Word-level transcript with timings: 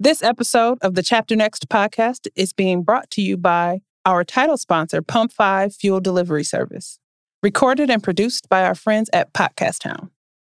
This 0.00 0.22
episode 0.22 0.78
of 0.80 0.94
the 0.94 1.02
Chapter 1.02 1.34
Next 1.34 1.68
podcast 1.68 2.28
is 2.36 2.52
being 2.52 2.84
brought 2.84 3.10
to 3.10 3.20
you 3.20 3.36
by 3.36 3.80
our 4.04 4.22
title 4.22 4.56
sponsor, 4.56 5.02
Pump 5.02 5.32
5 5.32 5.74
Fuel 5.74 5.98
Delivery 5.98 6.44
Service, 6.44 7.00
recorded 7.42 7.90
and 7.90 8.00
produced 8.00 8.48
by 8.48 8.62
our 8.62 8.76
friends 8.76 9.10
at 9.12 9.32
Podcast 9.32 9.80
Town. 9.80 10.12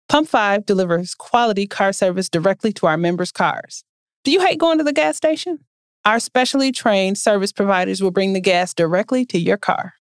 Pump 0.09 0.29
5 0.29 0.65
delivers 0.65 1.17
quality 1.17 1.67
car 1.67 1.93
service 1.93 2.29
directly 2.29 2.73
to 2.75 2.87
our 2.87 2.97
members' 2.97 3.33
cars. 3.33 3.83
Do 4.23 4.31
you 4.31 4.47
hate 4.47 4.61
going 4.61 4.79
to 4.79 4.85
the 4.85 4.93
gas 4.93 5.17
station? 5.17 5.59
Our 6.05 6.21
specially 6.21 6.71
trained 6.71 7.19
service 7.19 7.51
providers 7.51 8.01
will 8.01 8.13
bring 8.13 8.35
the 8.35 8.41
gas 8.41 8.73
directly 8.73 9.27
to 9.27 9.41
your 9.41 9.57
car. 9.57 9.95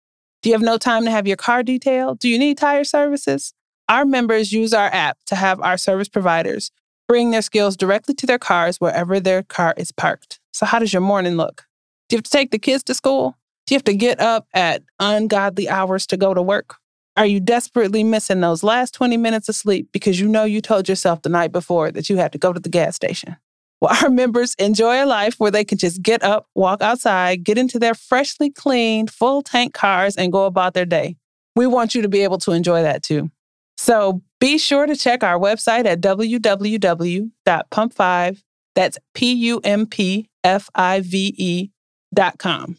Do 0.41 0.49
you 0.49 0.53
have 0.53 0.61
no 0.61 0.77
time 0.77 1.05
to 1.05 1.11
have 1.11 1.27
your 1.27 1.37
car 1.37 1.63
detailed? 1.63 2.19
Do 2.19 2.27
you 2.27 2.37
need 2.37 2.57
tire 2.57 2.83
services? 2.83 3.53
Our 3.87 4.03
members 4.03 4.51
use 4.51 4.73
our 4.73 4.93
app 4.93 5.17
to 5.27 5.35
have 5.35 5.61
our 5.61 5.77
service 5.77 6.09
providers 6.09 6.71
bring 7.09 7.31
their 7.31 7.41
skills 7.41 7.75
directly 7.75 8.13
to 8.13 8.27
their 8.27 8.37
cars 8.37 8.77
wherever 8.79 9.19
their 9.19 9.41
car 9.41 9.73
is 9.75 9.91
parked. 9.91 10.39
So, 10.53 10.65
how 10.65 10.77
does 10.77 10.93
your 10.93 11.01
morning 11.01 11.35
look? 11.35 11.65
Do 12.07 12.15
you 12.15 12.17
have 12.19 12.23
to 12.23 12.29
take 12.29 12.51
the 12.51 12.59
kids 12.59 12.83
to 12.83 12.93
school? 12.93 13.35
Do 13.65 13.73
you 13.73 13.77
have 13.77 13.83
to 13.85 13.95
get 13.95 14.19
up 14.19 14.47
at 14.53 14.83
ungodly 14.99 15.67
hours 15.67 16.05
to 16.07 16.17
go 16.17 16.33
to 16.35 16.41
work? 16.41 16.75
Are 17.17 17.25
you 17.25 17.39
desperately 17.39 18.03
missing 18.03 18.41
those 18.41 18.63
last 18.63 18.93
20 18.93 19.17
minutes 19.17 19.49
of 19.49 19.55
sleep 19.55 19.89
because 19.91 20.19
you 20.19 20.27
know 20.27 20.43
you 20.43 20.61
told 20.61 20.87
yourself 20.87 21.23
the 21.23 21.29
night 21.29 21.51
before 21.51 21.91
that 21.91 22.09
you 22.09 22.17
had 22.17 22.31
to 22.31 22.37
go 22.37 22.53
to 22.53 22.59
the 22.59 22.69
gas 22.69 22.95
station? 22.95 23.35
Well, 23.81 23.95
our 24.03 24.09
members 24.09 24.55
enjoy 24.55 25.01
a 25.01 25.05
life 25.05 25.35
where 25.37 25.51
they 25.51 25.63
can 25.63 25.77
just 25.77 26.01
get 26.01 26.21
up, 26.21 26.47
walk 26.53 26.81
outside, 26.81 27.45
get 27.45 27.57
into 27.57 27.79
their 27.79 27.93
freshly 27.93 28.49
cleaned, 28.49 29.09
full 29.09 29.41
tank 29.41 29.73
cars, 29.73 30.17
and 30.17 30.33
go 30.33 30.45
about 30.45 30.73
their 30.73 30.85
day. 30.85 31.15
We 31.55 31.65
want 31.65 31.95
you 31.95 32.01
to 32.01 32.09
be 32.09 32.19
able 32.23 32.39
to 32.39 32.51
enjoy 32.51 32.81
that 32.81 33.03
too. 33.03 33.31
So 33.77 34.21
be 34.39 34.57
sure 34.57 34.85
to 34.85 34.95
check 34.95 35.23
our 35.23 35.37
website 35.37 35.85
at 35.85 35.99
www.pump5, 36.01 38.43
that's 38.75 38.97
P 39.13 39.33
U 39.33 39.59
M 39.63 39.85
P 39.85 40.29
F 40.43 40.69
I 40.73 41.01
V 41.01 41.35
E 41.37 41.69
dot 42.13 42.37
com. 42.37 42.77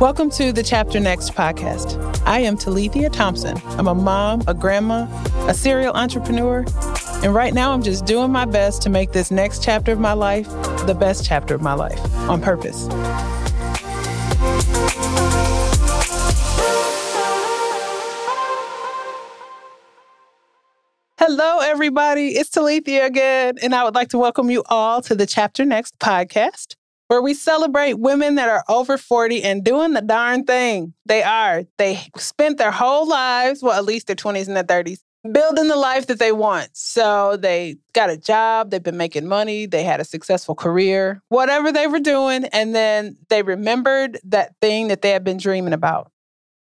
Welcome 0.00 0.30
to 0.30 0.52
the 0.52 0.62
Chapter 0.62 1.00
Next 1.00 1.30
podcast. 1.30 1.98
I 2.26 2.40
am 2.40 2.56
Talithia 2.56 3.10
Thompson. 3.10 3.60
I'm 3.78 3.86
a 3.86 3.94
mom, 3.94 4.42
a 4.46 4.54
grandma, 4.54 5.06
a 5.48 5.54
serial 5.54 5.94
entrepreneur, 5.94 6.64
and 7.22 7.34
right 7.34 7.54
now 7.54 7.72
I'm 7.72 7.82
just 7.82 8.04
doing 8.04 8.32
my 8.32 8.44
best 8.44 8.82
to 8.82 8.90
make 8.90 9.12
this 9.12 9.30
next 9.30 9.62
chapter 9.62 9.92
of 9.92 10.00
my 10.00 10.12
life 10.12 10.48
the 10.86 10.96
best 10.98 11.24
chapter 11.24 11.54
of 11.54 11.62
my 11.62 11.74
life 11.74 12.00
on 12.28 12.42
purpose. 12.42 12.88
Hello, 21.24 21.60
everybody. 21.60 22.30
It's 22.30 22.50
Talithia 22.50 23.06
again, 23.06 23.54
and 23.62 23.76
I 23.76 23.84
would 23.84 23.94
like 23.94 24.08
to 24.08 24.18
welcome 24.18 24.50
you 24.50 24.64
all 24.68 25.00
to 25.02 25.14
the 25.14 25.24
Chapter 25.24 25.64
Next 25.64 25.96
podcast, 26.00 26.74
where 27.06 27.22
we 27.22 27.32
celebrate 27.32 28.00
women 28.00 28.34
that 28.34 28.48
are 28.48 28.64
over 28.68 28.98
40 28.98 29.40
and 29.44 29.62
doing 29.62 29.92
the 29.92 30.02
darn 30.02 30.42
thing. 30.42 30.94
They 31.06 31.22
are. 31.22 31.62
They 31.78 32.00
spent 32.16 32.58
their 32.58 32.72
whole 32.72 33.08
lives, 33.08 33.62
well, 33.62 33.78
at 33.78 33.84
least 33.84 34.08
their 34.08 34.16
20s 34.16 34.48
and 34.48 34.56
their 34.56 34.64
30s, 34.64 34.98
building 35.30 35.68
the 35.68 35.76
life 35.76 36.08
that 36.08 36.18
they 36.18 36.32
want. 36.32 36.70
So 36.72 37.36
they 37.36 37.76
got 37.92 38.10
a 38.10 38.16
job, 38.16 38.70
they've 38.70 38.82
been 38.82 38.96
making 38.96 39.28
money, 39.28 39.66
they 39.66 39.84
had 39.84 40.00
a 40.00 40.04
successful 40.04 40.56
career, 40.56 41.22
whatever 41.28 41.70
they 41.70 41.86
were 41.86 42.00
doing, 42.00 42.46
and 42.46 42.74
then 42.74 43.16
they 43.28 43.44
remembered 43.44 44.18
that 44.24 44.56
thing 44.60 44.88
that 44.88 45.02
they 45.02 45.10
had 45.10 45.22
been 45.22 45.36
dreaming 45.36 45.72
about 45.72 46.10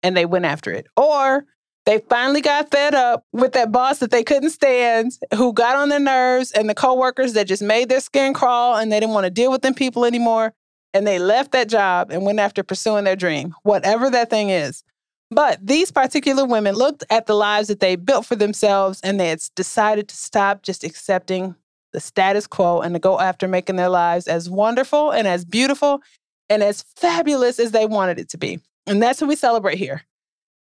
and 0.03 0.17
they 0.17 0.25
went 0.25 0.47
after 0.47 0.73
it. 0.73 0.87
Or 0.97 1.45
they 1.87 2.01
finally 2.11 2.41
got 2.41 2.71
fed 2.71 2.95
up 2.95 3.25
with 3.33 3.53
that 3.53 3.71
boss 3.71 4.01
that 4.01 4.11
they 4.11 4.25
couldn't 4.25 4.51
stand, 4.51 5.13
who 5.35 5.53
got 5.53 5.77
on 5.77 5.89
their 5.89 6.01
nerves, 6.01 6.51
and 6.51 6.69
the 6.69 6.75
coworkers 6.75 7.33
that 7.35 7.47
just 7.47 7.63
made 7.63 7.89
their 7.89 8.01
skin 8.01 8.35
crawl 8.35 8.77
and 8.77 8.91
they 8.91 8.99
didn't 8.99 9.15
want 9.15 9.25
to 9.25 9.31
deal 9.31 9.53
with 9.53 9.63
them 9.63 9.73
people 9.73 10.05
anymore. 10.05 10.53
And 10.93 11.07
they 11.07 11.21
left 11.21 11.53
that 11.53 11.69
job 11.69 12.11
and 12.11 12.25
went 12.25 12.41
after 12.41 12.65
pursuing 12.65 13.05
their 13.05 13.17
dream, 13.17 13.55
whatever 13.63 14.11
that 14.11 14.31
thing 14.31 14.51
is. 14.51 14.83
But 15.31 15.65
these 15.65 15.91
particular 15.93 16.45
women 16.45 16.75
looked 16.75 17.05
at 17.09 17.27
the 17.27 17.35
lives 17.35 17.69
that 17.69 17.81
they 17.81 17.97
built 17.97 18.27
for 18.27 18.37
themselves 18.37 19.01
and 19.03 19.19
they 19.19 19.29
had 19.29 19.41
decided 19.55 20.09
to 20.09 20.17
stop 20.17 20.63
just 20.63 20.85
accepting 20.85 21.55
the 21.93 22.01
status 22.01 22.47
quo 22.47 22.81
and 22.81 22.95
to 22.95 22.99
go 22.99 23.21
after 23.21 23.47
making 23.47 23.77
their 23.77 23.89
lives 23.89 24.27
as 24.27 24.51
wonderful 24.51 25.13
and 25.13 25.27
as 25.27 25.45
beautiful 25.45 26.03
and 26.49 26.63
as 26.63 26.83
fabulous 26.83 27.59
as 27.59 27.73
they 27.73 27.87
wanted 27.87 28.19
it 28.19 28.29
to 28.31 28.39
be. 28.39 28.61
And 28.87 29.03
that's 29.03 29.21
what 29.21 29.29
we 29.29 29.37
celebrate 29.37 29.79
here. 29.79 30.03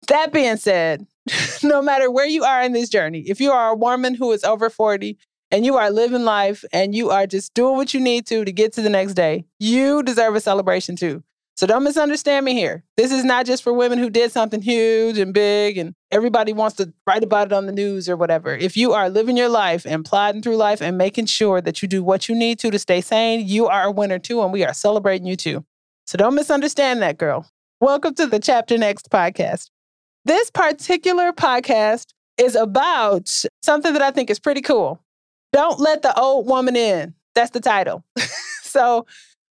That 0.06 0.32
being 0.32 0.56
said, 0.56 1.06
no 1.62 1.82
matter 1.82 2.10
where 2.10 2.26
you 2.26 2.44
are 2.44 2.62
in 2.62 2.72
this 2.72 2.88
journey, 2.88 3.24
if 3.26 3.40
you 3.40 3.50
are 3.50 3.70
a 3.70 3.76
woman 3.76 4.14
who 4.14 4.32
is 4.32 4.44
over 4.44 4.70
40 4.70 5.18
and 5.50 5.64
you 5.64 5.76
are 5.76 5.90
living 5.90 6.24
life 6.24 6.64
and 6.72 6.94
you 6.94 7.10
are 7.10 7.26
just 7.26 7.52
doing 7.54 7.76
what 7.76 7.92
you 7.92 8.00
need 8.00 8.26
to 8.28 8.44
to 8.44 8.52
get 8.52 8.72
to 8.74 8.82
the 8.82 8.90
next 8.90 9.14
day, 9.14 9.44
you 9.58 10.02
deserve 10.02 10.34
a 10.34 10.40
celebration 10.40 10.96
too. 10.96 11.22
So 11.56 11.66
don't 11.66 11.82
misunderstand 11.82 12.44
me 12.44 12.54
here. 12.54 12.84
This 12.96 13.10
is 13.10 13.24
not 13.24 13.44
just 13.44 13.64
for 13.64 13.72
women 13.72 13.98
who 13.98 14.10
did 14.10 14.30
something 14.30 14.62
huge 14.62 15.18
and 15.18 15.34
big 15.34 15.76
and 15.76 15.92
everybody 16.12 16.52
wants 16.52 16.76
to 16.76 16.92
write 17.04 17.24
about 17.24 17.48
it 17.48 17.52
on 17.52 17.66
the 17.66 17.72
news 17.72 18.08
or 18.08 18.16
whatever. 18.16 18.54
If 18.54 18.76
you 18.76 18.92
are 18.92 19.10
living 19.10 19.36
your 19.36 19.48
life 19.48 19.84
and 19.84 20.04
plodding 20.04 20.40
through 20.40 20.56
life 20.56 20.80
and 20.80 20.96
making 20.96 21.26
sure 21.26 21.60
that 21.60 21.82
you 21.82 21.88
do 21.88 22.04
what 22.04 22.28
you 22.28 22.36
need 22.36 22.60
to 22.60 22.70
to 22.70 22.78
stay 22.78 23.00
sane, 23.00 23.46
you 23.46 23.66
are 23.66 23.82
a 23.82 23.90
winner 23.90 24.20
too, 24.20 24.40
and 24.40 24.52
we 24.52 24.64
are 24.64 24.72
celebrating 24.72 25.26
you 25.26 25.34
too. 25.34 25.64
So 26.06 26.16
don't 26.16 26.36
misunderstand 26.36 27.02
that, 27.02 27.18
girl. 27.18 27.50
Welcome 27.80 28.14
to 28.14 28.26
the 28.26 28.38
Chapter 28.38 28.78
Next 28.78 29.10
podcast. 29.10 29.68
This 30.24 30.50
particular 30.50 31.32
podcast 31.32 32.06
is 32.36 32.54
about 32.54 33.28
something 33.62 33.92
that 33.92 34.02
I 34.02 34.10
think 34.10 34.30
is 34.30 34.38
pretty 34.38 34.60
cool. 34.60 35.02
Don't 35.52 35.80
let 35.80 36.02
the 36.02 36.18
old 36.18 36.46
woman 36.46 36.76
in. 36.76 37.14
That's 37.34 37.50
the 37.50 37.60
title. 37.60 38.04
so, 38.62 39.06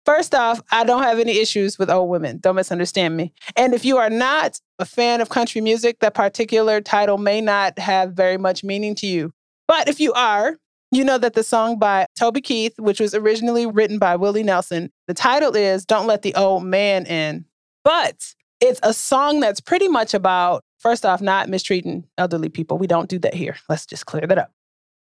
first 0.05 0.35
off, 0.35 0.61
I 0.71 0.85
don't 0.85 1.03
have 1.03 1.19
any 1.19 1.39
issues 1.39 1.79
with 1.79 1.91
old 1.91 2.09
women. 2.09 2.39
Don't 2.39 2.57
misunderstand 2.57 3.17
me. 3.17 3.33
And 3.57 3.75
if 3.75 3.85
you 3.85 3.99
are 3.99 4.11
not 4.11 4.61
a 4.79 4.85
fan 4.85 5.21
of 5.21 5.29
country 5.29 5.61
music, 5.61 5.99
that 6.01 6.15
particular 6.15 6.81
title 6.81 7.19
may 7.19 7.41
not 7.41 7.79
have 7.79 8.13
very 8.13 8.39
much 8.39 8.63
meaning 8.63 8.95
to 8.97 9.07
you. 9.07 9.33
But 9.67 9.89
if 9.89 10.01
you 10.01 10.13
are, 10.13 10.57
you 10.93 11.05
know 11.05 11.19
that 11.19 11.35
the 11.35 11.45
song 11.45 11.79
by 11.79 12.07
Toby 12.19 12.41
Keith, 12.41 12.75
which 12.79 13.01
was 13.01 13.15
originally 13.15 13.67
written 13.67 13.99
by 13.99 14.17
Willie 14.17 14.43
Nelson, 14.43 14.91
the 15.07 15.15
title 15.15 15.55
is 15.55 15.85
Don't 15.85 16.07
Let 16.07 16.23
the 16.23 16.35
Old 16.35 16.65
Man 16.65 17.07
In. 17.07 17.45
But 17.85 18.35
it's 18.61 18.81
a 18.83 18.93
song 18.93 19.41
that's 19.41 19.61
pretty 19.61 19.89
much 19.89 20.15
about, 20.15 20.63
first 20.79 21.07
off, 21.07 21.21
not 21.21 21.49
mistreating 21.49 22.05
elderly 22.19 22.49
people. 22.49 22.79
We 22.79 22.87
don't 22.87 23.09
do 23.09 23.19
that 23.21 23.35
here. 23.35 23.57
Let's 23.69 23.87
just 23.87 24.07
clear 24.07 24.27
that 24.27 24.39
up. 24.39 24.53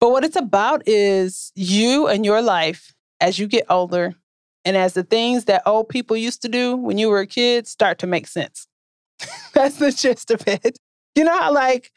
But 0.00 0.10
what 0.10 0.24
it's 0.24 0.36
about 0.36 0.82
is 0.86 1.52
you 1.54 2.06
and 2.06 2.24
your 2.24 2.41
life 2.41 2.94
as 3.20 3.38
you 3.38 3.48
get 3.48 3.66
older 3.69 4.14
and 4.64 4.76
as 4.76 4.94
the 4.94 5.02
things 5.02 5.46
that 5.46 5.62
old 5.66 5.88
people 5.88 6.16
used 6.16 6.42
to 6.42 6.48
do 6.48 6.76
when 6.76 6.98
you 6.98 7.08
were 7.08 7.20
a 7.20 7.26
kid 7.26 7.66
start 7.66 7.98
to 7.98 8.06
make 8.06 8.28
sense. 8.28 8.69
That's 9.54 9.76
the 9.76 9.90
gist 9.90 10.30
of 10.30 10.46
it. 10.46 10.78
You 11.16 11.25
know 11.25 11.36
how, 11.36 11.52
like, 11.52 11.90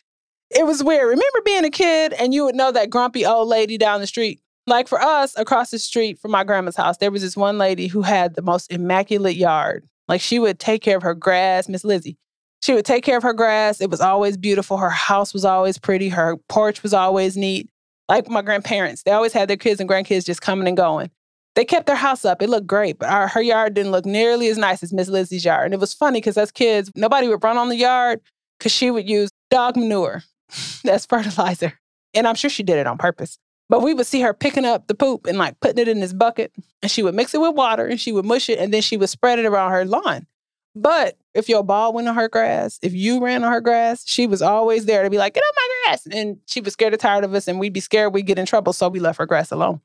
it 0.50 0.66
was 0.66 0.84
weird. 0.84 1.08
Remember 1.08 1.42
being 1.46 1.64
a 1.64 1.70
kid 1.70 2.14
and 2.14 2.34
you 2.34 2.44
would 2.46 2.56
know 2.56 2.72
that 2.72 2.90
grumpy 2.90 3.26
old 3.26 3.48
lady 3.48 3.78
down 3.78 4.02
the 4.02 4.08
street? 4.08 4.42
Like 4.68 4.88
for 4.88 5.02
us, 5.02 5.38
across 5.38 5.72
the 5.72 5.80
street 5.80 6.20
from 6.20 6.32
my 6.32 6.44
grandma's 6.44 6.76
house, 6.76 6.98
there 6.98 7.12
was 7.12 7.22
this 7.22 7.38
one 7.38 7.58
lady 7.58 7.88
who 7.88 8.02
had 8.02 8.36
the 8.36 8.42
most 8.42 8.72
immaculate 8.72 9.36
yard. 9.36 9.86
Like 10.12 10.20
she 10.20 10.40
would 10.40 10.60
take 10.60 10.82
care 10.82 10.98
of 10.98 11.04
her 11.04 11.16
grass, 11.16 11.70
Miss 11.70 11.86
Lizzie. 11.86 12.18
She 12.62 12.74
would 12.74 12.84
take 12.84 13.06
care 13.06 13.16
of 13.16 13.24
her 13.24 13.32
grass. 13.32 13.80
It 13.80 13.90
was 13.90 14.02
always 14.02 14.36
beautiful. 14.36 14.76
Her 14.76 14.90
house 14.90 15.34
was 15.34 15.46
always 15.46 15.78
pretty. 15.78 16.10
Her 16.10 16.36
porch 16.50 16.84
was 16.84 16.94
always 16.94 17.38
neat. 17.38 17.70
Like 18.10 18.30
my 18.30 18.42
grandparents, 18.42 19.04
they 19.04 19.12
always 19.12 19.32
had 19.32 19.50
their 19.50 19.56
kids 19.56 19.80
and 19.80 19.90
grandkids 19.90 20.26
just 20.26 20.42
coming 20.42 20.68
and 20.68 20.76
going. 20.76 21.12
They 21.56 21.64
kept 21.64 21.88
their 21.88 21.96
house 21.96 22.26
up. 22.26 22.42
It 22.42 22.50
looked 22.50 22.68
great, 22.68 23.00
but 23.00 23.08
our, 23.08 23.30
her 23.30 23.42
yard 23.42 23.74
didn't 23.74 23.94
look 23.94 24.06
nearly 24.06 24.50
as 24.50 24.58
nice 24.58 24.84
as 24.84 24.92
Miss 24.92 25.08
Lizzie's 25.08 25.46
yard. 25.46 25.68
And 25.68 25.74
it 25.74 25.80
was 25.80 25.94
funny 25.94 26.20
because 26.20 26.38
as 26.38 26.52
kids, 26.52 26.92
nobody 26.94 27.30
would 27.30 27.42
run 27.42 27.58
on 27.58 27.70
the 27.70 27.78
yard 27.78 28.20
because 28.60 28.74
she 28.74 28.92
would 28.92 29.08
use 29.08 29.30
dog 29.50 29.78
manure 29.78 30.24
as 30.86 31.06
fertilizer. 31.06 31.80
And 32.14 32.28
I'm 32.28 32.36
sure 32.36 32.50
she 32.50 32.64
did 32.64 32.80
it 32.80 32.86
on 32.86 32.98
purpose. 32.98 33.38
But 33.72 33.84
we 33.84 33.94
would 33.94 34.06
see 34.06 34.20
her 34.20 34.34
picking 34.34 34.66
up 34.66 34.88
the 34.88 34.94
poop 34.94 35.26
and 35.26 35.38
like 35.38 35.58
putting 35.62 35.78
it 35.78 35.88
in 35.88 36.02
this 36.02 36.12
bucket, 36.12 36.52
and 36.82 36.92
she 36.92 37.04
would 37.04 37.16
mix 37.16 37.34
it 37.34 37.40
with 37.40 37.56
water 37.56 37.86
and 37.86 37.98
she 37.98 38.12
would 38.12 38.26
mush 38.26 38.50
it, 38.50 38.60
and 38.60 38.74
then 38.74 38.82
she 38.82 38.98
would 38.98 39.10
spread 39.10 39.40
it 39.40 39.46
around 39.46 39.72
her 39.72 39.86
lawn. 39.86 40.28
But 40.76 41.18
if 41.34 41.48
your 41.48 41.64
ball 41.64 41.94
went 41.94 42.10
on 42.10 42.16
her 42.16 42.28
grass, 42.28 42.80
if 42.82 42.94
you 42.94 43.24
ran 43.24 43.46
on 43.46 43.52
her 43.54 43.62
grass, 43.62 44.04
she 44.06 44.28
was 44.28 44.42
always 44.42 44.88
there 44.88 45.04
to 45.04 45.10
be 45.10 45.18
like, 45.18 45.36
get 45.36 45.44
off 45.44 45.56
my 45.56 45.84
grass. 45.86 46.06
And 46.06 46.38
she 46.48 46.60
was 46.60 46.74
scared 46.74 46.94
or 46.94 46.98
tired 46.98 47.24
of 47.24 47.34
us, 47.34 47.48
and 47.48 47.62
we'd 47.62 47.72
be 47.72 47.80
scared 47.80 48.14
we'd 48.14 48.26
get 48.26 48.38
in 48.38 48.46
trouble. 48.46 48.74
So 48.74 48.90
we 48.90 49.00
left 49.00 49.20
her 49.20 49.26
grass 49.26 49.52
alone. 49.52 49.80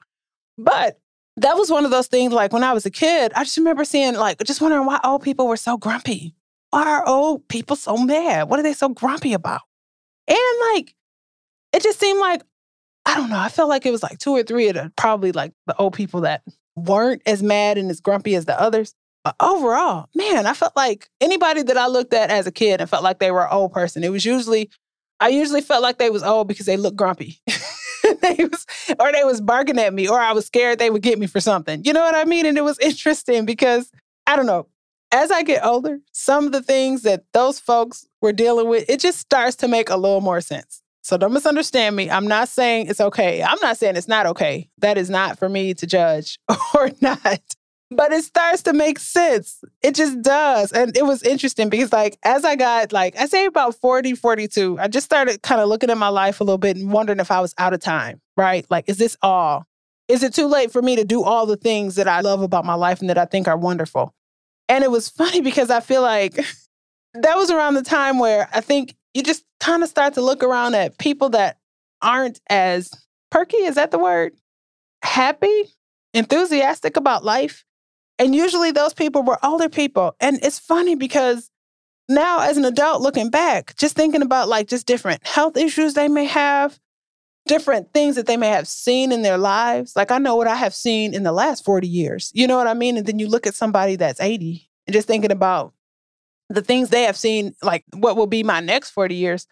But 0.59 0.99
that 1.37 1.56
was 1.56 1.71
one 1.71 1.85
of 1.85 1.93
those 1.93 2.09
things 2.09 2.32
like 2.32 2.53
when 2.53 2.65
I 2.65 2.73
was 2.73 2.87
a 2.87 2.91
kid, 2.91 3.31
I 3.37 3.44
just 3.44 3.56
remember 3.56 3.85
seeing, 3.85 4.15
like, 4.15 4.43
just 4.43 4.61
wondering 4.61 4.87
why 4.87 4.99
old 5.05 5.23
people 5.23 5.47
were 5.47 5.56
so 5.56 5.77
grumpy. 5.77 6.35
Why 6.71 6.89
are 6.89 7.06
old 7.06 7.47
people 7.47 7.77
so 7.77 7.97
mad? 7.97 8.49
What 8.49 8.59
are 8.59 8.65
they 8.65 8.73
so 8.73 8.89
grumpy 8.89 9.32
about? 9.32 9.61
And 10.27 10.39
like, 10.73 10.97
it 11.73 11.85
just 11.85 12.00
seemed 12.00 12.19
like 12.19 12.43
I 13.06 13.14
don't 13.14 13.31
know. 13.31 13.38
I 13.38 13.49
felt 13.49 13.69
like 13.69 13.87
it 13.87 13.93
was 13.93 14.03
like 14.03 14.19
two 14.19 14.32
or 14.32 14.43
three 14.43 14.69
of 14.69 14.75
the 14.75 14.93
probably 14.97 15.31
like 15.31 15.53
the 15.67 15.76
old 15.76 15.94
people 15.94 16.23
that 16.23 16.43
weren't 16.75 17.23
as 17.25 17.43
mad 17.43 17.79
and 17.79 17.88
as 17.91 18.00
grumpy 18.00 18.35
as 18.35 18.44
the 18.44 18.61
others. 18.61 18.94
But 19.25 19.37
overall, 19.41 20.08
man, 20.14 20.47
I 20.47 20.53
felt 20.53 20.76
like 20.76 21.08
anybody 21.20 21.62
that 21.62 21.76
I 21.76 21.87
looked 21.87 22.12
at 22.12 22.31
as 22.31 22.47
a 22.47 22.53
kid 22.53 22.81
and 22.81 22.91
felt 22.91 23.05
like 23.05 23.20
they 23.20 23.31
were 23.31 23.44
an 23.44 23.53
old 23.53 23.73
person, 23.73 24.05
it 24.05 24.11
was 24.11 24.25
usually, 24.25 24.70
I 25.20 25.29
usually 25.29 25.62
felt 25.62 25.82
like 25.82 25.99
they 25.99 26.11
was 26.11 26.25
old 26.25 26.49
because 26.49 26.67
they 26.67 26.76
looked 26.76 26.97
grumpy. 26.97 27.41
they 27.47 28.37
was, 28.38 28.67
or 28.99 29.12
they 29.12 29.25
was 29.25 29.41
barking 29.41 29.79
at 29.79 29.94
me, 29.94 30.08
or 30.08 30.20
I 30.20 30.32
was 30.32 30.47
scared 30.47 30.79
they 30.79 30.91
would 30.91 31.03
get 31.03 31.19
me 31.19 31.26
for 31.26 31.41
something. 31.41 31.85
You 31.85 31.93
know 31.93 32.03
what 32.03 32.14
I 32.14 32.25
mean? 32.25 32.44
And 32.44 32.58
it 32.58 32.64
was 32.64 32.79
interesting 32.81 33.47
because 33.47 33.91
I 34.26 34.37
don't 34.37 34.47
know. 34.47 34.67
As 35.12 35.31
I 35.31 35.44
get 35.44 35.64
older, 35.64 36.00
some 36.12 36.47
of 36.47 36.53
the 36.53 36.62
things 36.62 37.03
that 37.03 37.25
those 37.32 37.61
folks 37.61 38.06
were 38.20 38.32
dealing 38.32 38.69
with, 38.69 38.85
it 38.88 38.99
just 38.99 39.19
starts 39.20 39.55
to 39.56 39.69
make 39.69 39.88
a 39.88 39.97
little 39.97 40.20
more 40.20 40.41
sense. 40.41 40.82
So 41.06 41.17
don't 41.17 41.32
misunderstand 41.32 41.94
me. 41.94 42.11
I'm 42.11 42.26
not 42.26 42.49
saying 42.49 42.88
it's 42.88 43.00
okay. 43.00 43.41
I'm 43.41 43.61
not 43.62 43.76
saying 43.76 43.94
it's 43.94 44.08
not 44.08 44.26
okay. 44.26 44.69
That 44.79 44.99
is 44.99 45.08
not 45.08 45.38
for 45.38 45.49
me 45.49 45.73
to 45.73 45.87
judge 45.87 46.37
or 46.75 46.91
not. 47.00 47.41
But 47.93 48.11
it 48.11 48.25
starts 48.25 48.62
to 48.64 48.73
make 48.73 48.99
sense. 48.99 49.62
It 49.82 49.94
just 49.94 50.20
does. 50.20 50.73
And 50.73 50.97
it 50.97 51.05
was 51.05 51.23
interesting 51.23 51.69
because, 51.69 51.93
like, 51.93 52.19
as 52.25 52.44
I 52.44 52.56
got, 52.56 52.93
like, 52.93 53.17
I 53.17 53.26
say 53.26 53.47
about 53.47 53.76
40, 53.76 54.17
42, 54.17 54.81
I 54.81 54.88
just 54.88 55.05
started 55.05 55.43
kind 55.43 55.61
of 55.61 55.69
looking 55.69 55.91
at 55.91 55.97
my 55.97 56.08
life 56.08 56.41
a 56.41 56.44
little 56.44 56.58
bit 56.58 56.76
and 56.76 56.91
wondering 56.91 57.20
if 57.20 57.31
I 57.31 57.41
was 57.41 57.55
out 57.56 57.73
of 57.73 57.79
time, 57.79 58.20
right? 58.37 58.67
Like, 58.69 58.88
is 58.88 58.99
this 58.99 59.17
all? 59.23 59.64
Is 60.08 60.25
it 60.25 60.35
too 60.35 60.49
late 60.49 60.73
for 60.73 60.82
me 60.82 60.97
to 60.97 61.05
do 61.05 61.23
all 61.23 61.47
the 61.47 61.56
things 61.56 61.94
that 61.94 62.08
I 62.08 62.20
love 62.20 62.43
about 62.43 62.64
my 62.64 62.75
life 62.75 62.99
and 62.99 63.08
that 63.11 63.19
I 63.19 63.26
think 63.26 63.47
are 63.47 63.56
wonderful? 63.56 64.12
And 64.69 64.82
it 64.82 64.91
was 64.91 65.08
funny 65.17 65.41
because 65.41 65.70
I 65.70 65.79
feel 65.79 66.03
like 66.03 66.35
that 67.14 67.37
was 67.37 67.53
around 67.53 67.75
the 67.75 67.85
time 67.85 68.19
where 68.19 68.49
I 68.53 68.61
think 68.61 68.97
you 69.14 69.23
just 69.23 69.44
kind 69.61 69.82
of 69.82 69.88
start 69.88 70.14
to 70.14 70.20
look 70.20 70.43
around 70.43 70.75
at 70.75 70.99
people 70.99 71.31
that 71.31 71.58
aren't 72.03 72.41
as 72.49 72.91
perky, 73.31 73.58
is 73.58 73.76
that 73.76 73.91
the 73.91 73.99
word? 73.99 74.32
Happy, 75.03 75.64
enthusiastic 76.14 76.97
about 76.97 77.25
life. 77.25 77.64
And 78.19 78.35
usually 78.35 78.70
those 78.70 78.94
people 78.94 79.23
were 79.23 79.38
older 79.44 79.69
people. 79.69 80.17
And 80.20 80.38
it's 80.43 80.58
funny 80.58 80.94
because 80.94 81.50
now, 82.08 82.41
as 82.41 82.56
an 82.56 82.64
adult 82.64 83.03
looking 83.03 83.31
back, 83.31 83.76
just 83.76 83.97
thinking 83.97 84.23
about 84.23 84.49
like 84.49 84.69
just 84.69 84.87
different 84.87 85.26
health 85.26 85.56
issues 85.56 85.94
they 85.94 86.08
may 86.08 86.25
have, 86.25 86.79
different 87.47 87.93
things 87.93 88.17
that 88.17 88.26
they 88.26 88.37
may 88.37 88.49
have 88.49 88.69
seen 88.69 89.12
in 89.12 89.23
their 89.23 89.38
lives. 89.38 89.97
Like 89.97 90.11
I 90.11 90.19
know 90.19 90.37
what 90.37 90.47
I 90.47 90.56
have 90.56 90.75
seen 90.75 91.14
in 91.14 91.25
the 91.25 91.32
last 91.32 91.64
40 91.64 91.88
years. 91.88 92.31
You 92.35 92.47
know 92.47 92.56
what 92.56 92.69
I 92.69 92.75
mean? 92.75 92.97
And 92.97 93.06
then 93.06 93.19
you 93.19 93.29
look 93.29 93.47
at 93.47 93.55
somebody 93.55 93.97
that's 93.97 94.20
80 94.20 94.69
and 94.87 94.94
just 94.94 95.08
thinking 95.08 95.32
about 95.32 95.73
the 96.48 96.62
things 96.62 96.90
they 96.90 97.02
have 97.02 97.16
seen, 97.16 97.54
like 97.62 97.84
what 97.93 98.16
will 98.16 98.26
be 98.26 98.43
my 98.43 98.60
next 98.60 98.90
40 98.90 99.14
years. 99.14 99.46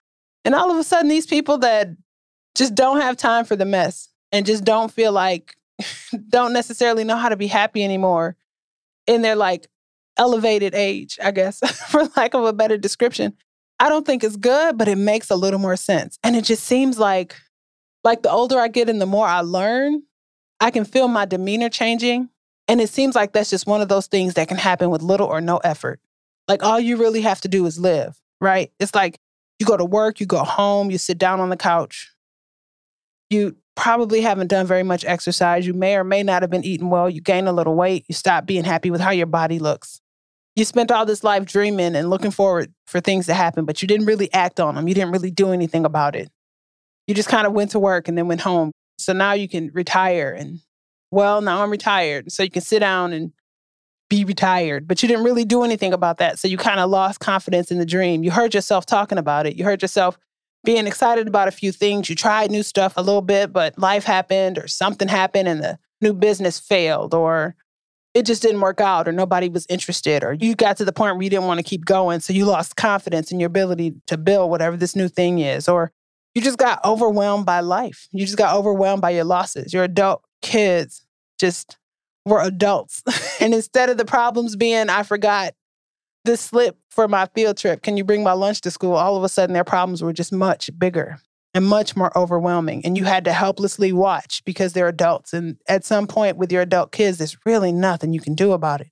And 0.44 0.54
all 0.54 0.70
of 0.70 0.76
a 0.76 0.84
sudden, 0.84 1.08
these 1.08 1.26
people 1.26 1.58
that 1.58 1.88
just 2.54 2.74
don't 2.74 3.00
have 3.00 3.16
time 3.16 3.44
for 3.44 3.56
the 3.56 3.64
mess 3.64 4.08
and 4.30 4.46
just 4.46 4.64
don't 4.64 4.92
feel 4.92 5.12
like, 5.12 5.56
don't 6.28 6.52
necessarily 6.52 7.04
know 7.04 7.16
how 7.16 7.28
to 7.28 7.36
be 7.36 7.46
happy 7.46 7.82
anymore 7.82 8.36
in 9.06 9.22
their 9.22 9.36
like 9.36 9.68
elevated 10.16 10.74
age, 10.74 11.18
I 11.22 11.30
guess, 11.30 11.58
for 11.90 12.04
lack 12.16 12.34
of 12.34 12.44
a 12.44 12.52
better 12.52 12.76
description. 12.76 13.34
I 13.80 13.88
don't 13.88 14.06
think 14.06 14.22
it's 14.22 14.36
good, 14.36 14.78
but 14.78 14.88
it 14.88 14.96
makes 14.96 15.30
a 15.30 15.36
little 15.36 15.58
more 15.58 15.76
sense. 15.76 16.18
And 16.22 16.36
it 16.36 16.44
just 16.44 16.64
seems 16.64 16.98
like, 16.98 17.34
like 18.04 18.22
the 18.22 18.30
older 18.30 18.58
I 18.58 18.68
get 18.68 18.88
and 18.88 19.00
the 19.00 19.06
more 19.06 19.26
I 19.26 19.40
learn, 19.40 20.02
I 20.60 20.70
can 20.70 20.84
feel 20.84 21.08
my 21.08 21.24
demeanor 21.24 21.68
changing. 21.68 22.28
And 22.68 22.80
it 22.80 22.88
seems 22.88 23.14
like 23.14 23.32
that's 23.32 23.50
just 23.50 23.66
one 23.66 23.80
of 23.80 23.88
those 23.88 24.06
things 24.06 24.34
that 24.34 24.48
can 24.48 24.56
happen 24.56 24.90
with 24.90 25.02
little 25.02 25.26
or 25.26 25.40
no 25.40 25.58
effort. 25.58 26.00
Like 26.48 26.62
all 26.62 26.78
you 26.78 26.96
really 26.96 27.22
have 27.22 27.40
to 27.42 27.48
do 27.48 27.66
is 27.66 27.78
live, 27.78 28.16
right? 28.40 28.70
It's 28.78 28.94
like 28.94 29.18
you 29.58 29.66
go 29.66 29.76
to 29.76 29.84
work, 29.84 30.20
you 30.20 30.26
go 30.26 30.44
home, 30.44 30.90
you 30.90 30.98
sit 30.98 31.18
down 31.18 31.40
on 31.40 31.48
the 31.48 31.56
couch. 31.56 32.10
You 33.30 33.56
probably 33.76 34.20
haven't 34.20 34.48
done 34.48 34.66
very 34.66 34.82
much 34.82 35.04
exercise. 35.04 35.66
You 35.66 35.74
may 35.74 35.96
or 35.96 36.04
may 36.04 36.22
not 36.22 36.42
have 36.42 36.50
been 36.50 36.64
eating 36.64 36.90
well. 36.90 37.08
You 37.08 37.20
gain 37.20 37.46
a 37.46 37.52
little 37.52 37.74
weight. 37.74 38.04
You 38.08 38.14
stop 38.14 38.46
being 38.46 38.64
happy 38.64 38.90
with 38.90 39.00
how 39.00 39.10
your 39.10 39.26
body 39.26 39.58
looks. 39.58 40.00
You 40.56 40.64
spent 40.64 40.92
all 40.92 41.04
this 41.04 41.24
life 41.24 41.44
dreaming 41.46 41.96
and 41.96 42.10
looking 42.10 42.30
forward 42.30 42.72
for 42.86 43.00
things 43.00 43.26
to 43.26 43.34
happen, 43.34 43.64
but 43.64 43.82
you 43.82 43.88
didn't 43.88 44.06
really 44.06 44.32
act 44.32 44.60
on 44.60 44.76
them. 44.76 44.86
You 44.86 44.94
didn't 44.94 45.10
really 45.10 45.32
do 45.32 45.50
anything 45.50 45.84
about 45.84 46.14
it. 46.14 46.30
You 47.08 47.14
just 47.14 47.28
kind 47.28 47.46
of 47.46 47.52
went 47.52 47.72
to 47.72 47.80
work 47.80 48.06
and 48.06 48.16
then 48.16 48.28
went 48.28 48.42
home. 48.42 48.70
So 48.98 49.12
now 49.12 49.32
you 49.32 49.48
can 49.48 49.70
retire 49.72 50.32
and, 50.32 50.60
well, 51.10 51.40
now 51.40 51.62
I'm 51.62 51.70
retired. 51.70 52.30
So 52.30 52.44
you 52.44 52.50
can 52.50 52.62
sit 52.62 52.78
down 52.78 53.12
and 53.12 53.32
be 54.14 54.24
retired, 54.24 54.86
but 54.86 55.02
you 55.02 55.08
didn't 55.08 55.24
really 55.24 55.44
do 55.44 55.64
anything 55.64 55.92
about 55.92 56.18
that. 56.18 56.38
So 56.38 56.46
you 56.46 56.56
kind 56.56 56.78
of 56.78 56.88
lost 56.88 57.18
confidence 57.18 57.70
in 57.70 57.78
the 57.78 57.86
dream. 57.86 58.22
You 58.22 58.30
heard 58.30 58.54
yourself 58.54 58.86
talking 58.86 59.18
about 59.18 59.46
it. 59.46 59.56
You 59.56 59.64
heard 59.64 59.82
yourself 59.82 60.18
being 60.64 60.86
excited 60.86 61.26
about 61.26 61.48
a 61.48 61.52
few 61.52 61.72
things. 61.72 62.08
You 62.08 62.14
tried 62.14 62.50
new 62.50 62.62
stuff 62.62 62.94
a 62.96 63.02
little 63.02 63.22
bit, 63.22 63.52
but 63.52 63.76
life 63.78 64.04
happened 64.04 64.56
or 64.56 64.68
something 64.68 65.08
happened 65.08 65.48
and 65.48 65.62
the 65.62 65.78
new 66.00 66.12
business 66.12 66.60
failed 66.60 67.12
or 67.12 67.56
it 68.14 68.24
just 68.24 68.40
didn't 68.40 68.60
work 68.60 68.80
out 68.80 69.08
or 69.08 69.12
nobody 69.12 69.48
was 69.48 69.66
interested 69.68 70.22
or 70.22 70.32
you 70.32 70.54
got 70.54 70.76
to 70.76 70.84
the 70.84 70.92
point 70.92 71.16
where 71.16 71.24
you 71.24 71.30
didn't 71.30 71.46
want 71.46 71.58
to 71.58 71.64
keep 71.64 71.84
going. 71.84 72.20
So 72.20 72.32
you 72.32 72.44
lost 72.44 72.76
confidence 72.76 73.32
in 73.32 73.40
your 73.40 73.48
ability 73.48 73.94
to 74.06 74.16
build 74.16 74.50
whatever 74.50 74.76
this 74.76 74.94
new 74.94 75.08
thing 75.08 75.40
is 75.40 75.68
or 75.68 75.90
you 76.34 76.42
just 76.42 76.58
got 76.58 76.84
overwhelmed 76.84 77.46
by 77.46 77.60
life. 77.60 78.08
You 78.12 78.24
just 78.24 78.38
got 78.38 78.56
overwhelmed 78.56 79.02
by 79.02 79.10
your 79.10 79.24
losses. 79.24 79.72
Your 79.72 79.84
adult 79.84 80.22
kids 80.40 81.04
just 81.38 81.76
were 82.24 82.40
adults. 82.40 83.02
and 83.40 83.54
instead 83.54 83.90
of 83.90 83.96
the 83.96 84.04
problems 84.04 84.56
being, 84.56 84.88
I 84.88 85.02
forgot 85.02 85.54
this 86.24 86.40
slip 86.40 86.78
for 86.90 87.06
my 87.06 87.26
field 87.26 87.56
trip, 87.56 87.82
can 87.82 87.96
you 87.96 88.04
bring 88.04 88.22
my 88.22 88.32
lunch 88.32 88.62
to 88.62 88.70
school? 88.70 88.94
All 88.94 89.16
of 89.16 89.24
a 89.24 89.28
sudden, 89.28 89.52
their 89.52 89.64
problems 89.64 90.02
were 90.02 90.12
just 90.12 90.32
much 90.32 90.70
bigger 90.78 91.18
and 91.52 91.66
much 91.66 91.96
more 91.96 92.16
overwhelming. 92.18 92.84
And 92.84 92.96
you 92.96 93.04
had 93.04 93.24
to 93.26 93.32
helplessly 93.32 93.92
watch 93.92 94.42
because 94.44 94.72
they're 94.72 94.88
adults. 94.88 95.32
And 95.32 95.58
at 95.68 95.84
some 95.84 96.06
point 96.06 96.36
with 96.36 96.50
your 96.50 96.62
adult 96.62 96.92
kids, 96.92 97.18
there's 97.18 97.36
really 97.44 97.72
nothing 97.72 98.12
you 98.12 98.20
can 98.20 98.34
do 98.34 98.52
about 98.52 98.80
it. 98.80 98.90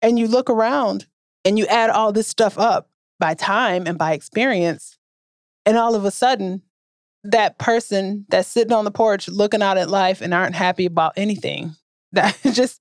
And 0.00 0.18
you 0.18 0.28
look 0.28 0.48
around 0.48 1.06
and 1.44 1.58
you 1.58 1.66
add 1.66 1.90
all 1.90 2.12
this 2.12 2.28
stuff 2.28 2.58
up 2.58 2.88
by 3.18 3.34
time 3.34 3.86
and 3.86 3.98
by 3.98 4.12
experience. 4.12 4.96
And 5.66 5.76
all 5.76 5.94
of 5.94 6.04
a 6.04 6.10
sudden, 6.10 6.62
that 7.24 7.58
person 7.58 8.26
that's 8.28 8.48
sitting 8.48 8.72
on 8.72 8.84
the 8.84 8.90
porch 8.90 9.28
looking 9.28 9.62
out 9.62 9.78
at 9.78 9.90
life 9.90 10.20
and 10.20 10.34
aren't 10.34 10.54
happy 10.54 10.86
about 10.86 11.14
anything 11.16 11.74
that 12.14 12.36
just 12.52 12.80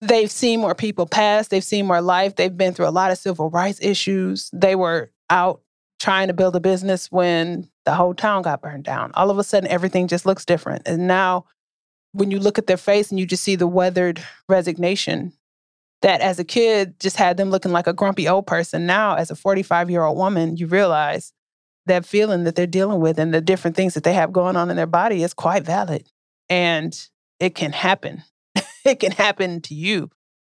they've 0.00 0.30
seen 0.30 0.60
more 0.60 0.74
people 0.74 1.06
pass, 1.06 1.48
they've 1.48 1.64
seen 1.64 1.86
more 1.86 2.00
life, 2.00 2.36
they've 2.36 2.56
been 2.56 2.74
through 2.74 2.88
a 2.88 2.90
lot 2.90 3.10
of 3.10 3.18
civil 3.18 3.50
rights 3.50 3.78
issues. 3.82 4.50
They 4.52 4.74
were 4.74 5.10
out 5.30 5.60
trying 5.98 6.28
to 6.28 6.34
build 6.34 6.54
a 6.56 6.60
business 6.60 7.10
when 7.10 7.68
the 7.84 7.94
whole 7.94 8.14
town 8.14 8.42
got 8.42 8.60
burned 8.60 8.84
down. 8.84 9.12
All 9.14 9.30
of 9.30 9.38
a 9.38 9.44
sudden 9.44 9.70
everything 9.70 10.08
just 10.08 10.26
looks 10.26 10.44
different. 10.44 10.82
And 10.86 11.06
now 11.06 11.46
when 12.12 12.30
you 12.30 12.38
look 12.38 12.58
at 12.58 12.66
their 12.66 12.76
face 12.76 13.10
and 13.10 13.20
you 13.20 13.26
just 13.26 13.42
see 13.42 13.56
the 13.56 13.66
weathered 13.66 14.22
resignation 14.48 15.32
that 16.02 16.20
as 16.20 16.38
a 16.38 16.44
kid 16.44 16.98
just 17.00 17.16
had 17.16 17.36
them 17.36 17.50
looking 17.50 17.72
like 17.72 17.86
a 17.86 17.92
grumpy 17.92 18.28
old 18.28 18.46
person. 18.46 18.86
Now, 18.86 19.14
as 19.14 19.30
a 19.30 19.36
45 19.36 19.90
year 19.90 20.02
old 20.02 20.16
woman, 20.16 20.56
you 20.56 20.66
realize 20.66 21.32
that 21.86 22.04
feeling 22.04 22.44
that 22.44 22.56
they're 22.56 22.66
dealing 22.66 23.00
with 23.00 23.18
and 23.18 23.32
the 23.32 23.40
different 23.40 23.76
things 23.76 23.94
that 23.94 24.04
they 24.04 24.12
have 24.12 24.32
going 24.32 24.56
on 24.56 24.70
in 24.70 24.76
their 24.76 24.86
body 24.86 25.22
is 25.22 25.34
quite 25.34 25.64
valid. 25.64 26.08
And 26.48 26.98
it 27.40 27.54
can 27.54 27.72
happen. 27.72 28.22
It 28.86 29.00
can 29.00 29.12
happen 29.12 29.60
to 29.62 29.74
you. 29.74 30.10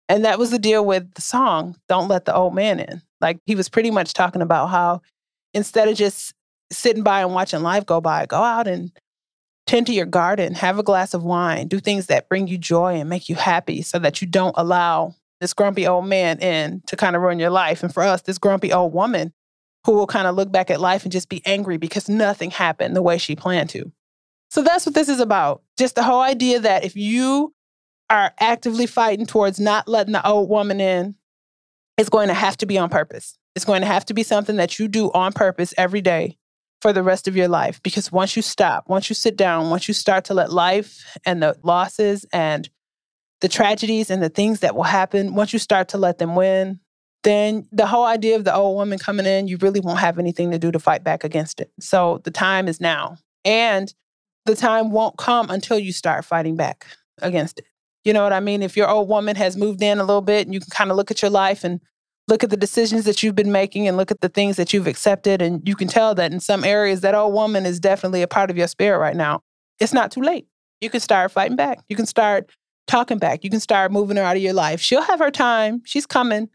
And 0.08 0.24
that 0.24 0.38
was 0.38 0.50
the 0.50 0.58
deal 0.58 0.84
with 0.84 1.14
the 1.14 1.22
song, 1.22 1.76
Don't 1.88 2.08
Let 2.08 2.24
the 2.24 2.34
Old 2.34 2.54
Man 2.54 2.80
In. 2.80 3.02
Like 3.20 3.38
he 3.46 3.54
was 3.54 3.68
pretty 3.68 3.90
much 3.90 4.12
talking 4.12 4.42
about 4.42 4.68
how 4.68 5.02
instead 5.54 5.88
of 5.88 5.96
just 5.96 6.34
sitting 6.72 7.02
by 7.02 7.20
and 7.22 7.34
watching 7.34 7.62
life 7.62 7.86
go 7.86 8.00
by, 8.00 8.26
go 8.26 8.38
out 8.38 8.66
and 8.66 8.92
tend 9.66 9.86
to 9.86 9.92
your 9.92 10.06
garden, 10.06 10.54
have 10.54 10.78
a 10.78 10.82
glass 10.82 11.14
of 11.14 11.22
wine, 11.22 11.68
do 11.68 11.78
things 11.78 12.06
that 12.06 12.28
bring 12.28 12.48
you 12.48 12.58
joy 12.58 12.94
and 12.94 13.08
make 13.08 13.28
you 13.28 13.36
happy 13.36 13.82
so 13.82 13.98
that 13.98 14.20
you 14.20 14.26
don't 14.26 14.54
allow 14.56 15.14
this 15.40 15.54
grumpy 15.54 15.86
old 15.86 16.06
man 16.06 16.38
in 16.40 16.82
to 16.86 16.96
kind 16.96 17.14
of 17.14 17.22
ruin 17.22 17.38
your 17.38 17.50
life. 17.50 17.82
And 17.82 17.92
for 17.92 18.02
us, 18.02 18.22
this 18.22 18.38
grumpy 18.38 18.72
old 18.72 18.92
woman 18.92 19.32
who 19.86 19.92
will 19.92 20.06
kind 20.06 20.26
of 20.26 20.34
look 20.34 20.52
back 20.52 20.70
at 20.70 20.80
life 20.80 21.04
and 21.04 21.12
just 21.12 21.28
be 21.28 21.42
angry 21.46 21.76
because 21.76 22.08
nothing 22.08 22.50
happened 22.50 22.94
the 22.94 23.02
way 23.02 23.16
she 23.16 23.36
planned 23.36 23.70
to. 23.70 23.90
So 24.50 24.62
that's 24.62 24.84
what 24.84 24.94
this 24.94 25.08
is 25.08 25.20
about. 25.20 25.62
Just 25.78 25.94
the 25.94 26.02
whole 26.02 26.20
idea 26.20 26.58
that 26.60 26.84
if 26.84 26.96
you 26.96 27.54
are 28.10 28.32
actively 28.40 28.86
fighting 28.86 29.24
towards 29.24 29.60
not 29.60 29.88
letting 29.88 30.12
the 30.12 30.26
old 30.26 30.50
woman 30.50 30.80
in, 30.80 31.14
it's 31.96 32.08
going 32.08 32.28
to 32.28 32.34
have 32.34 32.56
to 32.58 32.66
be 32.66 32.76
on 32.76 32.88
purpose. 32.88 33.38
It's 33.54 33.64
going 33.64 33.80
to 33.80 33.86
have 33.86 34.04
to 34.06 34.14
be 34.14 34.22
something 34.22 34.56
that 34.56 34.78
you 34.78 34.88
do 34.88 35.10
on 35.12 35.32
purpose 35.32 35.72
every 35.78 36.00
day 36.00 36.36
for 36.82 36.92
the 36.92 37.02
rest 37.02 37.28
of 37.28 37.36
your 37.36 37.48
life. 37.48 37.80
Because 37.82 38.10
once 38.10 38.36
you 38.36 38.42
stop, 38.42 38.88
once 38.88 39.08
you 39.08 39.14
sit 39.14 39.36
down, 39.36 39.70
once 39.70 39.86
you 39.86 39.94
start 39.94 40.24
to 40.26 40.34
let 40.34 40.52
life 40.52 41.18
and 41.24 41.42
the 41.42 41.56
losses 41.62 42.26
and 42.32 42.68
the 43.40 43.48
tragedies 43.48 44.10
and 44.10 44.22
the 44.22 44.28
things 44.28 44.60
that 44.60 44.74
will 44.74 44.82
happen, 44.82 45.34
once 45.34 45.52
you 45.52 45.58
start 45.58 45.88
to 45.88 45.98
let 45.98 46.18
them 46.18 46.34
win, 46.34 46.80
then 47.22 47.66
the 47.70 47.86
whole 47.86 48.04
idea 48.04 48.36
of 48.36 48.44
the 48.44 48.54
old 48.54 48.76
woman 48.76 48.98
coming 48.98 49.26
in, 49.26 49.46
you 49.46 49.58
really 49.58 49.80
won't 49.80 49.98
have 49.98 50.18
anything 50.18 50.50
to 50.50 50.58
do 50.58 50.72
to 50.72 50.78
fight 50.78 51.04
back 51.04 51.22
against 51.22 51.60
it. 51.60 51.70
So 51.78 52.20
the 52.24 52.30
time 52.30 52.66
is 52.66 52.80
now. 52.80 53.18
And 53.44 53.92
the 54.46 54.56
time 54.56 54.90
won't 54.90 55.18
come 55.18 55.50
until 55.50 55.78
you 55.78 55.92
start 55.92 56.24
fighting 56.24 56.56
back 56.56 56.86
against 57.20 57.58
it. 57.58 57.66
You 58.04 58.12
know 58.12 58.22
what 58.22 58.32
I 58.32 58.40
mean? 58.40 58.62
If 58.62 58.76
your 58.76 58.88
old 58.88 59.08
woman 59.08 59.36
has 59.36 59.56
moved 59.56 59.82
in 59.82 59.98
a 59.98 60.04
little 60.04 60.22
bit 60.22 60.46
and 60.46 60.54
you 60.54 60.60
can 60.60 60.70
kind 60.70 60.90
of 60.90 60.96
look 60.96 61.10
at 61.10 61.20
your 61.22 61.30
life 61.30 61.64
and 61.64 61.80
look 62.28 62.44
at 62.44 62.50
the 62.50 62.56
decisions 62.56 63.04
that 63.04 63.22
you've 63.22 63.34
been 63.34 63.52
making 63.52 63.86
and 63.88 63.96
look 63.96 64.10
at 64.10 64.20
the 64.20 64.28
things 64.28 64.56
that 64.56 64.72
you've 64.72 64.86
accepted, 64.86 65.42
and 65.42 65.66
you 65.68 65.74
can 65.74 65.88
tell 65.88 66.14
that 66.14 66.32
in 66.32 66.40
some 66.40 66.64
areas 66.64 67.00
that 67.02 67.14
old 67.14 67.34
woman 67.34 67.66
is 67.66 67.80
definitely 67.80 68.22
a 68.22 68.28
part 68.28 68.50
of 68.50 68.56
your 68.56 68.68
spirit 68.68 68.98
right 68.98 69.16
now. 69.16 69.40
It's 69.80 69.92
not 69.92 70.10
too 70.10 70.22
late. 70.22 70.46
You 70.80 70.88
can 70.88 71.00
start 71.00 71.32
fighting 71.32 71.56
back. 71.56 71.80
You 71.88 71.96
can 71.96 72.06
start 72.06 72.50
talking 72.86 73.18
back. 73.18 73.44
You 73.44 73.50
can 73.50 73.60
start 73.60 73.92
moving 73.92 74.16
her 74.16 74.22
out 74.22 74.36
of 74.36 74.42
your 74.42 74.52
life. 74.52 74.80
She'll 74.80 75.02
have 75.02 75.18
her 75.18 75.30
time. 75.30 75.82
She's 75.84 76.06
coming, 76.06 76.48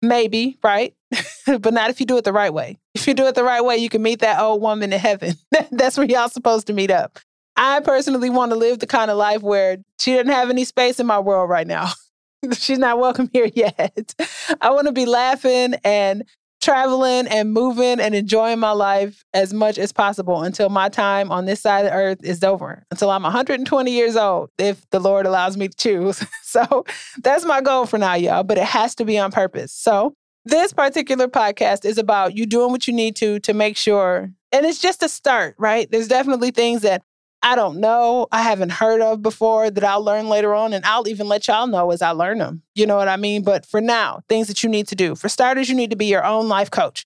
maybe, 0.00 0.58
right? 0.62 0.94
but 1.46 1.72
not 1.74 1.90
if 1.90 1.98
you 1.98 2.06
do 2.06 2.16
it 2.16 2.24
the 2.24 2.32
right 2.32 2.52
way. 2.52 2.78
If 2.94 3.06
you 3.06 3.14
do 3.14 3.26
it 3.26 3.34
the 3.34 3.44
right 3.44 3.64
way, 3.64 3.78
you 3.78 3.88
can 3.88 4.02
meet 4.02 4.20
that 4.20 4.38
old 4.38 4.62
woman 4.62 4.92
in 4.92 4.98
heaven. 4.98 5.34
That's 5.72 5.96
where 5.96 6.06
y'all 6.06 6.28
supposed 6.28 6.66
to 6.68 6.72
meet 6.72 6.90
up. 6.90 7.18
I 7.56 7.80
personally 7.80 8.30
want 8.30 8.52
to 8.52 8.56
live 8.56 8.78
the 8.78 8.86
kind 8.86 9.10
of 9.10 9.16
life 9.16 9.42
where 9.42 9.78
she 9.98 10.14
doesn't 10.14 10.32
have 10.32 10.50
any 10.50 10.64
space 10.64 10.98
in 10.98 11.06
my 11.06 11.18
world 11.18 11.50
right 11.50 11.66
now. 11.66 11.88
She's 12.54 12.78
not 12.78 12.98
welcome 12.98 13.30
here 13.32 13.50
yet. 13.54 14.14
I 14.60 14.70
want 14.70 14.86
to 14.86 14.92
be 14.92 15.06
laughing 15.06 15.74
and 15.84 16.24
traveling 16.62 17.26
and 17.26 17.52
moving 17.52 18.00
and 18.00 18.14
enjoying 18.14 18.60
my 18.60 18.70
life 18.70 19.24
as 19.34 19.52
much 19.52 19.78
as 19.78 19.92
possible 19.92 20.42
until 20.42 20.68
my 20.68 20.88
time 20.88 21.30
on 21.30 21.44
this 21.44 21.60
side 21.60 21.84
of 21.84 21.92
earth 21.92 22.22
is 22.22 22.42
over, 22.44 22.86
until 22.90 23.10
I'm 23.10 23.24
120 23.24 23.90
years 23.90 24.16
old, 24.16 24.48
if 24.58 24.88
the 24.90 25.00
Lord 25.00 25.26
allows 25.26 25.56
me 25.56 25.68
to 25.68 25.76
choose. 25.76 26.24
so 26.42 26.84
that's 27.18 27.44
my 27.44 27.60
goal 27.60 27.84
for 27.84 27.98
now, 27.98 28.14
y'all, 28.14 28.44
but 28.44 28.58
it 28.58 28.64
has 28.64 28.94
to 28.96 29.04
be 29.04 29.18
on 29.18 29.32
purpose. 29.32 29.72
So 29.72 30.14
this 30.44 30.72
particular 30.72 31.26
podcast 31.26 31.84
is 31.84 31.98
about 31.98 32.36
you 32.36 32.46
doing 32.46 32.70
what 32.70 32.86
you 32.86 32.94
need 32.94 33.16
to 33.16 33.40
to 33.40 33.52
make 33.52 33.76
sure, 33.76 34.30
and 34.52 34.64
it's 34.64 34.78
just 34.78 35.02
a 35.02 35.08
start, 35.08 35.56
right? 35.58 35.90
There's 35.90 36.08
definitely 36.08 36.52
things 36.52 36.82
that 36.82 37.02
I 37.42 37.56
don't 37.56 37.80
know, 37.80 38.28
I 38.30 38.42
haven't 38.42 38.72
heard 38.72 39.00
of 39.00 39.20
before 39.20 39.70
that 39.70 39.82
I'll 39.82 40.02
learn 40.02 40.28
later 40.28 40.54
on. 40.54 40.72
And 40.72 40.84
I'll 40.84 41.08
even 41.08 41.28
let 41.28 41.48
y'all 41.48 41.66
know 41.66 41.90
as 41.90 42.00
I 42.00 42.10
learn 42.10 42.38
them. 42.38 42.62
You 42.74 42.86
know 42.86 42.96
what 42.96 43.08
I 43.08 43.16
mean? 43.16 43.42
But 43.42 43.66
for 43.66 43.80
now, 43.80 44.22
things 44.28 44.46
that 44.48 44.62
you 44.62 44.70
need 44.70 44.88
to 44.88 44.94
do. 44.94 45.14
For 45.14 45.28
starters, 45.28 45.68
you 45.68 45.74
need 45.74 45.90
to 45.90 45.96
be 45.96 46.06
your 46.06 46.24
own 46.24 46.48
life 46.48 46.70
coach. 46.70 47.04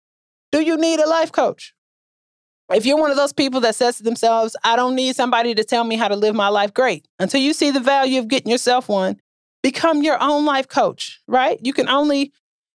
Do 0.52 0.61
you 0.61 0.76
need 0.76 1.00
a 1.00 1.09
life 1.09 1.33
coach? 1.33 1.75
If 2.73 2.85
you're 2.85 2.99
one 2.99 3.11
of 3.11 3.16
those 3.16 3.33
people 3.33 3.61
that 3.61 3.76
says 3.76 3.99
to 3.99 4.02
themselves, 4.02 4.57
I 4.64 4.75
don't 4.75 4.97
need 4.97 5.14
somebody 5.14 5.55
to 5.55 5.64
tell 5.64 5.85
me 5.85 5.97
how 5.97 6.09
to 6.09 6.16
live 6.16 6.35
my 6.35 6.49
life 6.49 6.75
great, 6.75 7.07
until 7.19 7.40
you 7.40 7.52
see 7.52 7.71
the 7.71 7.81
value 7.81 8.19
of 8.19 8.28
getting 8.28 8.50
yourself 8.50 8.88
one, 8.88 9.21
become 9.62 10.02
your 10.02 10.21
own 10.21 10.45
life 10.45 10.69
coach, 10.69 11.21
right? 11.28 11.61
You 11.62 11.73
can 11.73 11.88
only 11.88 12.33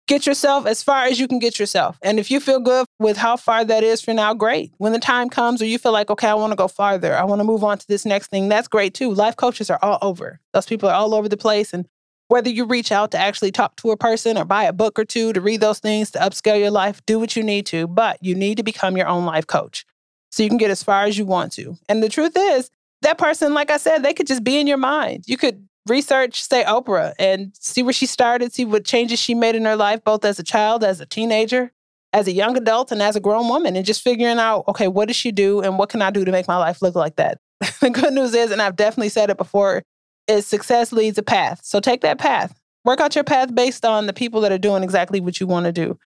get 0.09 0.27
yourself 0.27 0.67
as 0.67 0.83
far 0.83 1.05
as 1.05 1.21
you 1.21 1.29
can 1.29 1.39
get 1.39 1.61
yourself. 1.61 1.99
And 2.03 2.19
if 2.19 2.31
you 2.31 2.41
feel 2.41 2.59
good 2.59 2.87
with 2.99 3.17
how 3.17 3.37
far 3.37 3.65
that 3.65 3.85
is 3.85 4.01
for 4.01 4.13
now, 4.13 4.35
great. 4.35 4.73
When 4.79 4.93
the 4.93 4.99
time 4.99 5.29
comes 5.29 5.63
or 5.63 5.67
you 5.67 5.79
feel 5.79 5.93
like, 5.93 6.11
okay, 6.11 6.27
I 6.27 6.35
want 6.35 6.51
to 6.51 6.57
go 6.57 6.67
farther, 6.67 7.17
I 7.17 7.25
want 7.25 7.41
to 7.41 7.45
move 7.45 7.63
on 7.63 7.79
to 7.79 7.87
this 7.87 8.05
next 8.05 8.29
thing, 8.29 8.49
that's 8.49 8.67
great 8.67 8.95
too. 8.95 9.15
Life 9.15 9.37
coaches 9.37 9.71
are 9.71 9.79
all 9.83 9.99
over. 10.03 10.41
Those 10.53 10.67
people 10.67 10.89
are 10.89 10.95
all 10.95 11.15
over 11.15 11.29
the 11.29 11.37
place. 11.37 11.73
And 11.73 11.87
whether 12.29 12.51
you 12.51 12.65
reach 12.65 12.91
out 12.91 13.11
to 13.13 13.19
actually 13.19 13.53
talk 13.53 13.77
to 13.77 13.91
a 13.91 13.97
person 13.97 14.37
or 14.37 14.45
buy 14.45 14.65
a 14.65 14.73
book 14.73 14.99
or 14.99 15.05
two 15.05 15.33
to 15.35 15.41
read 15.41 15.61
those 15.61 15.79
things 15.79 16.11
to 16.13 16.19
upscale 16.19 16.59
your 16.59 16.71
life, 16.71 17.01
do 17.07 17.19
what 17.19 17.37
you 17.37 17.43
need 17.43 17.67
to, 17.67 17.87
but 17.87 18.19
you 18.23 18.35
need 18.35 18.57
to 18.57 18.63
become 18.63 18.97
your 18.97 19.07
own 19.07 19.25
life 19.25 19.47
coach 19.47 19.85
so 20.31 20.43
you 20.43 20.49
can 20.49 20.59
get 20.59 20.71
as 20.71 20.83
far 20.83 21.05
as 21.05 21.17
you 21.17 21.27
want 21.27 21.53
to. 21.53 21.77
And 21.89 22.03
the 22.03 22.09
truth 22.09 22.33
is, 22.37 22.71
that 23.03 23.19
person, 23.19 23.55
like 23.55 23.71
I 23.71 23.77
said, 23.77 24.03
they 24.03 24.13
could 24.13 24.27
just 24.27 24.43
be 24.43 24.59
in 24.59 24.67
your 24.67 24.79
mind. 24.79 25.25
You 25.27 25.37
could 25.37 25.69
research, 25.89 26.43
say 26.43 26.65
Oprah, 26.65 27.15
and 27.19 27.53
see 27.59 27.83
where 27.83 27.93
she 27.93 28.07
started, 28.07 28.53
see 28.53 28.65
what 28.65 28.85
changes 28.85 29.19
she 29.19 29.35
made 29.35 29.55
in 29.55 29.65
her 29.65 29.77
life, 29.77 30.03
both 30.05 30.25
as 30.25 30.39
a 30.39 30.43
child, 30.43 30.85
as 30.85 31.01
a 31.01 31.07
teenager, 31.07 31.73
as 32.13 32.27
a 32.27 32.33
young 32.33 32.57
adult, 32.57 32.93
and 32.93 33.03
as 33.03 33.17
a 33.17 33.21
grown 33.21 33.49
woman, 33.49 33.77
and 33.77 33.87
just 33.87 34.03
figuring 34.03 34.39
out, 34.39 34.65
okay, 34.69 34.89
what 34.89 35.09
does 35.09 35.17
she 35.17 35.33
do 35.33 35.61
and 35.61 35.79
what 35.79 35.89
can 35.89 36.03
I 36.03 36.11
do 36.11 36.25
to 36.25 36.33
make 36.33 36.49
my 36.49 36.57
life 36.57 36.83
look 36.83 36.95
like 36.95 37.17
that? 37.17 37.39
the 37.81 37.91
good 37.91 38.15
news 38.15 38.35
is, 38.35 38.51
and 38.51 38.63
I've 38.63 38.77
definitely 38.77 39.09
said 39.09 39.31
it 39.31 39.37
before, 39.37 39.83
is 40.27 40.47
success 40.47 40.93
leads 40.93 41.19
a 41.19 41.23
path. 41.23 41.61
So 41.65 41.81
take 41.81 42.03
that 42.03 42.19
path. 42.19 42.59
Work 42.85 43.01
out 43.01 43.15
your 43.15 43.25
path 43.25 43.55
based 43.55 43.85
on 43.85 44.07
the 44.07 44.13
people 44.13 44.41
that 44.43 44.53
are 44.53 44.59
doing 44.59 44.83
exactly 44.83 45.21
what 45.21 45.41
you 45.41 45.47
want 45.47 45.67
to 45.67 45.73
do. 45.73 45.99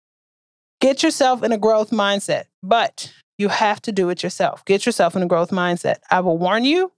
Get 0.81 1.03
yourself 1.03 1.43
in 1.43 1.53
a 1.53 1.59
growth 1.59 1.91
mindset, 1.91 2.45
but 2.63 3.13
you 3.39 3.49
have 3.49 3.83
to 3.83 3.93
do 3.93 4.09
it 4.11 4.23
yourself. 4.23 4.65
Get 4.65 4.87
yourself 4.87 5.17
in 5.17 5.23
a 5.23 5.27
growth 5.27 5.51
mindset. 5.51 5.97
I 6.11 6.21
will 6.21 6.39
warn 6.39 6.65
you, 6.65 6.93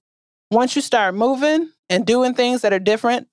once 0.53 0.77
you 0.77 0.83
start 0.83 1.15
moving, 1.15 1.71
and 1.93 2.07
doing 2.07 2.33
things 2.33 2.63
that 2.63 2.73
are 2.73 2.79
different 2.79 3.29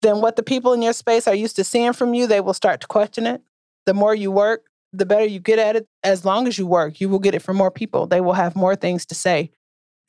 than 0.00 0.22
what 0.22 0.36
the 0.36 0.42
people 0.42 0.72
in 0.72 0.80
your 0.80 0.94
space 0.94 1.28
are 1.28 1.34
used 1.34 1.56
to 1.56 1.64
seeing 1.64 1.92
from 1.92 2.14
you, 2.14 2.26
they 2.26 2.40
will 2.40 2.54
start 2.54 2.80
to 2.80 2.86
question 2.86 3.26
it. 3.26 3.42
The 3.84 3.92
more 3.92 4.14
you 4.14 4.30
work, 4.30 4.64
the 4.92 5.04
better 5.04 5.26
you 5.26 5.38
get 5.38 5.58
at 5.58 5.76
it. 5.76 5.86
As 6.02 6.24
long 6.24 6.48
as 6.48 6.58
you 6.58 6.66
work, 6.66 6.98
you 6.98 7.10
will 7.10 7.18
get 7.18 7.34
it 7.34 7.42
from 7.42 7.58
more 7.58 7.70
people. 7.70 8.06
They 8.06 8.22
will 8.22 8.32
have 8.32 8.56
more 8.56 8.74
things 8.74 9.04
to 9.06 9.14
say. 9.14 9.50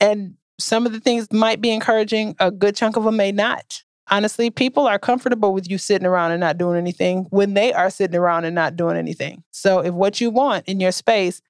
And 0.00 0.36
some 0.58 0.86
of 0.86 0.92
the 0.92 1.00
things 1.00 1.30
might 1.30 1.60
be 1.60 1.70
encouraging, 1.70 2.34
a 2.40 2.50
good 2.50 2.74
chunk 2.74 2.96
of 2.96 3.04
them 3.04 3.16
may 3.16 3.30
not. 3.30 3.82
Honestly, 4.10 4.48
people 4.48 4.86
are 4.86 4.98
comfortable 4.98 5.52
with 5.52 5.70
you 5.70 5.76
sitting 5.76 6.06
around 6.06 6.32
and 6.32 6.40
not 6.40 6.56
doing 6.56 6.78
anything 6.78 7.26
when 7.28 7.52
they 7.52 7.74
are 7.74 7.90
sitting 7.90 8.16
around 8.16 8.46
and 8.46 8.54
not 8.54 8.74
doing 8.74 8.96
anything. 8.96 9.44
So, 9.50 9.80
if 9.80 9.92
what 9.92 10.20
you 10.20 10.30
want 10.30 10.66
in 10.66 10.80
your 10.80 10.92
space 10.92 11.42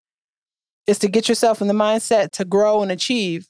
is 0.88 0.98
to 0.98 1.08
get 1.08 1.28
yourself 1.28 1.62
in 1.62 1.68
the 1.68 1.74
mindset 1.74 2.32
to 2.32 2.44
grow 2.44 2.82
and 2.82 2.90
achieve, 2.90 3.48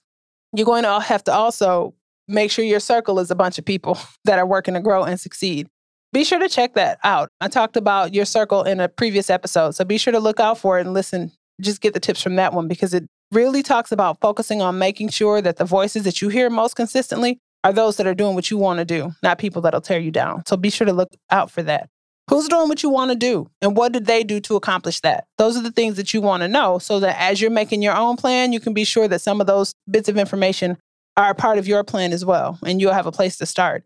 you're 0.54 0.66
going 0.66 0.84
to 0.84 1.00
have 1.00 1.24
to 1.24 1.32
also 1.32 1.94
make 2.28 2.50
sure 2.50 2.64
your 2.64 2.80
circle 2.80 3.18
is 3.18 3.30
a 3.30 3.34
bunch 3.34 3.58
of 3.58 3.64
people 3.64 3.98
that 4.24 4.38
are 4.38 4.46
working 4.46 4.74
to 4.74 4.80
grow 4.80 5.04
and 5.04 5.20
succeed. 5.20 5.68
Be 6.12 6.24
sure 6.24 6.38
to 6.38 6.48
check 6.48 6.74
that 6.74 6.98
out. 7.04 7.30
I 7.40 7.48
talked 7.48 7.76
about 7.76 8.12
your 8.12 8.26
circle 8.26 8.62
in 8.64 8.80
a 8.80 8.88
previous 8.88 9.30
episode. 9.30 9.74
So 9.74 9.84
be 9.84 9.96
sure 9.96 10.12
to 10.12 10.20
look 10.20 10.40
out 10.40 10.58
for 10.58 10.78
it 10.78 10.82
and 10.82 10.92
listen. 10.92 11.32
Just 11.60 11.80
get 11.80 11.94
the 11.94 12.00
tips 12.00 12.22
from 12.22 12.36
that 12.36 12.52
one 12.52 12.68
because 12.68 12.92
it 12.92 13.04
really 13.30 13.62
talks 13.62 13.92
about 13.92 14.20
focusing 14.20 14.60
on 14.60 14.78
making 14.78 15.08
sure 15.08 15.40
that 15.40 15.56
the 15.56 15.64
voices 15.64 16.04
that 16.04 16.20
you 16.20 16.28
hear 16.28 16.50
most 16.50 16.76
consistently 16.76 17.38
are 17.64 17.72
those 17.72 17.96
that 17.96 18.06
are 18.06 18.14
doing 18.14 18.34
what 18.34 18.50
you 18.50 18.58
want 18.58 18.78
to 18.78 18.84
do, 18.84 19.12
not 19.22 19.38
people 19.38 19.62
that'll 19.62 19.80
tear 19.80 19.98
you 19.98 20.10
down. 20.10 20.44
So 20.46 20.56
be 20.56 20.68
sure 20.68 20.86
to 20.86 20.92
look 20.92 21.10
out 21.30 21.50
for 21.50 21.62
that. 21.62 21.88
Who's 22.30 22.48
doing 22.48 22.68
what 22.68 22.82
you 22.82 22.88
want 22.88 23.10
to 23.10 23.16
do? 23.16 23.50
And 23.60 23.76
what 23.76 23.92
did 23.92 24.06
they 24.06 24.22
do 24.22 24.40
to 24.40 24.56
accomplish 24.56 25.00
that? 25.00 25.26
Those 25.38 25.56
are 25.56 25.62
the 25.62 25.72
things 25.72 25.96
that 25.96 26.14
you 26.14 26.20
want 26.20 26.42
to 26.42 26.48
know 26.48 26.78
so 26.78 27.00
that 27.00 27.20
as 27.20 27.40
you're 27.40 27.50
making 27.50 27.82
your 27.82 27.96
own 27.96 28.16
plan, 28.16 28.52
you 28.52 28.60
can 28.60 28.72
be 28.72 28.84
sure 28.84 29.08
that 29.08 29.20
some 29.20 29.40
of 29.40 29.46
those 29.46 29.74
bits 29.90 30.08
of 30.08 30.16
information 30.16 30.78
are 31.16 31.30
a 31.30 31.34
part 31.34 31.58
of 31.58 31.66
your 31.66 31.84
plan 31.84 32.12
as 32.12 32.24
well, 32.24 32.58
and 32.64 32.80
you'll 32.80 32.92
have 32.92 33.06
a 33.06 33.12
place 33.12 33.36
to 33.38 33.46
start. 33.46 33.84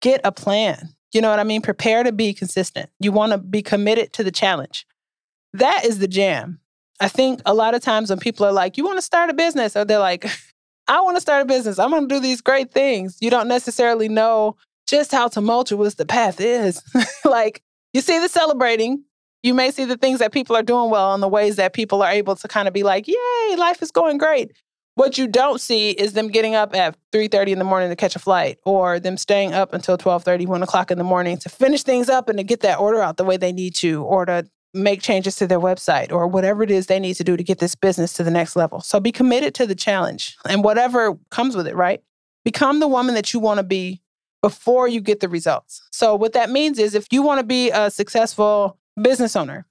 Get 0.00 0.20
a 0.24 0.32
plan. 0.32 0.88
You 1.12 1.20
know 1.20 1.30
what 1.30 1.38
I 1.38 1.44
mean? 1.44 1.62
Prepare 1.62 2.02
to 2.02 2.10
be 2.10 2.34
consistent. 2.34 2.90
You 2.98 3.12
want 3.12 3.32
to 3.32 3.38
be 3.38 3.62
committed 3.62 4.12
to 4.14 4.24
the 4.24 4.32
challenge. 4.32 4.86
That 5.52 5.84
is 5.84 6.00
the 6.00 6.08
jam. 6.08 6.60
I 7.00 7.08
think 7.08 7.40
a 7.46 7.54
lot 7.54 7.74
of 7.74 7.82
times 7.82 8.10
when 8.10 8.18
people 8.18 8.46
are 8.46 8.52
like, 8.52 8.76
you 8.76 8.84
want 8.84 8.98
to 8.98 9.02
start 9.02 9.30
a 9.30 9.34
business, 9.34 9.76
or 9.76 9.84
they're 9.84 9.98
like, 9.98 10.26
I 10.88 11.00
want 11.00 11.16
to 11.16 11.20
start 11.20 11.42
a 11.42 11.46
business, 11.46 11.78
I'm 11.78 11.90
going 11.90 12.08
to 12.08 12.14
do 12.14 12.20
these 12.20 12.40
great 12.40 12.72
things. 12.72 13.18
You 13.20 13.30
don't 13.30 13.48
necessarily 13.48 14.08
know 14.08 14.56
just 14.86 15.12
how 15.12 15.28
tumultuous 15.28 15.94
the 15.94 16.04
path 16.04 16.40
is. 16.40 16.82
like, 17.24 17.62
you 17.94 18.02
see 18.02 18.18
the 18.18 18.28
celebrating, 18.28 19.04
you 19.42 19.54
may 19.54 19.70
see 19.70 19.84
the 19.84 19.96
things 19.96 20.18
that 20.18 20.32
people 20.32 20.56
are 20.56 20.62
doing 20.62 20.90
well 20.90 21.14
and 21.14 21.22
the 21.22 21.28
ways 21.28 21.56
that 21.56 21.72
people 21.72 22.02
are 22.02 22.10
able 22.10 22.36
to 22.36 22.48
kind 22.48 22.68
of 22.68 22.74
be 22.74 22.82
like, 22.82 23.08
yay, 23.08 23.56
life 23.56 23.80
is 23.82 23.90
going 23.90 24.18
great. 24.18 24.52
What 24.96 25.18
you 25.18 25.26
don't 25.26 25.60
see 25.60 25.90
is 25.90 26.12
them 26.12 26.28
getting 26.28 26.54
up 26.54 26.74
at 26.74 26.96
3.30 27.12 27.48
in 27.48 27.58
the 27.58 27.64
morning 27.64 27.88
to 27.88 27.96
catch 27.96 28.14
a 28.14 28.18
flight 28.18 28.58
or 28.64 29.00
them 29.00 29.16
staying 29.16 29.52
up 29.52 29.72
until 29.72 29.98
12.30, 29.98 30.46
1 30.46 30.62
o'clock 30.62 30.90
in 30.90 30.98
the 30.98 31.04
morning 31.04 31.36
to 31.38 31.48
finish 31.48 31.82
things 31.82 32.08
up 32.08 32.28
and 32.28 32.38
to 32.38 32.44
get 32.44 32.60
that 32.60 32.78
order 32.78 33.00
out 33.00 33.16
the 33.16 33.24
way 33.24 33.36
they 33.36 33.52
need 33.52 33.74
to 33.76 34.02
or 34.04 34.24
to 34.24 34.46
make 34.72 35.02
changes 35.02 35.36
to 35.36 35.46
their 35.46 35.60
website 35.60 36.12
or 36.12 36.26
whatever 36.26 36.62
it 36.62 36.70
is 36.70 36.86
they 36.86 36.98
need 36.98 37.14
to 37.14 37.24
do 37.24 37.36
to 37.36 37.44
get 37.44 37.58
this 37.58 37.74
business 37.74 38.12
to 38.12 38.24
the 38.24 38.30
next 38.30 38.56
level. 38.56 38.80
So 38.80 38.98
be 38.98 39.12
committed 39.12 39.54
to 39.56 39.66
the 39.66 39.74
challenge 39.74 40.36
and 40.48 40.64
whatever 40.64 41.16
comes 41.30 41.56
with 41.56 41.66
it, 41.66 41.76
right? 41.76 42.02
Become 42.44 42.80
the 42.80 42.88
woman 42.88 43.14
that 43.14 43.32
you 43.32 43.40
want 43.40 43.58
to 43.58 43.64
be 43.64 44.00
before 44.44 44.86
you 44.86 45.00
get 45.00 45.20
the 45.20 45.28
results. 45.28 45.80
So 45.90 46.14
what 46.14 46.34
that 46.34 46.50
means 46.50 46.78
is 46.78 46.94
if 46.94 47.06
you 47.10 47.22
want 47.22 47.40
to 47.40 47.46
be 47.46 47.70
a 47.70 47.90
successful 47.90 48.78
business 49.00 49.36
owner, 49.36 49.64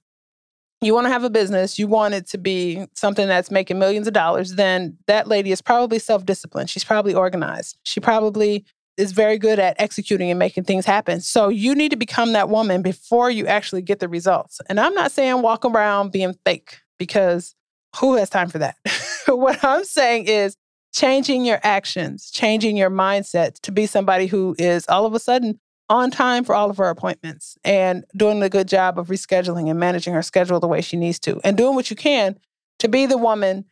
you 0.80 0.92
want 0.92 1.04
to 1.04 1.12
have 1.12 1.22
a 1.22 1.30
business, 1.30 1.78
you 1.78 1.86
want 1.86 2.12
it 2.12 2.26
to 2.30 2.38
be 2.38 2.84
something 2.92 3.28
that's 3.28 3.52
making 3.52 3.78
millions 3.78 4.08
of 4.08 4.14
dollars, 4.14 4.56
then 4.56 4.98
that 5.06 5.28
lady 5.28 5.52
is 5.52 5.62
probably 5.62 6.00
self 6.00 6.26
disciplined. 6.26 6.70
She's 6.70 6.82
probably 6.82 7.14
organized. 7.14 7.78
She 7.84 8.00
probably 8.00 8.64
is 8.96 9.12
very 9.12 9.38
good 9.38 9.60
at 9.60 9.76
executing 9.78 10.28
and 10.28 10.40
making 10.40 10.64
things 10.64 10.84
happen. 10.84 11.20
So 11.20 11.50
you 11.50 11.76
need 11.76 11.92
to 11.92 11.96
become 11.96 12.32
that 12.32 12.48
woman 12.48 12.82
before 12.82 13.30
you 13.30 13.46
actually 13.46 13.82
get 13.82 14.00
the 14.00 14.08
results. 14.08 14.60
And 14.68 14.80
I'm 14.80 14.94
not 14.94 15.12
saying 15.12 15.40
walk 15.40 15.64
around 15.64 16.10
being 16.10 16.34
fake 16.44 16.80
because 16.98 17.54
who 17.94 18.16
has 18.16 18.28
time 18.28 18.48
for 18.48 18.58
that? 18.58 18.74
what 19.28 19.62
I'm 19.62 19.84
saying 19.84 20.26
is 20.26 20.56
changing 20.94 21.44
your 21.44 21.58
actions, 21.64 22.30
changing 22.30 22.76
your 22.76 22.90
mindset 22.90 23.60
to 23.60 23.72
be 23.72 23.84
somebody 23.84 24.26
who 24.26 24.54
is 24.58 24.86
all 24.88 25.04
of 25.04 25.12
a 25.12 25.18
sudden 25.18 25.58
on 25.90 26.10
time 26.10 26.44
for 26.44 26.54
all 26.54 26.70
of 26.70 26.76
her 26.76 26.88
appointments 26.88 27.58
and 27.64 28.04
doing 28.16 28.42
a 28.42 28.48
good 28.48 28.68
job 28.68 28.98
of 28.98 29.08
rescheduling 29.08 29.68
and 29.68 29.78
managing 29.78 30.14
her 30.14 30.22
schedule 30.22 30.60
the 30.60 30.68
way 30.68 30.80
she 30.80 30.96
needs 30.96 31.18
to 31.18 31.40
and 31.44 31.56
doing 31.56 31.74
what 31.74 31.90
you 31.90 31.96
can 31.96 32.38
to 32.78 32.88
be 32.88 33.06
the 33.06 33.18
woman 33.18 33.64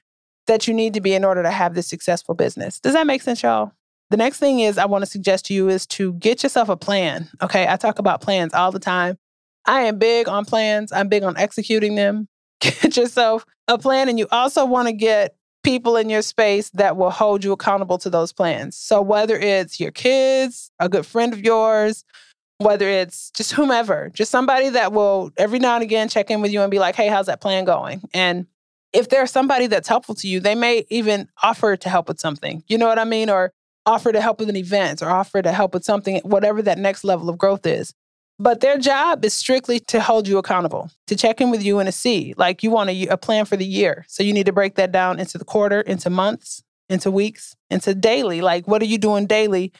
that 0.48 0.66
you 0.66 0.74
need 0.74 0.92
to 0.92 1.00
be 1.00 1.14
in 1.14 1.24
order 1.24 1.42
to 1.42 1.50
have 1.50 1.74
this 1.74 1.86
successful 1.86 2.34
business. 2.34 2.80
Does 2.80 2.92
that 2.92 3.06
make 3.06 3.22
sense, 3.22 3.42
y'all? 3.42 3.72
The 4.10 4.16
next 4.16 4.38
thing 4.38 4.60
is 4.60 4.76
I 4.76 4.84
want 4.84 5.02
to 5.02 5.10
suggest 5.10 5.46
to 5.46 5.54
you 5.54 5.68
is 5.68 5.86
to 5.86 6.14
get 6.14 6.42
yourself 6.42 6.68
a 6.68 6.76
plan. 6.76 7.30
Okay. 7.40 7.66
I 7.68 7.76
talk 7.76 8.00
about 8.00 8.20
plans 8.20 8.52
all 8.52 8.72
the 8.72 8.80
time. 8.80 9.16
I 9.64 9.82
am 9.82 9.98
big 9.98 10.28
on 10.28 10.44
plans. 10.44 10.90
I'm 10.92 11.08
big 11.08 11.22
on 11.22 11.36
executing 11.36 11.94
them. 11.94 12.28
Get 12.60 12.96
yourself 12.96 13.44
a 13.68 13.78
plan. 13.78 14.08
And 14.08 14.18
you 14.18 14.26
also 14.30 14.64
want 14.64 14.88
to 14.88 14.92
get 14.92 15.36
people 15.62 15.96
in 15.96 16.10
your 16.10 16.22
space 16.22 16.70
that 16.70 16.96
will 16.96 17.10
hold 17.10 17.44
you 17.44 17.52
accountable 17.52 17.98
to 17.98 18.10
those 18.10 18.32
plans. 18.32 18.76
So 18.76 19.00
whether 19.00 19.36
it's 19.36 19.78
your 19.78 19.92
kids, 19.92 20.70
a 20.78 20.88
good 20.88 21.06
friend 21.06 21.32
of 21.32 21.40
yours, 21.40 22.04
whether 22.58 22.88
it's 22.88 23.30
just 23.30 23.52
whomever, 23.52 24.10
just 24.12 24.30
somebody 24.30 24.68
that 24.70 24.92
will 24.92 25.30
every 25.36 25.58
now 25.58 25.74
and 25.74 25.82
again 25.82 26.08
check 26.08 26.30
in 26.30 26.40
with 26.40 26.52
you 26.52 26.60
and 26.60 26.70
be 26.70 26.78
like, 26.78 26.94
hey, 26.94 27.08
how's 27.08 27.26
that 27.26 27.40
plan 27.40 27.64
going? 27.64 28.02
And 28.12 28.46
if 28.92 29.08
there's 29.08 29.30
somebody 29.30 29.66
that's 29.66 29.88
helpful 29.88 30.14
to 30.16 30.28
you, 30.28 30.40
they 30.40 30.54
may 30.54 30.84
even 30.90 31.28
offer 31.42 31.76
to 31.76 31.88
help 31.88 32.08
with 32.08 32.20
something. 32.20 32.62
You 32.66 32.78
know 32.78 32.86
what 32.86 32.98
I 32.98 33.04
mean? 33.04 33.30
Or 33.30 33.52
offer 33.86 34.12
to 34.12 34.20
help 34.20 34.38
with 34.38 34.48
an 34.48 34.56
event 34.56 35.02
or 35.02 35.10
offer 35.10 35.42
to 35.42 35.52
help 35.52 35.74
with 35.74 35.84
something, 35.84 36.20
whatever 36.24 36.62
that 36.62 36.78
next 36.78 37.04
level 37.04 37.28
of 37.28 37.38
growth 37.38 37.66
is. 37.66 37.94
But 38.42 38.60
their 38.60 38.76
job 38.76 39.24
is 39.24 39.34
strictly 39.34 39.78
to 39.78 40.00
hold 40.00 40.26
you 40.26 40.36
accountable, 40.36 40.90
to 41.06 41.14
check 41.14 41.40
in 41.40 41.52
with 41.52 41.62
you 41.62 41.78
and 41.78 41.86
to 41.86 41.92
see. 41.92 42.34
Like 42.36 42.64
you 42.64 42.72
want 42.72 42.90
a, 42.90 43.06
a 43.06 43.16
plan 43.16 43.44
for 43.44 43.56
the 43.56 43.64
year. 43.64 44.04
So 44.08 44.24
you 44.24 44.32
need 44.32 44.46
to 44.46 44.52
break 44.52 44.74
that 44.74 44.90
down 44.90 45.20
into 45.20 45.38
the 45.38 45.44
quarter, 45.44 45.80
into 45.80 46.10
months, 46.10 46.64
into 46.88 47.08
weeks, 47.08 47.54
into 47.70 47.94
daily. 47.94 48.40
Like, 48.40 48.66
what 48.66 48.82
are 48.82 48.86
you 48.86 48.98
doing 48.98 49.26
daily 49.26 49.72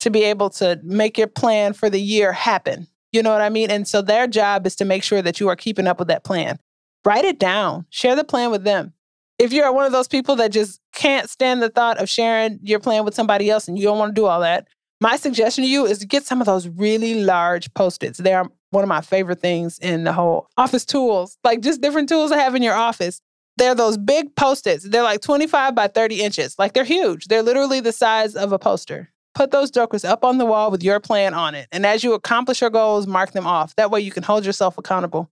to 0.00 0.10
be 0.10 0.22
able 0.24 0.50
to 0.50 0.78
make 0.82 1.16
your 1.16 1.28
plan 1.28 1.72
for 1.72 1.88
the 1.88 2.00
year 2.00 2.34
happen? 2.34 2.88
You 3.10 3.22
know 3.22 3.32
what 3.32 3.40
I 3.40 3.48
mean? 3.48 3.70
And 3.70 3.88
so 3.88 4.02
their 4.02 4.26
job 4.26 4.66
is 4.66 4.76
to 4.76 4.84
make 4.84 5.02
sure 5.02 5.22
that 5.22 5.40
you 5.40 5.48
are 5.48 5.56
keeping 5.56 5.86
up 5.86 5.98
with 5.98 6.08
that 6.08 6.22
plan. 6.22 6.58
Write 7.06 7.24
it 7.24 7.38
down, 7.38 7.86
share 7.88 8.16
the 8.16 8.22
plan 8.22 8.50
with 8.50 8.64
them. 8.64 8.92
If 9.38 9.54
you're 9.54 9.72
one 9.72 9.86
of 9.86 9.92
those 9.92 10.08
people 10.08 10.36
that 10.36 10.52
just 10.52 10.78
can't 10.92 11.30
stand 11.30 11.62
the 11.62 11.70
thought 11.70 11.96
of 11.96 12.10
sharing 12.10 12.58
your 12.62 12.80
plan 12.80 13.06
with 13.06 13.14
somebody 13.14 13.48
else 13.48 13.66
and 13.66 13.78
you 13.78 13.84
don't 13.84 13.98
want 13.98 14.14
to 14.14 14.20
do 14.20 14.26
all 14.26 14.40
that, 14.40 14.68
my 15.00 15.16
suggestion 15.16 15.64
to 15.64 15.70
you 15.70 15.86
is 15.86 15.98
to 15.98 16.06
get 16.06 16.26
some 16.26 16.40
of 16.40 16.46
those 16.46 16.68
really 16.68 17.22
large 17.22 17.72
post-its. 17.74 18.18
They 18.18 18.34
are 18.34 18.50
one 18.70 18.84
of 18.84 18.88
my 18.88 19.00
favorite 19.00 19.40
things 19.40 19.78
in 19.78 20.04
the 20.04 20.12
whole 20.12 20.48
office 20.56 20.84
tools, 20.84 21.38
like 21.42 21.60
just 21.60 21.80
different 21.80 22.08
tools 22.08 22.30
to 22.30 22.36
have 22.36 22.54
in 22.54 22.62
your 22.62 22.74
office. 22.74 23.20
They're 23.56 23.74
those 23.74 23.98
big 23.98 24.34
post-its. 24.36 24.88
They're 24.88 25.02
like 25.02 25.20
25 25.22 25.74
by 25.74 25.88
30 25.88 26.22
inches. 26.22 26.58
Like 26.58 26.72
they're 26.72 26.84
huge. 26.84 27.26
They're 27.26 27.42
literally 27.42 27.80
the 27.80 27.92
size 27.92 28.36
of 28.36 28.52
a 28.52 28.58
poster. 28.58 29.10
Put 29.34 29.50
those 29.50 29.70
jokers 29.70 30.04
up 30.04 30.24
on 30.24 30.38
the 30.38 30.46
wall 30.46 30.70
with 30.70 30.82
your 30.82 31.00
plan 31.00 31.34
on 31.34 31.54
it. 31.54 31.68
And 31.72 31.86
as 31.86 32.02
you 32.04 32.14
accomplish 32.14 32.60
your 32.60 32.70
goals, 32.70 33.06
mark 33.06 33.32
them 33.32 33.46
off. 33.46 33.74
That 33.76 33.90
way 33.90 34.00
you 34.00 34.10
can 34.10 34.22
hold 34.22 34.44
yourself 34.44 34.76
accountable. 34.76 35.30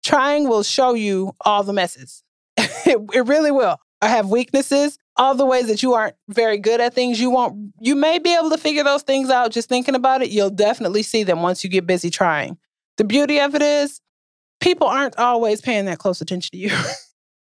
Trying 0.04 0.48
will 0.48 0.62
show 0.62 0.94
you 0.94 1.35
all 1.40 1.64
the 1.64 1.72
messes. 1.72 2.22
it, 2.57 2.98
it 3.12 3.26
really 3.26 3.50
will. 3.50 3.78
I 4.00 4.09
have 4.09 4.31
weaknesses, 4.31 4.96
all 5.16 5.35
the 5.35 5.44
ways 5.44 5.66
that 5.66 5.83
you 5.83 5.94
aren't 5.94 6.14
very 6.28 6.59
good 6.59 6.81
at 6.81 6.94
things. 6.94 7.20
You 7.20 7.31
won't, 7.31 7.72
you 7.81 7.96
may 7.96 8.20
be 8.20 8.33
able 8.35 8.50
to 8.50 8.59
figure 8.59 8.85
those 8.85 9.02
things 9.02 9.28
out 9.28 9.50
just 9.50 9.68
thinking 9.68 9.96
about 9.96 10.22
it. 10.22 10.31
You'll 10.31 10.50
definitely 10.50 11.02
see 11.02 11.24
them 11.24 11.42
once 11.42 11.64
you 11.64 11.70
get 11.70 11.87
busy 11.87 12.11
trying. 12.11 12.57
The 12.96 13.04
beauty 13.04 13.40
of 13.40 13.57
it 13.57 13.62
is, 13.62 14.00
people 14.61 14.87
aren't 14.87 15.18
always 15.18 15.61
paying 15.61 15.87
that 15.87 15.98
close 15.98 16.20
attention 16.20 16.50
to 16.52 16.59
you. 16.59 16.70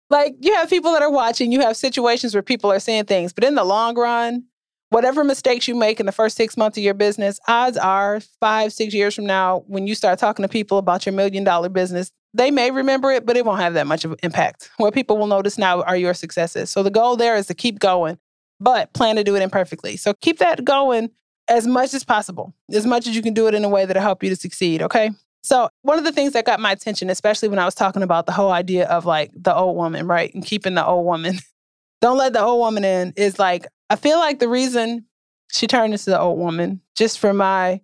Like 0.09 0.35
you 0.41 0.55
have 0.55 0.71
people 0.71 0.93
that 0.93 1.03
are 1.03 1.11
watching, 1.11 1.53
you 1.53 1.61
have 1.61 1.77
situations 1.77 2.35
where 2.35 2.43
people 2.43 2.71
are 2.71 2.79
saying 2.79 3.05
things, 3.05 3.33
but 3.33 3.45
in 3.45 3.55
the 3.55 3.65
long 3.65 3.99
run, 3.99 4.45
whatever 4.91 5.25
mistakes 5.25 5.67
you 5.67 5.75
make 5.75 5.99
in 5.99 6.07
the 6.07 6.13
first 6.13 6.37
six 6.37 6.57
months 6.57 6.79
of 6.79 6.85
your 6.85 6.95
business, 6.95 7.41
odds 7.49 7.77
are 7.77 8.21
five, 8.41 8.73
six 8.73 8.95
years 8.95 9.15
from 9.15 9.27
now, 9.27 9.65
when 9.67 9.87
you 9.87 9.95
start 9.95 10.19
talking 10.19 10.43
to 10.45 10.49
people 10.49 10.79
about 10.79 11.07
your 11.07 11.13
million 11.13 11.45
dollar 11.45 11.69
business, 11.69 12.13
they 12.35 12.51
may 12.51 12.71
remember 12.71 13.11
it, 13.11 13.27
but 13.27 13.37
it 13.37 13.45
won't 13.45 13.61
have 13.61 13.75
that 13.75 13.87
much 13.87 14.05
of 14.05 14.13
an 14.13 14.19
impact. 14.23 14.71
What 14.77 14.95
people 14.95 15.17
will 15.17 15.27
notice 15.27 15.59
now 15.59 15.83
are 15.83 15.97
your 15.97 16.15
successes. 16.15 16.71
So 16.71 16.83
the 16.83 16.91
goal 16.91 17.17
there 17.17 17.37
is 17.37 17.47
to 17.47 17.55
keep 17.55 17.79
going, 17.79 18.19
but 18.61 18.93
plan 18.93 19.17
to 19.17 19.25
do 19.25 19.35
it 19.37 19.43
imperfectly. 19.43 19.97
So 19.97 20.15
keep 20.21 20.39
that 20.39 20.65
going 20.65 21.11
as 21.49 21.67
much 21.67 21.95
as 21.95 22.05
possible, 22.05 22.55
as 22.73 22.87
much 22.87 23.07
as 23.07 23.17
you 23.17 23.23
can 23.23 23.35
do 23.35 23.47
it 23.47 23.55
in 23.55 23.65
a 23.65 23.69
way 23.69 23.87
that'll 23.87 24.03
help 24.03 24.23
you 24.23 24.31
to 24.31 24.37
succeed. 24.37 24.83
Okay. 24.83 25.11
So, 25.47 25.69
one 25.83 25.97
of 25.97 26.03
the 26.03 26.11
things 26.11 26.33
that 26.33 26.45
got 26.45 26.59
my 26.59 26.73
attention, 26.73 27.09
especially 27.09 27.49
when 27.49 27.61
I 27.61 27.65
was 27.65 27.77
talking 27.77 28.03
about 28.03 28.27
the 28.27 28.33
whole 28.33 28.51
idea 28.51 28.89
of 28.89 29.07
like 29.07 29.31
the 29.33 29.55
old 29.55 29.77
woman, 29.77 30.09
right? 30.09 30.35
And 30.35 30.45
keeping 30.45 30.75
the 30.75 30.85
old 30.85 31.07
woman, 31.07 31.39
don't 32.01 32.19
let 32.19 32.33
the 32.33 32.43
old 32.43 32.59
woman 32.59 32.85
in, 32.85 33.13
is 33.15 33.39
like, 33.39 33.65
I 33.89 33.95
feel 33.95 34.19
like 34.19 34.41
the 34.41 34.49
reason 34.49 35.05
she 35.53 35.69
turned 35.69 35.93
into 35.93 36.11
the 36.11 36.19
old 36.19 36.41
woman, 36.41 36.81
just 36.97 37.21
from 37.21 37.37
my 37.37 37.81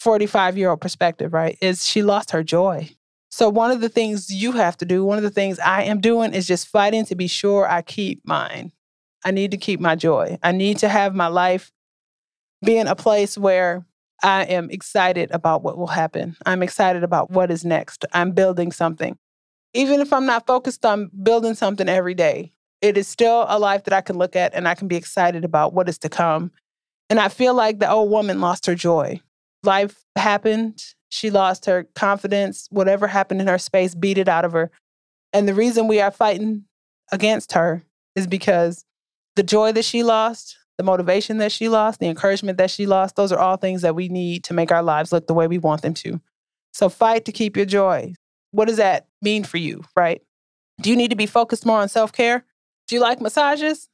45 0.00 0.58
year 0.58 0.70
old 0.70 0.80
perspective, 0.80 1.32
right, 1.32 1.56
is 1.62 1.86
she 1.86 2.02
lost 2.02 2.32
her 2.32 2.42
joy. 2.42 2.90
So, 3.30 3.48
one 3.48 3.70
of 3.70 3.80
the 3.80 3.88
things 3.88 4.28
you 4.28 4.50
have 4.50 4.76
to 4.78 4.84
do, 4.84 5.04
one 5.04 5.18
of 5.18 5.24
the 5.24 5.30
things 5.30 5.60
I 5.60 5.84
am 5.84 6.00
doing 6.00 6.34
is 6.34 6.48
just 6.48 6.66
fighting 6.66 7.04
to 7.04 7.14
be 7.14 7.28
sure 7.28 7.70
I 7.70 7.82
keep 7.82 8.26
mine. 8.26 8.72
I 9.24 9.30
need 9.30 9.52
to 9.52 9.56
keep 9.56 9.78
my 9.78 9.94
joy. 9.94 10.36
I 10.42 10.50
need 10.50 10.78
to 10.78 10.88
have 10.88 11.14
my 11.14 11.28
life 11.28 11.70
be 12.64 12.76
in 12.76 12.88
a 12.88 12.96
place 12.96 13.38
where 13.38 13.86
I 14.22 14.44
am 14.44 14.70
excited 14.70 15.30
about 15.30 15.62
what 15.62 15.78
will 15.78 15.86
happen. 15.86 16.36
I'm 16.44 16.62
excited 16.62 17.04
about 17.04 17.30
what 17.30 17.50
is 17.50 17.64
next. 17.64 18.04
I'm 18.12 18.32
building 18.32 18.72
something. 18.72 19.16
Even 19.74 20.00
if 20.00 20.12
I'm 20.12 20.26
not 20.26 20.46
focused 20.46 20.84
on 20.84 21.10
building 21.22 21.54
something 21.54 21.88
every 21.88 22.14
day, 22.14 22.52
it 22.80 22.96
is 22.96 23.06
still 23.06 23.44
a 23.48 23.58
life 23.58 23.84
that 23.84 23.94
I 23.94 24.00
can 24.00 24.18
look 24.18 24.36
at 24.36 24.54
and 24.54 24.66
I 24.66 24.74
can 24.74 24.88
be 24.88 24.96
excited 24.96 25.44
about 25.44 25.72
what 25.72 25.88
is 25.88 25.98
to 25.98 26.08
come. 26.08 26.50
And 27.10 27.20
I 27.20 27.28
feel 27.28 27.54
like 27.54 27.78
the 27.78 27.90
old 27.90 28.10
woman 28.10 28.40
lost 28.40 28.66
her 28.66 28.74
joy. 28.74 29.20
Life 29.62 30.04
happened. 30.16 30.82
She 31.10 31.30
lost 31.30 31.66
her 31.66 31.88
confidence. 31.94 32.68
Whatever 32.70 33.06
happened 33.06 33.40
in 33.40 33.46
her 33.46 33.58
space 33.58 33.94
beat 33.94 34.18
it 34.18 34.28
out 34.28 34.44
of 34.44 34.52
her. 34.52 34.70
And 35.32 35.48
the 35.48 35.54
reason 35.54 35.88
we 35.88 36.00
are 36.00 36.10
fighting 36.10 36.64
against 37.12 37.52
her 37.52 37.82
is 38.14 38.26
because 38.26 38.84
the 39.36 39.42
joy 39.42 39.72
that 39.72 39.84
she 39.84 40.02
lost, 40.02 40.56
the 40.78 40.84
motivation 40.84 41.38
that 41.38 41.52
she 41.52 41.68
lost, 41.68 41.98
the 41.98 42.06
encouragement 42.06 42.56
that 42.58 42.70
she 42.70 42.86
lost, 42.86 43.16
those 43.16 43.32
are 43.32 43.38
all 43.38 43.56
things 43.56 43.82
that 43.82 43.96
we 43.96 44.08
need 44.08 44.44
to 44.44 44.54
make 44.54 44.70
our 44.70 44.82
lives 44.82 45.12
look 45.12 45.26
the 45.26 45.34
way 45.34 45.48
we 45.48 45.58
want 45.58 45.82
them 45.82 45.92
to. 45.92 46.20
So 46.72 46.88
fight 46.88 47.24
to 47.24 47.32
keep 47.32 47.56
your 47.56 47.66
joy. 47.66 48.14
What 48.52 48.68
does 48.68 48.76
that 48.76 49.08
mean 49.20 49.44
for 49.44 49.58
you, 49.58 49.82
right? 49.96 50.22
Do 50.80 50.88
you 50.88 50.96
need 50.96 51.10
to 51.10 51.16
be 51.16 51.26
focused 51.26 51.66
more 51.66 51.80
on 51.80 51.88
self 51.88 52.12
care? 52.12 52.44
Do 52.86 52.94
you 52.94 53.00
like 53.00 53.20
massages? 53.20 53.88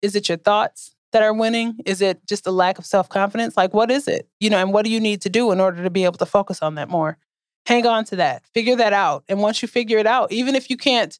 Is 0.00 0.16
it 0.16 0.28
your 0.28 0.38
thoughts 0.38 0.96
that 1.12 1.22
are 1.22 1.34
winning? 1.34 1.76
Is 1.84 2.00
it 2.00 2.26
just 2.26 2.46
a 2.46 2.50
lack 2.50 2.78
of 2.78 2.86
self 2.86 3.10
confidence? 3.10 3.56
Like, 3.56 3.74
what 3.74 3.90
is 3.90 4.08
it? 4.08 4.26
You 4.40 4.48
know, 4.48 4.58
and 4.58 4.72
what 4.72 4.84
do 4.86 4.90
you 4.90 5.00
need 5.00 5.20
to 5.22 5.28
do 5.28 5.52
in 5.52 5.60
order 5.60 5.82
to 5.82 5.90
be 5.90 6.04
able 6.04 6.18
to 6.18 6.26
focus 6.26 6.62
on 6.62 6.76
that 6.76 6.88
more? 6.88 7.18
Hang 7.66 7.86
on 7.86 8.04
to 8.06 8.16
that, 8.16 8.42
figure 8.54 8.76
that 8.76 8.94
out. 8.94 9.22
And 9.28 9.40
once 9.40 9.62
you 9.62 9.68
figure 9.68 9.98
it 9.98 10.06
out, 10.06 10.32
even 10.32 10.56
if 10.56 10.70
you 10.70 10.76
can't 10.76 11.16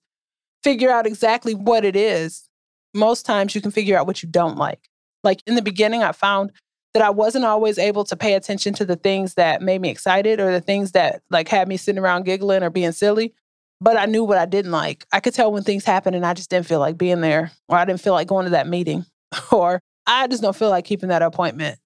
figure 0.65 0.91
out 0.91 1.07
exactly 1.07 1.55
what 1.55 1.85
it 1.85 1.95
is, 1.95 2.49
most 2.95 3.27
times 3.27 3.55
you 3.55 3.61
can 3.61 3.71
figure 3.71 3.97
out 3.97 4.07
what 4.07 4.23
you 4.23 4.29
don't 4.29 4.57
like. 4.57 4.89
Like 5.25 5.43
in 5.47 5.55
the 5.55 5.63
beginning, 5.63 6.03
I 6.03 6.13
found 6.13 6.53
that 6.95 7.03
I 7.03 7.11
wasn't 7.11 7.45
always 7.45 7.79
able 7.79 8.05
to 8.05 8.17
pay 8.17 8.35
attention 8.35 8.75
to 8.75 8.85
the 8.85 8.97
things 8.97 9.35
that 9.35 9.63
made 9.63 9.81
me 9.81 9.89
excited 9.89 10.41
or 10.41 10.53
the 10.53 10.61
things 10.61 10.93
that 10.93 11.23
like 11.31 11.49
had 11.49 11.69
me 11.69 11.77
sitting 11.77 12.01
around 12.01 12.25
giggling 12.25 12.63
or 12.63 12.71
being 12.71 12.93
silly. 12.93 13.35
But 13.81 13.97
I 13.97 14.07
knew 14.07 14.23
what 14.23 14.39
I 14.39 14.47
didn't 14.47 14.71
like. 14.71 15.07
I 15.13 15.21
could 15.21 15.35
tell 15.35 15.51
when 15.51 15.65
things 15.65 15.85
happened 15.85 16.15
and 16.15 16.27
I 16.27 16.35
just 16.35 16.51
didn't 16.51 16.67
feel 16.67 16.79
like 16.79 16.97
being 16.97 17.21
there, 17.21 17.51
or 17.69 17.77
I 17.77 17.85
didn't 17.85 18.01
feel 18.01 18.13
like 18.13 18.29
going 18.29 18.45
to 18.45 18.51
that 18.51 18.69
meeting, 18.69 19.05
or 19.53 19.81
I 20.07 20.27
just 20.29 20.43
don't 20.43 20.57
feel 20.57 20.71
like 20.71 20.85
keeping 20.85 21.09
that 21.09 21.23
appointment. 21.23 21.79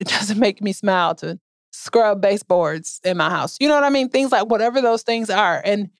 It 0.00 0.08
doesn't 0.08 0.38
make 0.38 0.62
me 0.62 0.72
smile 0.72 1.14
to 1.16 1.38
scrub 1.72 2.20
baseboards 2.20 3.00
in 3.04 3.16
my 3.16 3.30
house. 3.30 3.56
You 3.60 3.68
know 3.68 3.74
what 3.74 3.84
I 3.84 3.90
mean? 3.90 4.08
Things 4.08 4.32
like 4.32 4.48
whatever 4.48 4.80
those 4.80 5.02
things 5.02 5.30
are. 5.30 5.60
And 5.64 5.90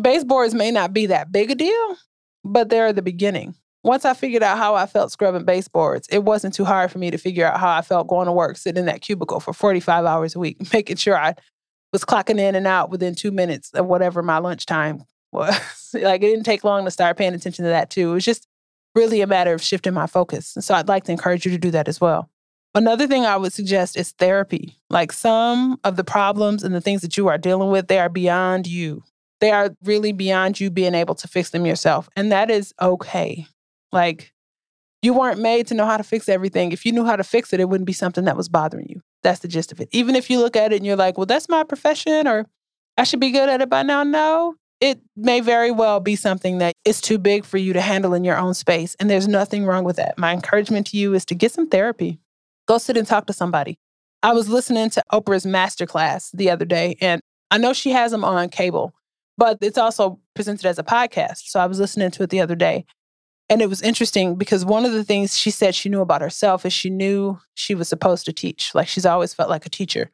baseboards 0.00 0.54
may 0.54 0.70
not 0.70 0.92
be 0.92 1.06
that 1.06 1.32
big 1.32 1.50
a 1.50 1.54
deal, 1.54 1.96
but 2.44 2.68
they're 2.68 2.92
the 2.92 3.02
beginning. 3.02 3.54
Once 3.84 4.06
I 4.06 4.14
figured 4.14 4.42
out 4.42 4.56
how 4.56 4.74
I 4.74 4.86
felt 4.86 5.12
scrubbing 5.12 5.44
baseboards, 5.44 6.08
it 6.10 6.24
wasn't 6.24 6.54
too 6.54 6.64
hard 6.64 6.90
for 6.90 6.98
me 6.98 7.10
to 7.10 7.18
figure 7.18 7.46
out 7.46 7.60
how 7.60 7.70
I 7.70 7.82
felt 7.82 8.08
going 8.08 8.26
to 8.26 8.32
work, 8.32 8.56
sitting 8.56 8.80
in 8.80 8.86
that 8.86 9.02
cubicle 9.02 9.40
for 9.40 9.52
45 9.52 10.06
hours 10.06 10.34
a 10.34 10.38
week, 10.38 10.56
making 10.72 10.96
sure 10.96 11.16
I 11.16 11.34
was 11.92 12.04
clocking 12.04 12.40
in 12.40 12.54
and 12.54 12.66
out 12.66 12.90
within 12.90 13.14
two 13.14 13.30
minutes 13.30 13.70
of 13.74 13.86
whatever 13.86 14.22
my 14.22 14.38
lunchtime 14.38 15.04
was. 15.32 15.54
like 15.94 16.22
it 16.22 16.26
didn't 16.26 16.44
take 16.44 16.64
long 16.64 16.86
to 16.86 16.90
start 16.90 17.18
paying 17.18 17.34
attention 17.34 17.64
to 17.64 17.68
that 17.68 17.90
too. 17.90 18.10
It 18.10 18.14
was 18.14 18.24
just 18.24 18.48
really 18.94 19.20
a 19.20 19.26
matter 19.26 19.52
of 19.52 19.62
shifting 19.62 19.92
my 19.92 20.06
focus. 20.06 20.56
And 20.56 20.64
so 20.64 20.74
I'd 20.74 20.88
like 20.88 21.04
to 21.04 21.12
encourage 21.12 21.44
you 21.44 21.52
to 21.52 21.58
do 21.58 21.70
that 21.72 21.86
as 21.86 22.00
well. 22.00 22.30
Another 22.74 23.06
thing 23.06 23.24
I 23.24 23.36
would 23.36 23.52
suggest 23.52 23.98
is 23.98 24.12
therapy. 24.12 24.80
Like 24.88 25.12
some 25.12 25.78
of 25.84 25.96
the 25.96 26.04
problems 26.04 26.64
and 26.64 26.74
the 26.74 26.80
things 26.80 27.02
that 27.02 27.16
you 27.16 27.28
are 27.28 27.38
dealing 27.38 27.70
with, 27.70 27.88
they 27.88 27.98
are 27.98 28.08
beyond 28.08 28.66
you. 28.66 29.04
They 29.40 29.50
are 29.50 29.76
really 29.84 30.12
beyond 30.12 30.58
you 30.58 30.70
being 30.70 30.94
able 30.94 31.14
to 31.16 31.28
fix 31.28 31.50
them 31.50 31.66
yourself. 31.66 32.08
And 32.16 32.32
that 32.32 32.50
is 32.50 32.72
okay. 32.80 33.46
Like, 33.94 34.32
you 35.00 35.14
weren't 35.14 35.40
made 35.40 35.66
to 35.68 35.74
know 35.74 35.86
how 35.86 35.96
to 35.96 36.02
fix 36.02 36.28
everything. 36.28 36.72
If 36.72 36.84
you 36.84 36.92
knew 36.92 37.04
how 37.04 37.16
to 37.16 37.24
fix 37.24 37.52
it, 37.52 37.60
it 37.60 37.68
wouldn't 37.68 37.86
be 37.86 37.92
something 37.92 38.24
that 38.24 38.36
was 38.36 38.48
bothering 38.48 38.86
you. 38.88 39.00
That's 39.22 39.40
the 39.40 39.48
gist 39.48 39.72
of 39.72 39.80
it. 39.80 39.88
Even 39.92 40.16
if 40.16 40.28
you 40.28 40.38
look 40.38 40.56
at 40.56 40.72
it 40.72 40.76
and 40.76 40.86
you're 40.86 40.96
like, 40.96 41.16
well, 41.16 41.26
that's 41.26 41.48
my 41.48 41.62
profession 41.62 42.26
or 42.26 42.46
I 42.96 43.04
should 43.04 43.20
be 43.20 43.30
good 43.30 43.48
at 43.48 43.60
it 43.60 43.68
by 43.68 43.82
now. 43.82 44.02
No, 44.02 44.56
it 44.80 45.00
may 45.16 45.40
very 45.40 45.70
well 45.70 46.00
be 46.00 46.16
something 46.16 46.58
that 46.58 46.74
is 46.84 47.00
too 47.00 47.18
big 47.18 47.44
for 47.44 47.58
you 47.58 47.72
to 47.72 47.80
handle 47.80 48.14
in 48.14 48.24
your 48.24 48.36
own 48.36 48.54
space. 48.54 48.96
And 48.98 49.08
there's 49.08 49.28
nothing 49.28 49.66
wrong 49.66 49.84
with 49.84 49.96
that. 49.96 50.18
My 50.18 50.32
encouragement 50.32 50.88
to 50.88 50.96
you 50.96 51.14
is 51.14 51.24
to 51.26 51.34
get 51.34 51.52
some 51.52 51.68
therapy. 51.68 52.18
Go 52.66 52.78
sit 52.78 52.96
and 52.96 53.06
talk 53.06 53.26
to 53.26 53.32
somebody. 53.32 53.78
I 54.22 54.32
was 54.32 54.48
listening 54.48 54.90
to 54.90 55.02
Oprah's 55.12 55.44
masterclass 55.44 56.30
the 56.32 56.50
other 56.50 56.64
day, 56.64 56.96
and 57.00 57.20
I 57.50 57.58
know 57.58 57.74
she 57.74 57.90
has 57.90 58.10
them 58.10 58.24
on 58.24 58.48
cable, 58.48 58.94
but 59.36 59.58
it's 59.60 59.76
also 59.76 60.18
presented 60.34 60.64
as 60.64 60.78
a 60.78 60.82
podcast. 60.82 61.42
So 61.44 61.60
I 61.60 61.66
was 61.66 61.78
listening 61.78 62.10
to 62.12 62.22
it 62.22 62.30
the 62.30 62.40
other 62.40 62.54
day. 62.54 62.86
And 63.48 63.60
it 63.60 63.68
was 63.68 63.82
interesting 63.82 64.36
because 64.36 64.64
one 64.64 64.84
of 64.84 64.92
the 64.92 65.04
things 65.04 65.36
she 65.36 65.50
said 65.50 65.74
she 65.74 65.88
knew 65.88 66.00
about 66.00 66.22
herself 66.22 66.64
is 66.64 66.72
she 66.72 66.88
knew 66.88 67.38
she 67.54 67.74
was 67.74 67.88
supposed 67.88 68.24
to 68.24 68.32
teach. 68.32 68.74
Like 68.74 68.88
she's 68.88 69.06
always 69.06 69.34
felt 69.34 69.50
like 69.50 69.66
a 69.66 69.70
teacher. 69.70 70.10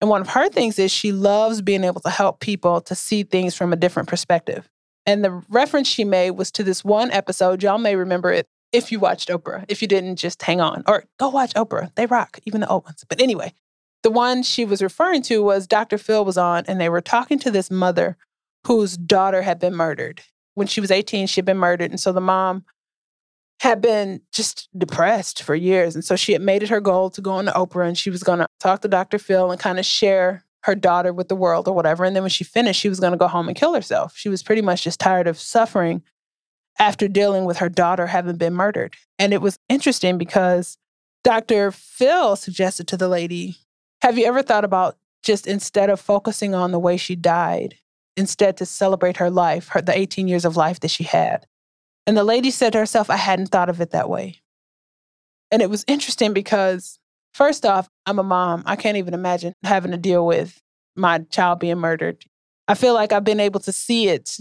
And 0.00 0.10
one 0.10 0.20
of 0.20 0.28
her 0.28 0.48
things 0.50 0.78
is 0.78 0.90
she 0.90 1.10
loves 1.10 1.62
being 1.62 1.84
able 1.84 2.02
to 2.02 2.10
help 2.10 2.40
people 2.40 2.82
to 2.82 2.94
see 2.94 3.22
things 3.22 3.54
from 3.54 3.72
a 3.72 3.76
different 3.76 4.08
perspective. 4.08 4.68
And 5.06 5.24
the 5.24 5.42
reference 5.48 5.88
she 5.88 6.04
made 6.04 6.32
was 6.32 6.50
to 6.52 6.62
this 6.62 6.84
one 6.84 7.10
episode. 7.12 7.62
Y'all 7.62 7.78
may 7.78 7.96
remember 7.96 8.30
it 8.30 8.46
if 8.72 8.92
you 8.92 8.98
watched 8.98 9.28
Oprah. 9.28 9.64
If 9.68 9.80
you 9.80 9.88
didn't, 9.88 10.16
just 10.16 10.42
hang 10.42 10.60
on 10.60 10.82
or 10.86 11.04
go 11.18 11.28
watch 11.28 11.54
Oprah. 11.54 11.94
They 11.94 12.04
rock, 12.06 12.40
even 12.44 12.60
the 12.60 12.68
old 12.68 12.84
ones. 12.84 13.04
But 13.08 13.22
anyway, 13.22 13.54
the 14.02 14.10
one 14.10 14.42
she 14.42 14.64
was 14.64 14.82
referring 14.82 15.22
to 15.22 15.42
was 15.42 15.66
Dr. 15.66 15.96
Phil 15.96 16.24
was 16.24 16.36
on, 16.36 16.64
and 16.68 16.80
they 16.80 16.88
were 16.88 17.00
talking 17.00 17.38
to 17.40 17.50
this 17.50 17.70
mother 17.70 18.16
whose 18.66 18.96
daughter 18.96 19.42
had 19.42 19.58
been 19.58 19.74
murdered. 19.74 20.22
When 20.56 20.66
she 20.66 20.80
was 20.80 20.90
18, 20.90 21.26
she 21.28 21.38
had 21.38 21.44
been 21.44 21.58
murdered. 21.58 21.90
And 21.90 22.00
so 22.00 22.12
the 22.12 22.20
mom 22.20 22.64
had 23.60 23.80
been 23.80 24.22
just 24.32 24.68
depressed 24.76 25.42
for 25.42 25.54
years. 25.54 25.94
And 25.94 26.04
so 26.04 26.16
she 26.16 26.32
had 26.32 26.42
made 26.42 26.62
it 26.62 26.70
her 26.70 26.80
goal 26.80 27.10
to 27.10 27.20
go 27.20 27.32
on 27.32 27.44
to 27.44 27.52
Oprah 27.52 27.86
and 27.86 27.96
she 27.96 28.10
was 28.10 28.22
going 28.22 28.38
to 28.38 28.46
talk 28.58 28.80
to 28.80 28.88
Dr. 28.88 29.18
Phil 29.18 29.50
and 29.50 29.60
kind 29.60 29.78
of 29.78 29.84
share 29.86 30.44
her 30.64 30.74
daughter 30.74 31.12
with 31.12 31.28
the 31.28 31.36
world 31.36 31.68
or 31.68 31.74
whatever. 31.74 32.04
And 32.04 32.16
then 32.16 32.22
when 32.22 32.30
she 32.30 32.42
finished, 32.42 32.80
she 32.80 32.88
was 32.88 33.00
going 33.00 33.12
to 33.12 33.18
go 33.18 33.28
home 33.28 33.48
and 33.48 33.56
kill 33.56 33.74
herself. 33.74 34.14
She 34.16 34.28
was 34.28 34.42
pretty 34.42 34.62
much 34.62 34.82
just 34.82 34.98
tired 34.98 35.28
of 35.28 35.38
suffering 35.38 36.02
after 36.78 37.06
dealing 37.06 37.44
with 37.44 37.58
her 37.58 37.68
daughter 37.68 38.06
having 38.06 38.36
been 38.36 38.54
murdered. 38.54 38.96
And 39.18 39.32
it 39.32 39.40
was 39.40 39.58
interesting 39.68 40.18
because 40.18 40.78
Dr. 41.22 41.70
Phil 41.70 42.34
suggested 42.34 42.88
to 42.88 42.96
the 42.96 43.08
lady, 43.08 43.56
Have 44.02 44.18
you 44.18 44.26
ever 44.26 44.42
thought 44.42 44.64
about 44.64 44.96
just 45.22 45.46
instead 45.46 45.90
of 45.90 46.00
focusing 46.00 46.54
on 46.54 46.72
the 46.72 46.78
way 46.78 46.96
she 46.96 47.16
died, 47.16 47.76
instead 48.16 48.56
to 48.56 48.66
celebrate 48.66 49.18
her 49.18 49.30
life, 49.30 49.68
her, 49.68 49.82
the 49.82 49.96
18 49.96 50.28
years 50.28 50.44
of 50.44 50.56
life 50.56 50.80
that 50.80 50.90
she 50.90 51.04
had. 51.04 51.46
And 52.06 52.16
the 52.16 52.24
lady 52.24 52.50
said 52.50 52.72
to 52.72 52.78
herself, 52.78 53.10
I 53.10 53.16
hadn't 53.16 53.48
thought 53.48 53.68
of 53.68 53.80
it 53.80 53.90
that 53.90 54.08
way. 54.08 54.40
And 55.50 55.62
it 55.62 55.70
was 55.70 55.84
interesting 55.86 56.32
because, 56.32 56.98
first 57.34 57.66
off, 57.66 57.88
I'm 58.06 58.18
a 58.18 58.24
mom. 58.24 58.62
I 58.66 58.76
can't 58.76 58.96
even 58.96 59.14
imagine 59.14 59.54
having 59.62 59.90
to 59.90 59.96
deal 59.96 60.26
with 60.26 60.60
my 60.94 61.18
child 61.30 61.60
being 61.60 61.78
murdered. 61.78 62.24
I 62.68 62.74
feel 62.74 62.94
like 62.94 63.12
I've 63.12 63.24
been 63.24 63.40
able 63.40 63.60
to 63.60 63.72
see 63.72 64.08
it 64.08 64.38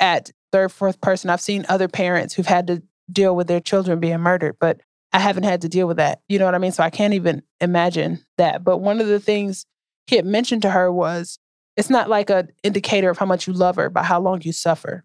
at 0.00 0.30
third, 0.52 0.72
fourth 0.72 1.00
person. 1.00 1.30
I've 1.30 1.40
seen 1.40 1.66
other 1.68 1.88
parents 1.88 2.34
who've 2.34 2.46
had 2.46 2.66
to 2.68 2.82
deal 3.10 3.36
with 3.36 3.46
their 3.46 3.60
children 3.60 4.00
being 4.00 4.20
murdered, 4.20 4.56
but 4.58 4.80
I 5.12 5.20
haven't 5.20 5.44
had 5.44 5.62
to 5.62 5.68
deal 5.68 5.86
with 5.86 5.96
that. 5.96 6.20
You 6.28 6.38
know 6.38 6.44
what 6.44 6.54
I 6.54 6.58
mean? 6.58 6.72
So 6.72 6.82
I 6.82 6.90
can't 6.90 7.14
even 7.14 7.42
imagine 7.60 8.24
that. 8.36 8.64
But 8.64 8.78
one 8.78 9.00
of 9.00 9.06
the 9.06 9.20
things 9.20 9.64
he 10.06 10.16
had 10.16 10.26
mentioned 10.26 10.62
to 10.62 10.70
her 10.70 10.92
was 10.92 11.38
it's 11.78 11.88
not 11.88 12.10
like 12.10 12.28
an 12.28 12.50
indicator 12.64 13.08
of 13.08 13.18
how 13.18 13.24
much 13.24 13.46
you 13.46 13.52
love 13.52 13.76
her 13.76 13.88
by 13.88 14.02
how 14.02 14.20
long 14.20 14.42
you 14.42 14.52
suffer. 14.52 15.04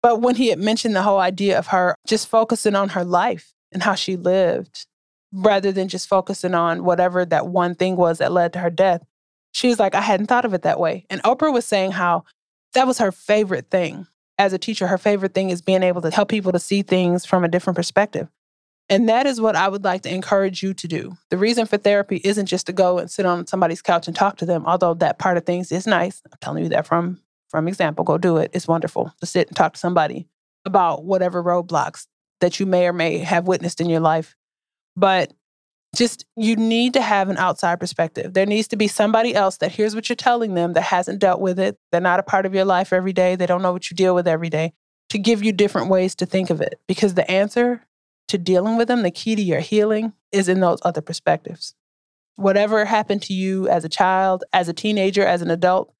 But 0.00 0.20
when 0.20 0.36
he 0.36 0.48
had 0.48 0.60
mentioned 0.60 0.94
the 0.94 1.02
whole 1.02 1.18
idea 1.18 1.58
of 1.58 1.66
her 1.68 1.96
just 2.06 2.28
focusing 2.28 2.76
on 2.76 2.90
her 2.90 3.04
life 3.04 3.52
and 3.72 3.82
how 3.82 3.96
she 3.96 4.16
lived, 4.16 4.86
rather 5.32 5.72
than 5.72 5.88
just 5.88 6.06
focusing 6.06 6.54
on 6.54 6.84
whatever 6.84 7.24
that 7.24 7.48
one 7.48 7.74
thing 7.74 7.96
was 7.96 8.18
that 8.18 8.30
led 8.30 8.52
to 8.52 8.60
her 8.60 8.70
death, 8.70 9.02
she 9.50 9.66
was 9.66 9.80
like, 9.80 9.96
I 9.96 10.02
hadn't 10.02 10.26
thought 10.26 10.44
of 10.44 10.54
it 10.54 10.62
that 10.62 10.78
way. 10.78 11.04
And 11.10 11.20
Oprah 11.24 11.52
was 11.52 11.64
saying 11.64 11.90
how 11.90 12.24
that 12.74 12.86
was 12.86 12.98
her 12.98 13.10
favorite 13.10 13.68
thing. 13.68 14.06
As 14.38 14.52
a 14.52 14.58
teacher, 14.58 14.86
her 14.86 14.98
favorite 14.98 15.34
thing 15.34 15.50
is 15.50 15.62
being 15.62 15.82
able 15.82 16.02
to 16.02 16.12
help 16.12 16.28
people 16.28 16.52
to 16.52 16.60
see 16.60 16.82
things 16.82 17.24
from 17.24 17.42
a 17.42 17.48
different 17.48 17.76
perspective. 17.76 18.28
And 18.88 19.08
that 19.08 19.26
is 19.26 19.40
what 19.40 19.56
I 19.56 19.68
would 19.68 19.82
like 19.82 20.02
to 20.02 20.12
encourage 20.12 20.62
you 20.62 20.74
to 20.74 20.86
do. 20.86 21.16
The 21.30 21.38
reason 21.38 21.66
for 21.66 21.78
therapy 21.78 22.20
isn't 22.22 22.46
just 22.46 22.66
to 22.66 22.72
go 22.72 22.98
and 22.98 23.10
sit 23.10 23.24
on 23.24 23.46
somebody's 23.46 23.80
couch 23.80 24.06
and 24.06 24.14
talk 24.14 24.36
to 24.38 24.46
them, 24.46 24.64
although 24.66 24.94
that 24.94 25.18
part 25.18 25.38
of 25.38 25.46
things 25.46 25.72
is 25.72 25.86
nice. 25.86 26.20
I'm 26.30 26.38
telling 26.40 26.64
you 26.64 26.68
that 26.70 26.86
from 26.86 27.20
from 27.48 27.68
example. 27.68 28.04
Go 28.04 28.18
do 28.18 28.36
it. 28.38 28.50
It's 28.52 28.66
wonderful 28.66 29.14
to 29.20 29.26
sit 29.26 29.48
and 29.48 29.56
talk 29.56 29.74
to 29.74 29.80
somebody 29.80 30.26
about 30.64 31.04
whatever 31.04 31.42
roadblocks 31.42 32.06
that 32.40 32.58
you 32.58 32.66
may 32.66 32.88
or 32.88 32.92
may 32.92 33.18
have 33.18 33.46
witnessed 33.46 33.80
in 33.80 33.88
your 33.88 34.00
life. 34.00 34.34
But 34.96 35.32
just 35.94 36.26
you 36.36 36.56
need 36.56 36.94
to 36.94 37.00
have 37.00 37.28
an 37.28 37.36
outside 37.36 37.78
perspective. 37.78 38.34
There 38.34 38.44
needs 38.44 38.68
to 38.68 38.76
be 38.76 38.88
somebody 38.88 39.34
else 39.34 39.58
that 39.58 39.70
hears 39.70 39.94
what 39.94 40.08
you're 40.08 40.16
telling 40.16 40.54
them 40.54 40.72
that 40.72 40.82
hasn't 40.82 41.20
dealt 41.20 41.40
with 41.40 41.60
it. 41.60 41.78
They're 41.92 42.00
not 42.00 42.18
a 42.18 42.24
part 42.24 42.44
of 42.44 42.54
your 42.54 42.64
life 42.64 42.92
every 42.92 43.12
day. 43.12 43.36
They 43.36 43.46
don't 43.46 43.62
know 43.62 43.72
what 43.72 43.88
you 43.90 43.96
deal 43.96 44.14
with 44.14 44.26
every 44.26 44.50
day 44.50 44.72
to 45.10 45.18
give 45.18 45.44
you 45.44 45.52
different 45.52 45.88
ways 45.88 46.16
to 46.16 46.26
think 46.26 46.50
of 46.50 46.60
it 46.60 46.80
because 46.88 47.14
the 47.14 47.30
answer 47.30 47.82
to 48.28 48.38
dealing 48.38 48.76
with 48.76 48.88
them, 48.88 49.02
the 49.02 49.10
key 49.10 49.36
to 49.36 49.42
your 49.42 49.60
healing 49.60 50.12
is 50.32 50.48
in 50.48 50.60
those 50.60 50.78
other 50.82 51.00
perspectives. 51.00 51.74
Whatever 52.36 52.84
happened 52.84 53.22
to 53.22 53.32
you 53.32 53.68
as 53.68 53.84
a 53.84 53.88
child, 53.88 54.44
as 54.52 54.68
a 54.68 54.72
teenager, 54.72 55.24
as 55.24 55.42
an 55.42 55.50
adult, 55.50 55.92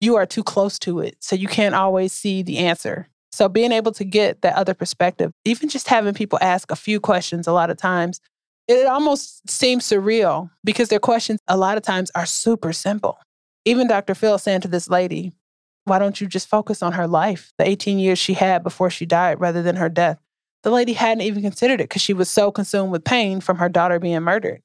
you 0.00 0.16
are 0.16 0.26
too 0.26 0.42
close 0.42 0.78
to 0.80 1.00
it. 1.00 1.16
So 1.20 1.36
you 1.36 1.48
can't 1.48 1.74
always 1.74 2.12
see 2.12 2.42
the 2.42 2.58
answer. 2.58 3.08
So 3.32 3.48
being 3.48 3.72
able 3.72 3.92
to 3.92 4.04
get 4.04 4.42
that 4.42 4.56
other 4.56 4.74
perspective, 4.74 5.32
even 5.44 5.68
just 5.68 5.88
having 5.88 6.14
people 6.14 6.38
ask 6.40 6.70
a 6.70 6.76
few 6.76 7.00
questions 7.00 7.46
a 7.46 7.52
lot 7.52 7.70
of 7.70 7.76
times, 7.76 8.20
it 8.66 8.86
almost 8.86 9.48
seems 9.48 9.88
surreal 9.88 10.50
because 10.64 10.88
their 10.88 11.00
questions 11.00 11.40
a 11.48 11.56
lot 11.56 11.76
of 11.76 11.82
times 11.82 12.10
are 12.14 12.26
super 12.26 12.72
simple. 12.72 13.18
Even 13.64 13.88
Dr. 13.88 14.14
Phil 14.14 14.38
saying 14.38 14.62
to 14.62 14.68
this 14.68 14.88
lady, 14.88 15.32
why 15.84 15.98
don't 15.98 16.20
you 16.20 16.26
just 16.26 16.48
focus 16.48 16.82
on 16.82 16.92
her 16.92 17.06
life, 17.06 17.52
the 17.58 17.68
18 17.68 17.98
years 17.98 18.18
she 18.18 18.34
had 18.34 18.62
before 18.62 18.90
she 18.90 19.06
died 19.06 19.40
rather 19.40 19.62
than 19.62 19.76
her 19.76 19.88
death? 19.88 20.18
The 20.62 20.70
lady 20.70 20.92
hadn't 20.92 21.22
even 21.22 21.42
considered 21.42 21.80
it 21.80 21.88
because 21.88 22.02
she 22.02 22.12
was 22.12 22.30
so 22.30 22.50
consumed 22.50 22.92
with 22.92 23.04
pain 23.04 23.40
from 23.40 23.58
her 23.58 23.68
daughter 23.68 23.98
being 23.98 24.20
murdered. 24.20 24.62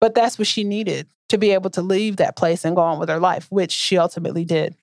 But 0.00 0.14
that's 0.14 0.38
what 0.38 0.46
she 0.46 0.62
needed 0.62 1.08
to 1.28 1.38
be 1.38 1.50
able 1.50 1.70
to 1.70 1.82
leave 1.82 2.16
that 2.16 2.36
place 2.36 2.64
and 2.64 2.76
go 2.76 2.82
on 2.82 3.00
with 3.00 3.08
her 3.08 3.18
life, 3.18 3.46
which 3.50 3.72
she 3.72 3.98
ultimately 3.98 4.44
did. 4.44 4.76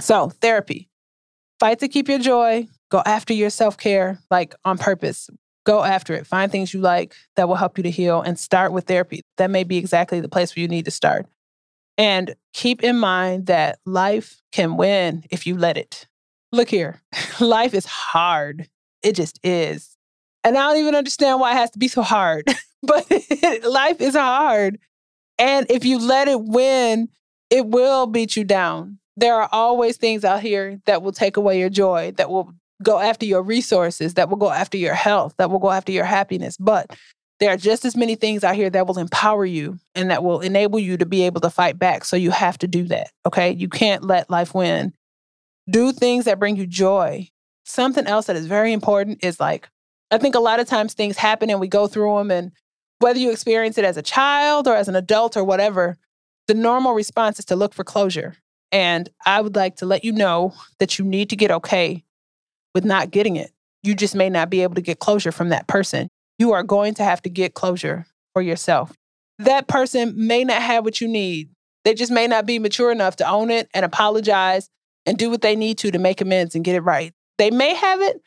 So, 0.00 0.30
therapy. 0.30 0.88
Fight 1.58 1.80
to 1.80 1.88
keep 1.88 2.08
your 2.08 2.18
joy. 2.18 2.68
Go 2.90 3.02
after 3.04 3.34
your 3.34 3.50
self 3.50 3.76
care, 3.76 4.18
like 4.30 4.54
on 4.64 4.78
purpose. 4.78 5.28
Go 5.66 5.84
after 5.84 6.14
it. 6.14 6.26
Find 6.26 6.50
things 6.50 6.72
you 6.72 6.80
like 6.80 7.14
that 7.36 7.48
will 7.48 7.56
help 7.56 7.76
you 7.76 7.82
to 7.82 7.90
heal 7.90 8.22
and 8.22 8.38
start 8.38 8.72
with 8.72 8.86
therapy. 8.86 9.20
That 9.36 9.50
may 9.50 9.64
be 9.64 9.76
exactly 9.76 10.20
the 10.20 10.28
place 10.28 10.56
where 10.56 10.62
you 10.62 10.68
need 10.68 10.86
to 10.86 10.90
start. 10.90 11.26
And 11.98 12.34
keep 12.54 12.82
in 12.82 12.96
mind 12.98 13.46
that 13.46 13.78
life 13.84 14.40
can 14.52 14.78
win 14.78 15.24
if 15.30 15.46
you 15.46 15.56
let 15.56 15.76
it. 15.76 16.06
Look 16.50 16.70
here, 16.70 17.02
life 17.40 17.74
is 17.74 17.84
hard. 17.84 18.68
It 19.02 19.14
just 19.14 19.38
is. 19.44 19.96
And 20.44 20.56
I 20.56 20.68
don't 20.68 20.78
even 20.78 20.94
understand 20.94 21.40
why 21.40 21.52
it 21.52 21.56
has 21.56 21.70
to 21.72 21.78
be 21.78 21.88
so 21.88 22.02
hard, 22.02 22.46
but 22.82 23.10
life 23.62 24.00
is 24.00 24.14
hard. 24.14 24.78
And 25.38 25.66
if 25.70 25.84
you 25.84 25.98
let 25.98 26.28
it 26.28 26.40
win, 26.40 27.08
it 27.50 27.66
will 27.66 28.06
beat 28.06 28.36
you 28.36 28.44
down. 28.44 28.98
There 29.16 29.34
are 29.34 29.48
always 29.52 29.96
things 29.96 30.24
out 30.24 30.40
here 30.40 30.80
that 30.86 31.02
will 31.02 31.12
take 31.12 31.36
away 31.36 31.58
your 31.58 31.68
joy, 31.68 32.12
that 32.16 32.30
will 32.30 32.52
go 32.82 32.98
after 32.98 33.26
your 33.26 33.42
resources, 33.42 34.14
that 34.14 34.28
will 34.28 34.36
go 34.36 34.50
after 34.50 34.78
your 34.78 34.94
health, 34.94 35.34
that 35.38 35.50
will 35.50 35.58
go 35.58 35.70
after 35.70 35.92
your 35.92 36.04
happiness. 36.04 36.56
But 36.56 36.96
there 37.40 37.50
are 37.50 37.56
just 37.56 37.84
as 37.84 37.96
many 37.96 38.14
things 38.14 38.44
out 38.44 38.54
here 38.54 38.70
that 38.70 38.86
will 38.86 38.98
empower 38.98 39.46
you 39.46 39.78
and 39.94 40.10
that 40.10 40.22
will 40.22 40.40
enable 40.40 40.78
you 40.78 40.96
to 40.98 41.06
be 41.06 41.22
able 41.24 41.40
to 41.40 41.50
fight 41.50 41.78
back. 41.78 42.04
So 42.04 42.16
you 42.16 42.30
have 42.30 42.58
to 42.58 42.68
do 42.68 42.84
that. 42.84 43.10
Okay. 43.26 43.52
You 43.52 43.68
can't 43.68 44.04
let 44.04 44.30
life 44.30 44.54
win. 44.54 44.92
Do 45.68 45.92
things 45.92 46.26
that 46.26 46.38
bring 46.38 46.56
you 46.56 46.66
joy. 46.66 47.28
Something 47.70 48.08
else 48.08 48.26
that 48.26 48.34
is 48.34 48.46
very 48.46 48.72
important 48.72 49.22
is 49.22 49.38
like, 49.38 49.68
I 50.10 50.18
think 50.18 50.34
a 50.34 50.40
lot 50.40 50.58
of 50.58 50.66
times 50.66 50.92
things 50.92 51.16
happen 51.16 51.50
and 51.50 51.60
we 51.60 51.68
go 51.68 51.86
through 51.86 52.18
them, 52.18 52.32
and 52.32 52.50
whether 52.98 53.20
you 53.20 53.30
experience 53.30 53.78
it 53.78 53.84
as 53.84 53.96
a 53.96 54.02
child 54.02 54.66
or 54.66 54.74
as 54.74 54.88
an 54.88 54.96
adult 54.96 55.36
or 55.36 55.44
whatever, 55.44 55.96
the 56.48 56.54
normal 56.54 56.94
response 56.94 57.38
is 57.38 57.44
to 57.44 57.54
look 57.54 57.72
for 57.72 57.84
closure. 57.84 58.34
And 58.72 59.08
I 59.24 59.40
would 59.40 59.54
like 59.54 59.76
to 59.76 59.86
let 59.86 60.02
you 60.02 60.10
know 60.10 60.52
that 60.80 60.98
you 60.98 61.04
need 61.04 61.30
to 61.30 61.36
get 61.36 61.52
okay 61.52 62.02
with 62.74 62.84
not 62.84 63.12
getting 63.12 63.36
it. 63.36 63.52
You 63.84 63.94
just 63.94 64.16
may 64.16 64.28
not 64.28 64.50
be 64.50 64.62
able 64.64 64.74
to 64.74 64.80
get 64.80 64.98
closure 64.98 65.30
from 65.30 65.50
that 65.50 65.68
person. 65.68 66.08
You 66.40 66.50
are 66.50 66.64
going 66.64 66.94
to 66.94 67.04
have 67.04 67.22
to 67.22 67.30
get 67.30 67.54
closure 67.54 68.04
for 68.32 68.42
yourself. 68.42 68.92
That 69.38 69.68
person 69.68 70.14
may 70.16 70.42
not 70.42 70.60
have 70.60 70.84
what 70.84 71.00
you 71.00 71.06
need. 71.06 71.50
They 71.84 71.94
just 71.94 72.10
may 72.10 72.26
not 72.26 72.46
be 72.46 72.58
mature 72.58 72.90
enough 72.90 73.14
to 73.16 73.30
own 73.30 73.48
it 73.48 73.68
and 73.72 73.84
apologize 73.84 74.68
and 75.06 75.16
do 75.16 75.30
what 75.30 75.40
they 75.40 75.54
need 75.54 75.78
to 75.78 75.92
to 75.92 76.00
make 76.00 76.20
amends 76.20 76.56
and 76.56 76.64
get 76.64 76.74
it 76.74 76.80
right. 76.80 77.12
They 77.40 77.50
may 77.50 77.74
have 77.74 78.02
it, 78.02 78.20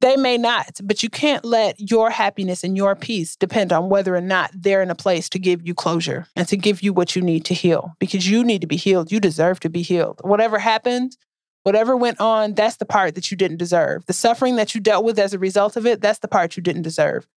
they 0.00 0.16
may 0.16 0.38
not, 0.38 0.80
but 0.82 1.02
you 1.02 1.10
can't 1.10 1.44
let 1.44 1.78
your 1.78 2.08
happiness 2.08 2.64
and 2.64 2.78
your 2.78 2.96
peace 2.96 3.36
depend 3.36 3.74
on 3.74 3.90
whether 3.90 4.16
or 4.16 4.22
not 4.22 4.50
they're 4.54 4.80
in 4.80 4.90
a 4.90 4.94
place 4.94 5.28
to 5.28 5.38
give 5.38 5.66
you 5.66 5.74
closure 5.74 6.26
and 6.34 6.48
to 6.48 6.56
give 6.56 6.82
you 6.82 6.94
what 6.94 7.14
you 7.14 7.20
need 7.20 7.44
to 7.44 7.52
heal 7.52 7.92
because 8.00 8.26
you 8.26 8.42
need 8.42 8.62
to 8.62 8.66
be 8.66 8.78
healed. 8.78 9.12
You 9.12 9.20
deserve 9.20 9.60
to 9.60 9.68
be 9.68 9.82
healed. 9.82 10.22
Whatever 10.24 10.58
happened, 10.58 11.18
whatever 11.64 11.94
went 11.94 12.20
on, 12.20 12.54
that's 12.54 12.76
the 12.76 12.86
part 12.86 13.16
that 13.16 13.30
you 13.30 13.36
didn't 13.36 13.58
deserve. 13.58 14.06
The 14.06 14.14
suffering 14.14 14.56
that 14.56 14.74
you 14.74 14.80
dealt 14.80 15.04
with 15.04 15.18
as 15.18 15.34
a 15.34 15.38
result 15.38 15.76
of 15.76 15.84
it, 15.84 16.00
that's 16.00 16.20
the 16.20 16.26
part 16.26 16.56
you 16.56 16.62
didn't 16.62 16.82
deserve. 16.82 17.28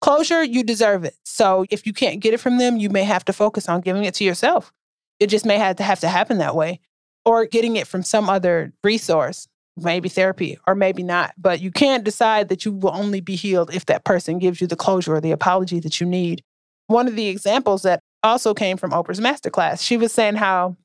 Closure, 0.00 0.44
you 0.44 0.62
deserve 0.62 1.04
it. 1.04 1.16
So 1.24 1.66
if 1.72 1.88
you 1.88 1.92
can't 1.92 2.20
get 2.20 2.34
it 2.34 2.38
from 2.38 2.58
them, 2.58 2.76
you 2.76 2.88
may 2.88 3.02
have 3.02 3.24
to 3.24 3.32
focus 3.32 3.68
on 3.68 3.80
giving 3.80 4.04
it 4.04 4.14
to 4.14 4.24
yourself. 4.24 4.72
It 5.18 5.26
just 5.26 5.44
may 5.44 5.58
have 5.58 5.74
to 5.74 5.82
have 5.82 5.98
to 6.00 6.08
happen 6.08 6.38
that 6.38 6.54
way 6.54 6.78
or 7.24 7.46
getting 7.46 7.74
it 7.74 7.88
from 7.88 8.04
some 8.04 8.30
other 8.30 8.72
resource 8.84 9.48
maybe 9.76 10.08
therapy 10.08 10.58
or 10.66 10.74
maybe 10.74 11.02
not. 11.02 11.34
But 11.36 11.60
you 11.60 11.70
can't 11.70 12.04
decide 12.04 12.48
that 12.48 12.64
you 12.64 12.72
will 12.72 12.94
only 12.94 13.20
be 13.20 13.36
healed 13.36 13.74
if 13.74 13.86
that 13.86 14.04
person 14.04 14.38
gives 14.38 14.60
you 14.60 14.66
the 14.66 14.76
closure 14.76 15.14
or 15.14 15.20
the 15.20 15.32
apology 15.32 15.80
that 15.80 16.00
you 16.00 16.06
need. 16.06 16.42
One 16.86 17.08
of 17.08 17.16
the 17.16 17.28
examples 17.28 17.82
that 17.82 18.00
also 18.22 18.54
came 18.54 18.76
from 18.76 18.92
Oprah's 18.92 19.20
masterclass, 19.20 19.82
she 19.82 19.96
was 19.96 20.12
saying 20.12 20.36
how 20.36 20.76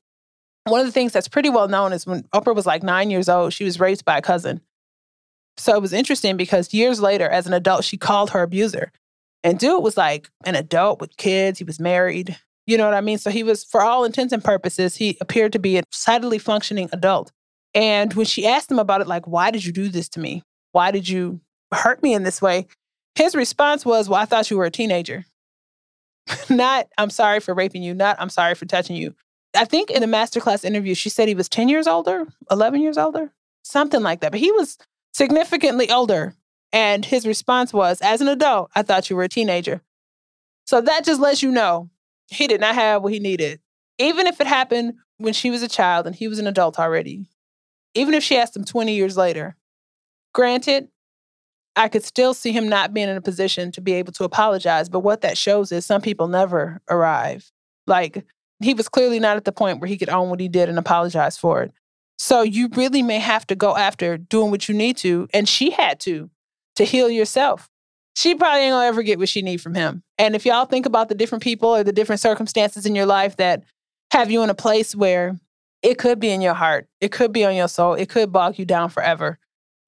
one 0.64 0.80
of 0.80 0.86
the 0.86 0.92
things 0.92 1.12
that's 1.12 1.28
pretty 1.28 1.48
well 1.48 1.68
known 1.68 1.92
is 1.92 2.06
when 2.06 2.22
Oprah 2.34 2.54
was 2.54 2.66
like 2.66 2.82
nine 2.82 3.10
years 3.10 3.28
old, 3.28 3.52
she 3.52 3.64
was 3.64 3.80
raped 3.80 4.04
by 4.04 4.18
a 4.18 4.22
cousin. 4.22 4.60
So 5.56 5.74
it 5.74 5.82
was 5.82 5.92
interesting 5.92 6.36
because 6.36 6.72
years 6.72 7.00
later, 7.00 7.28
as 7.28 7.46
an 7.46 7.52
adult, 7.52 7.84
she 7.84 7.96
called 7.96 8.30
her 8.30 8.42
abuser. 8.42 8.92
And 9.44 9.58
dude 9.58 9.82
was 9.82 9.96
like 9.96 10.30
an 10.44 10.54
adult 10.54 11.00
with 11.00 11.16
kids. 11.16 11.58
He 11.58 11.64
was 11.64 11.80
married. 11.80 12.38
You 12.66 12.78
know 12.78 12.84
what 12.84 12.94
I 12.94 13.00
mean? 13.00 13.18
So 13.18 13.30
he 13.30 13.42
was, 13.42 13.64
for 13.64 13.82
all 13.82 14.04
intents 14.04 14.32
and 14.32 14.42
purposes, 14.42 14.96
he 14.96 15.18
appeared 15.20 15.52
to 15.52 15.58
be 15.58 15.76
a 15.76 15.82
decidedly 15.82 16.38
functioning 16.38 16.88
adult. 16.92 17.32
And 17.74 18.12
when 18.14 18.26
she 18.26 18.46
asked 18.46 18.70
him 18.70 18.78
about 18.78 19.00
it, 19.00 19.06
like, 19.06 19.26
why 19.26 19.50
did 19.50 19.64
you 19.64 19.72
do 19.72 19.88
this 19.88 20.08
to 20.10 20.20
me? 20.20 20.42
Why 20.72 20.90
did 20.90 21.08
you 21.08 21.40
hurt 21.72 22.02
me 22.02 22.14
in 22.14 22.22
this 22.22 22.42
way? 22.42 22.66
His 23.14 23.34
response 23.34 23.84
was, 23.84 24.08
well, 24.08 24.20
I 24.20 24.24
thought 24.24 24.50
you 24.50 24.58
were 24.58 24.64
a 24.64 24.70
teenager. 24.70 25.24
not, 26.50 26.88
I'm 26.98 27.10
sorry 27.10 27.40
for 27.40 27.54
raping 27.54 27.82
you. 27.82 27.94
Not, 27.94 28.16
I'm 28.18 28.30
sorry 28.30 28.54
for 28.54 28.66
touching 28.66 28.96
you. 28.96 29.14
I 29.54 29.64
think 29.64 29.90
in 29.90 30.00
the 30.00 30.06
masterclass 30.06 30.64
interview, 30.64 30.94
she 30.94 31.10
said 31.10 31.28
he 31.28 31.34
was 31.34 31.48
10 31.48 31.68
years 31.68 31.86
older, 31.86 32.26
11 32.50 32.80
years 32.80 32.96
older, 32.96 33.32
something 33.62 34.02
like 34.02 34.20
that. 34.20 34.32
But 34.32 34.40
he 34.40 34.50
was 34.52 34.78
significantly 35.12 35.90
older. 35.90 36.34
And 36.72 37.04
his 37.04 37.26
response 37.26 37.72
was, 37.72 38.00
as 38.00 38.22
an 38.22 38.28
adult, 38.28 38.70
I 38.74 38.82
thought 38.82 39.10
you 39.10 39.16
were 39.16 39.24
a 39.24 39.28
teenager. 39.28 39.82
So 40.64 40.80
that 40.80 41.04
just 41.04 41.20
lets 41.20 41.42
you 41.42 41.50
know 41.50 41.90
he 42.28 42.46
did 42.46 42.60
not 42.60 42.74
have 42.74 43.02
what 43.02 43.12
he 43.12 43.18
needed. 43.18 43.60
Even 43.98 44.26
if 44.26 44.40
it 44.40 44.46
happened 44.46 44.94
when 45.18 45.34
she 45.34 45.50
was 45.50 45.62
a 45.62 45.68
child 45.68 46.06
and 46.06 46.16
he 46.16 46.28
was 46.28 46.38
an 46.38 46.46
adult 46.46 46.78
already, 46.78 47.26
even 47.94 48.14
if 48.14 48.22
she 48.22 48.36
asked 48.36 48.56
him 48.56 48.64
20 48.64 48.94
years 48.94 49.16
later. 49.16 49.56
Granted, 50.34 50.88
I 51.76 51.88
could 51.88 52.04
still 52.04 52.34
see 52.34 52.52
him 52.52 52.68
not 52.68 52.92
being 52.92 53.08
in 53.08 53.16
a 53.16 53.22
position 53.22 53.72
to 53.72 53.80
be 53.80 53.92
able 53.94 54.12
to 54.12 54.24
apologize. 54.24 54.88
But 54.88 55.00
what 55.00 55.22
that 55.22 55.38
shows 55.38 55.72
is 55.72 55.86
some 55.86 56.02
people 56.02 56.28
never 56.28 56.80
arrive. 56.90 57.50
Like 57.86 58.24
he 58.60 58.74
was 58.74 58.88
clearly 58.88 59.18
not 59.18 59.36
at 59.36 59.44
the 59.44 59.52
point 59.52 59.80
where 59.80 59.88
he 59.88 59.98
could 59.98 60.08
own 60.08 60.30
what 60.30 60.40
he 60.40 60.48
did 60.48 60.68
and 60.68 60.78
apologize 60.78 61.36
for 61.36 61.62
it. 61.62 61.72
So 62.18 62.42
you 62.42 62.68
really 62.74 63.02
may 63.02 63.18
have 63.18 63.46
to 63.48 63.56
go 63.56 63.76
after 63.76 64.16
doing 64.16 64.50
what 64.50 64.68
you 64.68 64.74
need 64.74 64.96
to. 64.98 65.28
And 65.32 65.48
she 65.48 65.70
had 65.70 65.98
to, 66.00 66.30
to 66.76 66.84
heal 66.84 67.10
yourself. 67.10 67.68
She 68.14 68.34
probably 68.34 68.62
ain't 68.62 68.72
gonna 68.72 68.86
ever 68.86 69.02
get 69.02 69.18
what 69.18 69.30
she 69.30 69.42
need 69.42 69.60
from 69.60 69.74
him. 69.74 70.02
And 70.18 70.36
if 70.36 70.44
y'all 70.44 70.66
think 70.66 70.84
about 70.84 71.08
the 71.08 71.14
different 71.14 71.42
people 71.42 71.70
or 71.70 71.82
the 71.82 71.92
different 71.92 72.20
circumstances 72.20 72.84
in 72.84 72.94
your 72.94 73.06
life 73.06 73.36
that 73.38 73.64
have 74.12 74.30
you 74.30 74.42
in 74.42 74.50
a 74.50 74.54
place 74.54 74.94
where 74.94 75.38
it 75.82 75.98
could 75.98 76.20
be 76.20 76.30
in 76.30 76.40
your 76.40 76.54
heart, 76.54 76.88
it 77.00 77.12
could 77.12 77.32
be 77.32 77.44
on 77.44 77.54
your 77.54 77.68
soul, 77.68 77.94
it 77.94 78.08
could 78.08 78.32
bog 78.32 78.58
you 78.58 78.64
down 78.64 78.88
forever. 78.88 79.38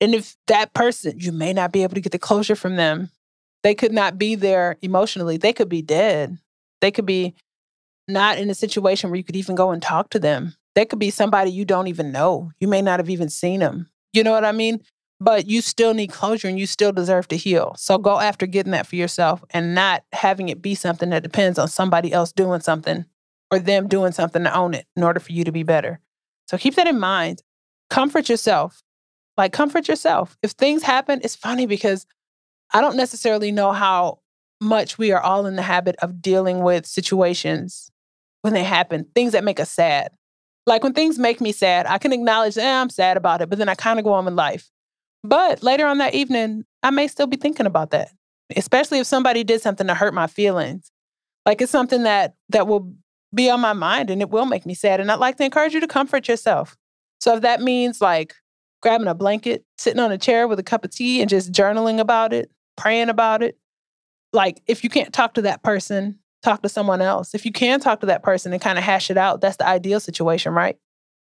And 0.00 0.14
if 0.14 0.37
that 0.48 0.74
person, 0.74 1.18
you 1.18 1.33
may 1.33 1.52
not 1.52 1.72
be 1.72 1.83
able 1.83 1.94
to 1.94 2.00
get 2.00 2.12
the 2.12 2.18
closure 2.18 2.57
from 2.57 2.76
them, 2.76 3.11
they 3.62 3.74
could 3.74 3.92
not 3.92 4.18
be 4.18 4.35
there 4.35 4.76
emotionally. 4.83 5.38
They 5.38 5.52
could 5.52 5.68
be 5.68 5.83
dead. 5.83 6.37
They 6.80 6.90
could 6.90 7.07
be 7.07 7.35
not 8.07 8.38
in 8.38 8.50
a 8.50 8.54
situation 8.54 9.09
where 9.09 9.16
you 9.16 9.24
could 9.24 9.37
even 9.37 9.54
go 9.54 9.70
and 9.70 9.80
talk 9.80 10.11
to 10.11 10.18
them. 10.18 10.54
They 10.74 10.85
could 10.85 10.98
be 10.98 11.11
somebody 11.11 11.50
you 11.50 11.64
don't 11.64 11.87
even 11.87 12.12
know. 12.12 12.50
You 12.61 12.68
may 12.68 12.83
not 12.83 13.00
have 13.00 13.09
even 13.09 13.30
seen 13.30 13.61
them. 13.61 13.88
You 14.12 14.22
know 14.22 14.33
what 14.33 14.44
I 14.44 14.52
mean? 14.52 14.80
But 15.20 15.46
you 15.46 15.62
still 15.62 15.94
need 15.94 16.11
closure 16.12 16.48
and 16.48 16.59
you 16.59 16.66
still 16.66 16.92
deserve 16.92 17.28
to 17.28 17.37
heal. 17.37 17.74
So 17.78 17.96
go 17.96 18.20
after 18.20 18.46
getting 18.46 18.72
that 18.72 18.87
for 18.87 18.96
yourself 18.96 19.42
and 19.50 19.74
not 19.74 20.04
having 20.12 20.50
it 20.50 20.61
be 20.61 20.74
something 20.74 21.09
that 21.11 21.22
depends 21.22 21.59
on 21.59 21.68
somebody 21.68 22.12
else 22.12 22.33
doing 22.33 22.61
something 22.61 23.07
or 23.55 23.59
them 23.59 23.88
doing 23.88 24.12
something 24.12 24.43
to 24.45 24.55
own 24.55 24.75
it 24.75 24.87
in 24.97 25.05
order 25.05 25.21
for 25.21 25.33
you 25.33 25.45
to 25.45 25.53
be 25.53 25.62
better. 25.62 26.01
So 26.47 26.59
keep 26.59 26.75
that 26.75 26.87
in 26.87 26.99
mind. 26.99 27.43
Comfort 27.88 28.29
yourself. 28.29 28.83
Like, 29.37 29.53
comfort 29.53 29.88
yourself. 29.88 30.37
If 30.43 30.53
things 30.53 30.83
happen, 30.83 31.21
it's 31.23 31.37
funny 31.37 31.67
because 31.67 32.07
I 32.73 32.81
don't 32.81 32.97
necessarily 32.97 33.53
know 33.53 33.73
how 33.73 34.21
much 34.61 34.99
we 34.99 35.12
are 35.12 35.21
all 35.21 35.47
in 35.47 35.57
the 35.57 35.62
habit 35.62 35.97
of 36.01 36.21
dealing 36.21 36.61
with 36.61 36.87
situations 36.87 37.90
when 38.43 38.53
they 38.53 38.64
happen, 38.64 39.07
things 39.14 39.33
that 39.33 39.45
make 39.45 39.61
us 39.61 39.71
sad. 39.71 40.12
Like 40.67 40.83
when 40.83 40.95
things 40.95 41.19
make 41.19 41.40
me 41.40 41.53
sad, 41.53 41.87
I 41.87 41.99
can 41.99 42.12
acknowledge, 42.12 42.57
eh, 42.57 42.81
I'm 42.81 42.90
sad 42.90 43.17
about 43.17 43.43
it, 43.43 43.51
but 43.51 43.59
then 43.59 43.69
I 43.69 43.75
kind 43.75 43.99
of 43.99 44.05
go 44.05 44.12
on 44.12 44.25
with 44.25 44.35
life. 44.35 44.71
But 45.23 45.62
later 45.62 45.87
on 45.87 45.99
that 45.99 46.14
evening, 46.14 46.64
I 46.83 46.90
may 46.90 47.09
still 47.09 47.27
be 47.27 47.37
thinking 47.37 47.67
about 47.67 47.90
that, 47.90 48.11
especially 48.57 48.99
if 48.99 49.07
somebody 49.07 49.45
did 49.45 49.61
something 49.61 49.87
to 49.87 49.95
hurt 49.95 50.14
my 50.14 50.27
feelings. 50.27 50.90
Like 51.47 51.61
it's 51.61 51.73
something 51.73 52.05
that 52.05 52.35
that 52.51 52.67
will 52.67 52.95
be 53.35 53.51
on 53.51 53.61
my 53.61 53.73
mind 53.73 54.11
and 54.11 54.20
it 54.20 54.31
will 54.31 54.47
make 54.47 54.66
me 54.66 54.75
sad. 54.75 55.01
And 55.01 55.11
I'd 55.11 55.18
like 55.18 55.37
to 55.37 55.44
encourage 55.44 55.75
you 55.75 55.81
to 55.81 55.87
comfort 55.87 56.29
yourself. 56.29 56.77
So 57.20 57.35
if 57.35 57.42
that 57.42 57.61
means 57.61 58.01
like 58.01 58.35
grabbing 58.83 59.09
a 59.09 59.14
blanket, 59.14 59.64
sitting 59.79 60.01
on 60.01 60.12
a 60.12 60.18
chair 60.18 60.47
with 60.47 60.59
a 60.59 60.62
cup 60.62 60.85
of 60.85 60.90
tea 60.90 61.20
and 61.20 61.31
just 61.31 61.53
journaling 61.53 61.99
about 61.99 62.33
it, 62.33 62.51
praying 62.77 63.09
about 63.09 63.42
it, 63.42 63.57
like 64.33 64.61
if 64.66 64.85
you 64.85 64.90
can't 64.90 65.12
talk 65.12 65.35
to 65.35 65.42
that 65.42 65.62
person, 65.62 66.18
talk 66.42 66.62
to 66.62 66.68
someone 66.68 67.01
else. 67.01 67.35
If 67.35 67.47
you 67.47 67.53
can 67.53 67.81
talk 67.81 68.01
to 68.01 68.07
that 68.07 68.23
person 68.23 68.53
and 68.53 68.61
kind 68.61 68.79
of 68.79 68.85
hash 68.85 69.11
it 69.11 69.16
out, 69.16 69.40
that's 69.40 69.57
the 69.57 69.66
ideal 69.66 70.01
situation, 70.01 70.53
right? 70.53 70.77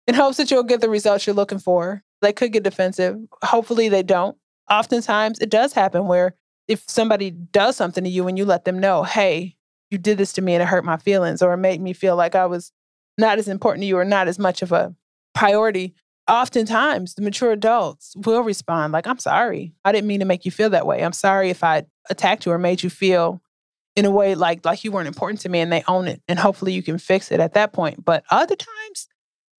In 0.06 0.14
hopes 0.14 0.36
that 0.36 0.50
you'll 0.50 0.62
get 0.62 0.82
the 0.82 0.90
results 0.90 1.26
you're 1.26 1.34
looking 1.34 1.58
for. 1.58 2.02
They 2.20 2.32
could 2.32 2.52
get 2.52 2.62
defensive. 2.64 3.16
Hopefully 3.42 3.88
they 3.88 4.02
don't. 4.02 4.36
Oftentimes 4.70 5.38
it 5.38 5.50
does 5.50 5.72
happen 5.72 6.06
where 6.06 6.34
if 6.68 6.84
somebody 6.88 7.30
does 7.30 7.76
something 7.76 8.04
to 8.04 8.10
you 8.10 8.28
and 8.28 8.36
you 8.36 8.44
let 8.44 8.64
them 8.64 8.78
know, 8.78 9.02
hey, 9.02 9.56
you 9.94 9.98
did 9.98 10.18
this 10.18 10.32
to 10.34 10.42
me 10.42 10.54
and 10.54 10.62
it 10.62 10.66
hurt 10.66 10.84
my 10.84 10.96
feelings 10.96 11.40
or 11.40 11.54
it 11.54 11.58
made 11.58 11.80
me 11.80 11.92
feel 11.92 12.16
like 12.16 12.34
I 12.34 12.46
was 12.46 12.72
not 13.16 13.38
as 13.38 13.48
important 13.48 13.82
to 13.82 13.86
you 13.86 13.96
or 13.96 14.04
not 14.04 14.28
as 14.28 14.38
much 14.38 14.60
of 14.60 14.72
a 14.72 14.94
priority. 15.34 15.94
Oftentimes, 16.28 17.14
the 17.14 17.22
mature 17.22 17.52
adults 17.52 18.14
will 18.16 18.42
respond 18.42 18.92
like, 18.92 19.06
I'm 19.06 19.18
sorry. 19.18 19.72
I 19.84 19.92
didn't 19.92 20.08
mean 20.08 20.20
to 20.20 20.26
make 20.26 20.44
you 20.44 20.50
feel 20.50 20.70
that 20.70 20.86
way. 20.86 21.04
I'm 21.04 21.12
sorry 21.12 21.50
if 21.50 21.62
I 21.62 21.84
attacked 22.10 22.44
you 22.44 22.52
or 22.52 22.58
made 22.58 22.82
you 22.82 22.90
feel 22.90 23.40
in 23.94 24.04
a 24.04 24.10
way 24.10 24.34
like 24.34 24.64
like 24.64 24.82
you 24.82 24.90
weren't 24.90 25.06
important 25.06 25.40
to 25.42 25.48
me 25.48 25.60
and 25.60 25.72
they 25.72 25.84
own 25.86 26.08
it. 26.08 26.20
And 26.26 26.38
hopefully 26.38 26.72
you 26.72 26.82
can 26.82 26.98
fix 26.98 27.30
it 27.30 27.40
at 27.40 27.54
that 27.54 27.72
point. 27.72 28.04
But 28.04 28.24
other 28.30 28.56
times, 28.56 29.08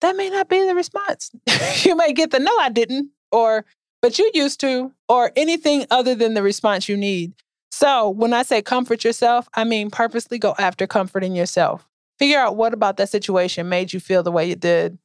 that 0.02 0.16
may 0.18 0.30
not 0.30 0.50
be 0.50 0.66
the 0.66 0.76
response. 0.76 1.32
you 1.84 1.96
may 1.96 2.12
get 2.12 2.32
the 2.32 2.40
no, 2.40 2.56
I 2.60 2.70
didn't, 2.70 3.12
or 3.32 3.66
but 4.02 4.20
you 4.20 4.30
used 4.34 4.60
to, 4.60 4.92
or 5.08 5.32
anything 5.36 5.86
other 5.90 6.14
than 6.14 6.34
the 6.34 6.44
response 6.44 6.90
you 6.90 6.98
need. 6.98 7.34
So 7.78 8.10
when 8.10 8.34
I 8.34 8.44
say 8.44 8.62
comfort 8.62 9.04
yourself, 9.04 9.50
I 9.54 9.66
mean 9.66 9.92
purposely 9.92 10.40
go 10.40 10.56
after 10.58 10.88
comforting 10.88 11.36
yourself. 11.36 11.86
Figure 12.18 12.40
out 12.40 12.56
what 12.56 12.74
about 12.74 12.96
that 12.96 13.10
situation 13.10 13.68
made 13.68 13.92
you 13.92 14.00
feel 14.00 14.24
the 14.24 14.32
way 14.32 14.48
you 14.48 14.56
did. 14.56 14.98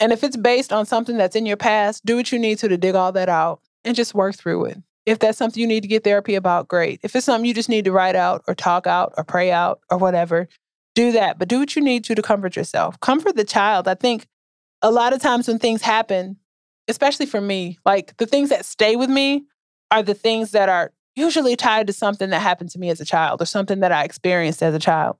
And 0.00 0.10
if 0.10 0.24
it's 0.24 0.36
based 0.36 0.72
on 0.72 0.86
something 0.86 1.16
that's 1.16 1.36
in 1.36 1.46
your 1.46 1.56
past, 1.56 2.04
do 2.04 2.16
what 2.16 2.32
you 2.32 2.38
need 2.40 2.58
to 2.58 2.68
to 2.68 2.76
dig 2.76 2.96
all 2.96 3.12
that 3.12 3.28
out 3.28 3.60
and 3.84 3.94
just 3.94 4.12
work 4.12 4.34
through 4.34 4.64
it. 4.64 4.78
If 5.06 5.20
that's 5.20 5.38
something 5.38 5.60
you 5.60 5.68
need 5.68 5.82
to 5.82 5.88
get 5.88 6.02
therapy 6.02 6.34
about, 6.34 6.66
great. 6.66 6.98
If 7.04 7.14
it's 7.14 7.26
something 7.26 7.46
you 7.46 7.54
just 7.54 7.68
need 7.68 7.84
to 7.84 7.92
write 7.92 8.16
out 8.16 8.42
or 8.48 8.56
talk 8.56 8.88
out 8.88 9.14
or 9.16 9.22
pray 9.22 9.52
out 9.52 9.78
or 9.88 9.96
whatever, 9.96 10.48
do 10.96 11.12
that. 11.12 11.38
But 11.38 11.46
do 11.46 11.60
what 11.60 11.76
you 11.76 11.82
need 11.82 12.02
to 12.06 12.16
to 12.16 12.22
comfort 12.22 12.56
yourself. 12.56 12.98
Comfort 12.98 13.36
the 13.36 13.44
child. 13.44 13.86
I 13.86 13.94
think 13.94 14.26
a 14.82 14.90
lot 14.90 15.12
of 15.12 15.22
times 15.22 15.46
when 15.46 15.60
things 15.60 15.82
happen, 15.82 16.38
especially 16.88 17.26
for 17.26 17.40
me, 17.40 17.78
like 17.86 18.16
the 18.16 18.26
things 18.26 18.48
that 18.48 18.64
stay 18.64 18.96
with 18.96 19.10
me 19.10 19.44
are 19.92 20.02
the 20.02 20.14
things 20.14 20.50
that 20.50 20.68
are 20.68 20.90
usually 21.16 21.56
tied 21.56 21.86
to 21.86 21.92
something 21.92 22.30
that 22.30 22.40
happened 22.40 22.70
to 22.70 22.78
me 22.78 22.90
as 22.90 23.00
a 23.00 23.04
child 23.04 23.40
or 23.40 23.46
something 23.46 23.80
that 23.80 23.92
I 23.92 24.04
experienced 24.04 24.62
as 24.62 24.74
a 24.74 24.78
child. 24.78 25.16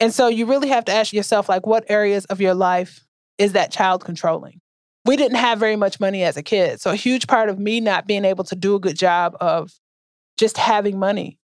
And 0.00 0.12
so 0.12 0.28
you 0.28 0.46
really 0.46 0.68
have 0.68 0.84
to 0.86 0.92
ask 0.92 1.12
yourself, 1.12 1.48
like, 1.48 1.66
what 1.66 1.84
areas 1.88 2.24
of 2.26 2.40
your 2.40 2.54
life 2.54 3.04
is 3.36 3.52
that 3.52 3.72
child 3.72 4.04
controlling? 4.04 4.60
We 5.04 5.16
didn't 5.16 5.38
have 5.38 5.58
very 5.58 5.76
much 5.76 6.00
money 6.00 6.22
as 6.22 6.36
a 6.36 6.42
kid. 6.42 6.80
So 6.80 6.90
a 6.90 6.96
huge 6.96 7.26
part 7.26 7.48
of 7.48 7.58
me 7.58 7.80
not 7.80 8.06
being 8.06 8.24
able 8.24 8.44
to 8.44 8.54
do 8.54 8.74
a 8.74 8.80
good 8.80 8.96
job 8.96 9.36
of 9.40 9.72
just 10.36 10.56
having 10.56 10.98
money 10.98 11.38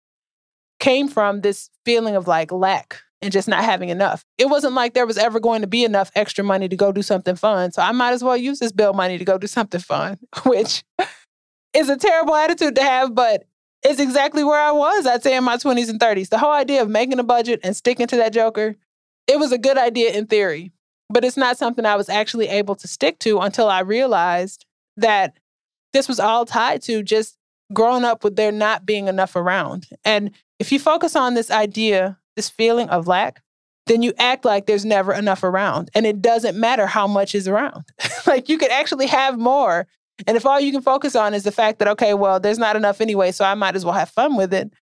came 0.79 1.09
from 1.09 1.43
this 1.43 1.71
feeling 1.85 2.17
of 2.17 2.27
like 2.27 2.51
lack 2.51 3.01
and 3.23 3.33
just 3.33 3.49
not 3.49 3.63
having 3.63 3.91
enough. 3.91 4.25
It 4.39 4.49
wasn't 4.49 4.75
like 4.75 4.95
there 4.95 5.07
was 5.07 5.19
ever 5.19 5.39
going 5.41 5.61
to 5.61 5.67
be 5.67 5.85
enough 5.85 6.11
extra 6.17 6.43
money 6.43 6.69
to 6.69 6.77
go 6.77 6.91
do 6.91 7.03
something 7.03 7.37
fun. 7.37 7.71
So 7.73 7.83
I 7.83 7.93
might 7.93 8.13
as 8.13 8.25
well 8.25 8.37
use 8.37 8.59
this 8.59 8.73
bill 8.73 8.95
money 8.95 9.19
to 9.19 9.25
go 9.25 9.37
do 9.37 9.47
something 9.47 9.81
fun, 9.81 10.19
which 10.47 10.83
is 11.75 11.89
a 11.89 11.97
terrible 11.97 12.35
attitude 12.35 12.75
to 12.77 12.83
have, 12.83 13.15
but 13.15 13.45
it's 13.83 14.01
exactly 14.01 14.45
where 14.45 14.61
I 14.61 14.73
was, 14.73 15.07
I'd 15.07 15.23
say, 15.23 15.37
in 15.37 15.45
my 15.45 15.57
20s 15.57 15.89
and 15.89 16.01
30s. 16.01 16.29
The 16.29 16.39
whole 16.39 16.53
idea 16.53 16.83
of 16.83 16.89
making 16.89 17.19
a 17.19 17.25
budget 17.25 17.61
and 17.63 17.77
sticking 17.77 18.07
to 18.09 18.17
that 18.17 18.33
joker, 18.33 18.77
it 19.27 19.39
was 19.39 19.53
a 19.53 19.59
good 19.59 19.79
idea 19.79 20.13
in 20.13 20.27
theory, 20.27 20.73
but 21.09 21.25
it's 21.25 21.37
not 21.37 21.57
something 21.57 21.87
I 21.87 21.97
was 21.97 22.09
actually 22.09 22.49
able 22.49 22.75
to 22.77 22.89
stick 22.89 23.19
to 23.21 23.39
until 23.39 23.69
I 23.69 23.81
realized 23.81 24.67
that 24.97 25.39
this 25.93 26.09
was 26.09 26.21
all 26.21 26.45
tied 26.45 26.83
to 26.83 27.03
just 27.03 27.37
growing 27.73 28.05
up 28.05 28.25
with 28.25 28.37
there 28.37 28.53
not 28.53 28.85
being 28.85 29.09
enough 29.09 29.37
around. 29.37 29.89
And 30.05 30.33
if 30.59 30.73
you 30.73 30.79
focus 30.79 31.17
on 31.17 31.35
this 31.35 31.51
idea, 31.51 32.19
this 32.37 32.51
feeling 32.51 32.89
of 32.91 33.07
lack, 33.07 33.43
then 33.87 34.03
you 34.03 34.13
act 34.19 34.45
like 34.45 34.67
there's 34.67 34.85
never 34.85 35.13
enough 35.13 35.43
around. 35.43 35.91
And 35.95 36.07
it 36.07 36.21
doesn't 36.21 36.59
matter 36.59 36.87
how 36.87 37.07
much 37.07 37.35
is 37.35 37.49
around. 37.49 37.85
like 38.27 38.49
you 38.49 38.59
could 38.59 38.71
actually 38.71 39.07
have 39.07 39.39
more. 39.39 39.87
And 40.27 40.37
if 40.37 40.47
all 40.47 40.61
you 40.61 40.73
can 40.73 40.83
focus 40.83 41.17
on 41.17 41.35
is 41.35 41.45
the 41.45 41.53
fact 41.53 41.79
that, 41.79 41.89
okay, 41.89 42.15
well, 42.15 42.41
there's 42.41 42.59
not 42.59 42.77
enough 42.77 43.01
anyway, 43.01 43.33
so 43.33 43.45
I 43.45 43.55
might 43.55 43.77
as 43.77 43.85
well 43.85 43.95
have 43.95 44.11
fun 44.11 44.37
with 44.37 44.53
it, 44.53 44.73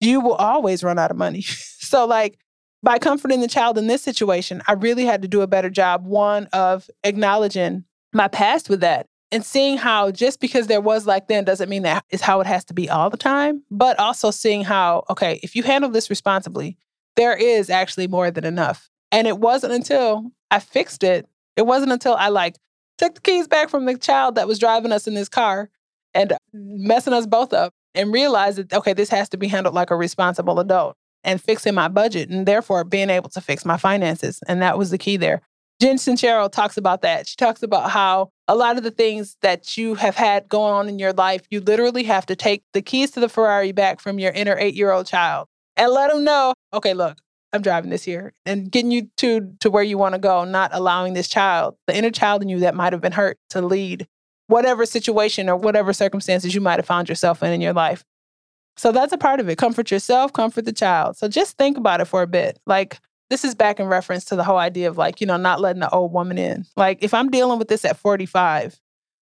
you 0.00 0.20
will 0.20 0.34
always 0.34 0.82
run 0.82 0.98
out 0.98 1.10
of 1.10 1.16
money. 1.16 1.42
so, 1.42 2.06
like, 2.06 2.38
by 2.82 2.98
comforting 2.98 3.40
the 3.40 3.48
child 3.48 3.76
in 3.76 3.86
this 3.86 4.02
situation, 4.02 4.62
I 4.66 4.72
really 4.72 5.04
had 5.04 5.22
to 5.22 5.28
do 5.28 5.42
a 5.42 5.46
better 5.46 5.70
job, 5.70 6.06
one, 6.06 6.46
of 6.52 6.88
acknowledging 7.04 7.84
my 8.12 8.28
past 8.28 8.68
with 8.68 8.80
that 8.80 9.06
and 9.32 9.44
seeing 9.44 9.76
how 9.76 10.10
just 10.10 10.40
because 10.40 10.66
there 10.66 10.80
was 10.80 11.06
like 11.06 11.28
then 11.28 11.44
doesn't 11.44 11.68
mean 11.68 11.82
that 11.82 12.04
is 12.10 12.20
how 12.20 12.40
it 12.40 12.46
has 12.46 12.64
to 12.64 12.74
be 12.74 12.88
all 12.88 13.10
the 13.10 13.16
time, 13.16 13.62
but 13.70 13.98
also 13.98 14.30
seeing 14.30 14.64
how, 14.64 15.04
okay, 15.08 15.38
if 15.42 15.54
you 15.54 15.62
handle 15.62 15.90
this 15.90 16.10
responsibly, 16.10 16.76
there 17.16 17.36
is 17.36 17.70
actually 17.70 18.08
more 18.08 18.30
than 18.30 18.44
enough. 18.44 18.88
And 19.12 19.28
it 19.28 19.38
wasn't 19.38 19.72
until 19.72 20.32
I 20.50 20.58
fixed 20.58 21.04
it, 21.04 21.28
it 21.56 21.66
wasn't 21.66 21.92
until 21.92 22.14
I 22.14 22.28
like 22.28 22.56
took 23.00 23.14
the 23.14 23.20
keys 23.22 23.48
back 23.48 23.70
from 23.70 23.86
the 23.86 23.96
child 23.96 24.34
that 24.34 24.46
was 24.46 24.58
driving 24.58 24.92
us 24.92 25.06
in 25.08 25.14
this 25.14 25.28
car 25.28 25.70
and 26.12 26.34
messing 26.52 27.14
us 27.14 27.26
both 27.26 27.52
up 27.52 27.72
and 27.94 28.12
realized 28.12 28.58
that, 28.58 28.72
okay, 28.72 28.92
this 28.92 29.08
has 29.08 29.28
to 29.30 29.38
be 29.38 29.48
handled 29.48 29.74
like 29.74 29.90
a 29.90 29.96
responsible 29.96 30.60
adult 30.60 30.96
and 31.24 31.42
fixing 31.42 31.74
my 31.74 31.88
budget 31.88 32.28
and 32.28 32.46
therefore 32.46 32.84
being 32.84 33.08
able 33.08 33.30
to 33.30 33.40
fix 33.40 33.64
my 33.64 33.78
finances. 33.78 34.40
And 34.46 34.60
that 34.60 34.76
was 34.76 34.90
the 34.90 34.98
key 34.98 35.16
there. 35.16 35.40
Jen 35.80 35.96
Sincero 35.96 36.52
talks 36.52 36.76
about 36.76 37.00
that. 37.00 37.26
She 37.26 37.36
talks 37.36 37.62
about 37.62 37.90
how 37.90 38.28
a 38.46 38.54
lot 38.54 38.76
of 38.76 38.82
the 38.82 38.90
things 38.90 39.38
that 39.40 39.78
you 39.78 39.94
have 39.94 40.14
had 40.14 40.46
going 40.46 40.74
on 40.74 40.88
in 40.90 40.98
your 40.98 41.14
life, 41.14 41.40
you 41.50 41.60
literally 41.60 42.02
have 42.04 42.26
to 42.26 42.36
take 42.36 42.62
the 42.74 42.82
keys 42.82 43.12
to 43.12 43.20
the 43.20 43.30
Ferrari 43.30 43.72
back 43.72 43.98
from 43.98 44.18
your 44.18 44.32
inner 44.32 44.58
eight 44.58 44.74
year 44.74 44.92
old 44.92 45.06
child 45.06 45.48
and 45.76 45.90
let 45.90 46.12
them 46.12 46.22
know, 46.22 46.52
okay, 46.74 46.92
look, 46.92 47.16
I'm 47.52 47.62
driving 47.62 47.90
this 47.90 48.04
here 48.04 48.32
and 48.46 48.70
getting 48.70 48.90
you 48.90 49.10
to 49.18 49.52
to 49.60 49.70
where 49.70 49.82
you 49.82 49.98
want 49.98 50.14
to 50.14 50.20
go, 50.20 50.44
not 50.44 50.70
allowing 50.72 51.14
this 51.14 51.28
child, 51.28 51.76
the 51.86 51.96
inner 51.96 52.10
child 52.10 52.42
in 52.42 52.48
you 52.48 52.60
that 52.60 52.74
might 52.74 52.92
have 52.92 53.02
been 53.02 53.12
hurt 53.12 53.38
to 53.50 53.60
lead 53.60 54.06
whatever 54.46 54.86
situation 54.86 55.48
or 55.48 55.56
whatever 55.56 55.92
circumstances 55.92 56.54
you 56.54 56.60
might 56.60 56.78
have 56.78 56.86
found 56.86 57.08
yourself 57.08 57.42
in 57.42 57.52
in 57.52 57.60
your 57.60 57.72
life. 57.72 58.04
So 58.76 58.92
that's 58.92 59.12
a 59.12 59.18
part 59.18 59.40
of 59.40 59.48
it. 59.48 59.58
Comfort 59.58 59.90
yourself, 59.90 60.32
comfort 60.32 60.64
the 60.64 60.72
child. 60.72 61.16
So 61.16 61.28
just 61.28 61.58
think 61.58 61.76
about 61.76 62.00
it 62.00 62.06
for 62.06 62.22
a 62.22 62.26
bit. 62.26 62.58
Like 62.66 63.00
this 63.30 63.44
is 63.44 63.54
back 63.54 63.80
in 63.80 63.86
reference 63.86 64.24
to 64.26 64.36
the 64.36 64.44
whole 64.44 64.58
idea 64.58 64.88
of 64.88 64.98
like, 64.98 65.20
you 65.20 65.26
know, 65.26 65.36
not 65.36 65.60
letting 65.60 65.80
the 65.80 65.90
old 65.90 66.12
woman 66.12 66.36
in. 66.36 66.66
Like, 66.76 66.98
if 67.00 67.14
I'm 67.14 67.30
dealing 67.30 67.58
with 67.58 67.68
this 67.68 67.84
at 67.84 67.96
45, 67.96 68.78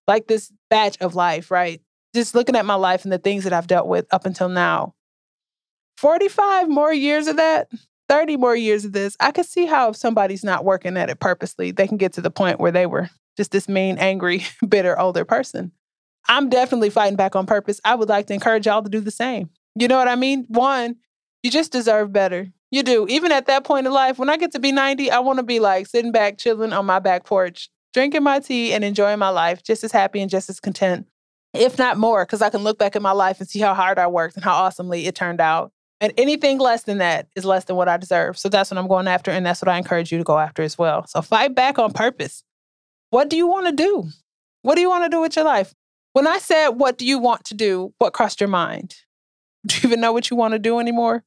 like 0.06 0.26
this 0.26 0.50
batch 0.70 0.96
of 1.00 1.14
life, 1.14 1.50
right? 1.50 1.80
Just 2.14 2.34
looking 2.34 2.56
at 2.56 2.64
my 2.64 2.74
life 2.74 3.04
and 3.04 3.12
the 3.12 3.18
things 3.18 3.44
that 3.44 3.52
I've 3.52 3.66
dealt 3.66 3.86
with 3.86 4.06
up 4.10 4.24
until 4.24 4.48
now, 4.48 4.94
45 5.98 6.70
more 6.70 6.92
years 6.92 7.26
of 7.26 7.36
that, 7.36 7.70
30 8.08 8.36
more 8.36 8.56
years 8.56 8.84
of 8.84 8.92
this, 8.92 9.16
I 9.20 9.30
could 9.30 9.46
see 9.46 9.66
how 9.66 9.90
if 9.90 9.96
somebody's 9.96 10.44
not 10.44 10.64
working 10.64 10.96
at 10.96 11.10
it 11.10 11.20
purposely, 11.20 11.70
they 11.70 11.86
can 11.86 11.98
get 11.98 12.14
to 12.14 12.20
the 12.20 12.30
point 12.30 12.60
where 12.60 12.72
they 12.72 12.86
were 12.86 13.10
just 13.36 13.52
this 13.52 13.68
mean, 13.68 13.98
angry, 13.98 14.44
bitter 14.68 14.98
older 14.98 15.24
person. 15.24 15.72
I'm 16.28 16.48
definitely 16.48 16.90
fighting 16.90 17.16
back 17.16 17.36
on 17.36 17.46
purpose. 17.46 17.80
I 17.84 17.94
would 17.94 18.08
like 18.08 18.26
to 18.26 18.34
encourage 18.34 18.66
y'all 18.66 18.82
to 18.82 18.90
do 18.90 19.00
the 19.00 19.10
same. 19.10 19.50
You 19.74 19.88
know 19.88 19.96
what 19.96 20.08
I 20.08 20.16
mean? 20.16 20.44
One, 20.48 20.96
you 21.42 21.50
just 21.50 21.72
deserve 21.72 22.12
better. 22.12 22.48
You 22.70 22.82
do. 22.82 23.06
Even 23.08 23.32
at 23.32 23.46
that 23.46 23.64
point 23.64 23.86
in 23.86 23.92
life, 23.92 24.18
when 24.18 24.28
I 24.28 24.36
get 24.36 24.52
to 24.52 24.58
be 24.58 24.72
90, 24.72 25.10
I 25.10 25.20
want 25.20 25.38
to 25.38 25.42
be 25.42 25.60
like 25.60 25.86
sitting 25.86 26.12
back, 26.12 26.36
chilling 26.36 26.72
on 26.72 26.84
my 26.84 26.98
back 26.98 27.24
porch, 27.24 27.70
drinking 27.94 28.22
my 28.22 28.40
tea 28.40 28.72
and 28.72 28.84
enjoying 28.84 29.18
my 29.18 29.30
life, 29.30 29.62
just 29.62 29.84
as 29.84 29.92
happy 29.92 30.20
and 30.20 30.30
just 30.30 30.50
as 30.50 30.60
content, 30.60 31.06
if 31.54 31.78
not 31.78 31.96
more, 31.96 32.26
because 32.26 32.42
I 32.42 32.50
can 32.50 32.62
look 32.62 32.78
back 32.78 32.94
at 32.94 33.02
my 33.02 33.12
life 33.12 33.40
and 33.40 33.48
see 33.48 33.60
how 33.60 33.72
hard 33.72 33.98
I 33.98 34.06
worked 34.08 34.36
and 34.36 34.44
how 34.44 34.52
awesomely 34.52 35.06
it 35.06 35.14
turned 35.14 35.40
out. 35.40 35.72
And 36.00 36.12
anything 36.16 36.58
less 36.58 36.84
than 36.84 36.98
that 36.98 37.28
is 37.34 37.44
less 37.44 37.64
than 37.64 37.76
what 37.76 37.88
I 37.88 37.96
deserve. 37.96 38.38
So 38.38 38.48
that's 38.48 38.70
what 38.70 38.78
I'm 38.78 38.87
going 38.87 39.08
after. 39.08 39.30
And 39.30 39.44
that's 39.44 39.61
what 39.61 39.68
I 39.68 39.78
encourage 39.78 40.12
you 40.12 40.18
to 40.18 40.24
go 40.24 40.38
after 40.38 40.62
as 40.62 40.78
well. 40.78 41.06
So 41.06 41.22
fight 41.22 41.54
back 41.54 41.78
on 41.78 41.92
purpose. 41.92 42.44
What 43.11 43.28
do 43.28 43.37
you 43.37 43.46
want 43.46 43.66
to 43.66 43.72
do? 43.72 44.08
What 44.62 44.76
do 44.76 44.80
you 44.80 44.88
want 44.88 45.04
to 45.04 45.11
do 45.11 45.20
with 45.20 45.34
your 45.34 45.44
life? 45.44 45.74
When 46.12 46.26
I 46.26 46.38
said, 46.38 46.70
What 46.70 46.98
do 46.98 47.06
you 47.06 47.18
want 47.18 47.44
to 47.46 47.54
do? 47.54 47.92
What 47.98 48.12
crossed 48.12 48.40
your 48.40 48.48
mind? 48.48 48.96
Do 49.66 49.74
you 49.74 49.88
even 49.88 50.00
know 50.00 50.12
what 50.12 50.30
you 50.30 50.37
want 50.37 50.52
to 50.52 50.58
do 50.58 50.78
anymore? 50.78 51.24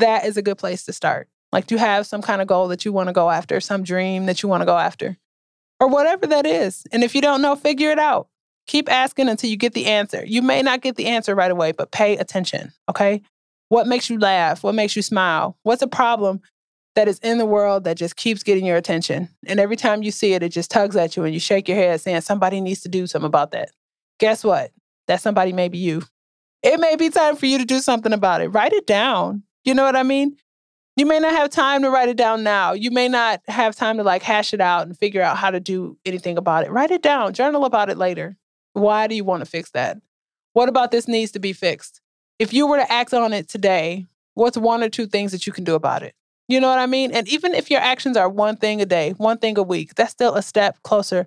that 0.00 0.24
is 0.24 0.36
a 0.36 0.42
good 0.42 0.58
place 0.58 0.84
to 0.84 0.92
start. 0.92 1.28
Like, 1.52 1.66
do 1.66 1.74
you 1.74 1.78
have 1.78 2.06
some 2.06 2.22
kind 2.22 2.42
of 2.42 2.48
goal 2.48 2.68
that 2.68 2.84
you 2.84 2.92
want 2.92 3.08
to 3.08 3.12
go 3.12 3.30
after, 3.30 3.60
some 3.60 3.82
dream 3.82 4.26
that 4.26 4.42
you 4.42 4.48
want 4.48 4.62
to 4.62 4.66
go 4.66 4.76
after, 4.76 5.16
or 5.80 5.88
whatever 5.88 6.26
that 6.26 6.46
is? 6.46 6.86
And 6.92 7.04
if 7.04 7.14
you 7.14 7.20
don't 7.20 7.42
know, 7.42 7.56
figure 7.56 7.90
it 7.90 7.98
out. 7.98 8.28
Keep 8.66 8.90
asking 8.90 9.28
until 9.28 9.48
you 9.48 9.56
get 9.56 9.74
the 9.74 9.86
answer. 9.86 10.24
You 10.24 10.42
may 10.42 10.60
not 10.60 10.80
get 10.80 10.96
the 10.96 11.06
answer 11.06 11.34
right 11.34 11.50
away, 11.50 11.72
but 11.72 11.92
pay 11.92 12.16
attention. 12.16 12.72
Okay. 12.88 13.22
What 13.68 13.86
makes 13.86 14.08
you 14.08 14.18
laugh? 14.18 14.62
What 14.62 14.74
makes 14.74 14.96
you 14.96 15.02
smile? 15.02 15.58
What's 15.62 15.82
a 15.82 15.88
problem 15.88 16.40
that 16.94 17.08
is 17.08 17.18
in 17.18 17.38
the 17.38 17.46
world 17.46 17.84
that 17.84 17.96
just 17.96 18.16
keeps 18.16 18.42
getting 18.42 18.64
your 18.64 18.76
attention? 18.76 19.28
And 19.46 19.58
every 19.58 19.76
time 19.76 20.02
you 20.02 20.10
see 20.10 20.34
it, 20.34 20.42
it 20.42 20.50
just 20.50 20.70
tugs 20.70 20.96
at 20.96 21.16
you 21.16 21.24
and 21.24 21.34
you 21.34 21.40
shake 21.40 21.68
your 21.68 21.76
head 21.76 22.00
saying, 22.00 22.20
somebody 22.20 22.60
needs 22.60 22.80
to 22.82 22.88
do 22.88 23.06
something 23.06 23.26
about 23.26 23.50
that. 23.52 23.70
Guess 24.18 24.44
what? 24.44 24.70
That 25.08 25.20
somebody 25.20 25.52
may 25.52 25.68
be 25.68 25.78
you. 25.78 26.02
It 26.62 26.80
may 26.80 26.96
be 26.96 27.10
time 27.10 27.36
for 27.36 27.46
you 27.46 27.58
to 27.58 27.64
do 27.64 27.80
something 27.80 28.12
about 28.12 28.40
it. 28.40 28.48
Write 28.48 28.72
it 28.72 28.86
down. 28.86 29.42
You 29.64 29.74
know 29.74 29.84
what 29.84 29.96
I 29.96 30.02
mean? 30.02 30.36
You 30.96 31.04
may 31.04 31.18
not 31.18 31.32
have 31.32 31.50
time 31.50 31.82
to 31.82 31.90
write 31.90 32.08
it 32.08 32.16
down 32.16 32.42
now. 32.42 32.72
You 32.72 32.90
may 32.90 33.08
not 33.08 33.42
have 33.48 33.76
time 33.76 33.98
to 33.98 34.02
like 34.02 34.22
hash 34.22 34.54
it 34.54 34.60
out 34.62 34.86
and 34.86 34.96
figure 34.96 35.20
out 35.20 35.36
how 35.36 35.50
to 35.50 35.60
do 35.60 35.98
anything 36.06 36.38
about 36.38 36.64
it. 36.64 36.70
Write 36.70 36.90
it 36.90 37.02
down, 37.02 37.34
journal 37.34 37.66
about 37.66 37.90
it 37.90 37.98
later. 37.98 38.36
Why 38.72 39.06
do 39.06 39.14
you 39.14 39.24
want 39.24 39.40
to 39.42 39.50
fix 39.50 39.70
that? 39.72 39.98
What 40.54 40.70
about 40.70 40.90
this 40.90 41.06
needs 41.06 41.32
to 41.32 41.38
be 41.38 41.52
fixed? 41.52 42.00
If 42.38 42.52
you 42.52 42.66
were 42.66 42.76
to 42.76 42.92
act 42.92 43.14
on 43.14 43.32
it 43.32 43.48
today, 43.48 44.06
what's 44.34 44.58
one 44.58 44.82
or 44.82 44.88
two 44.88 45.06
things 45.06 45.32
that 45.32 45.46
you 45.46 45.52
can 45.52 45.64
do 45.64 45.74
about 45.74 46.02
it? 46.02 46.14
You 46.48 46.60
know 46.60 46.68
what 46.68 46.78
I 46.78 46.86
mean? 46.86 47.12
And 47.12 47.26
even 47.28 47.54
if 47.54 47.70
your 47.70 47.80
actions 47.80 48.16
are 48.16 48.28
one 48.28 48.56
thing 48.56 48.80
a 48.80 48.86
day, 48.86 49.12
one 49.12 49.38
thing 49.38 49.58
a 49.58 49.62
week, 49.62 49.94
that's 49.94 50.12
still 50.12 50.34
a 50.34 50.42
step 50.42 50.80
closer 50.82 51.26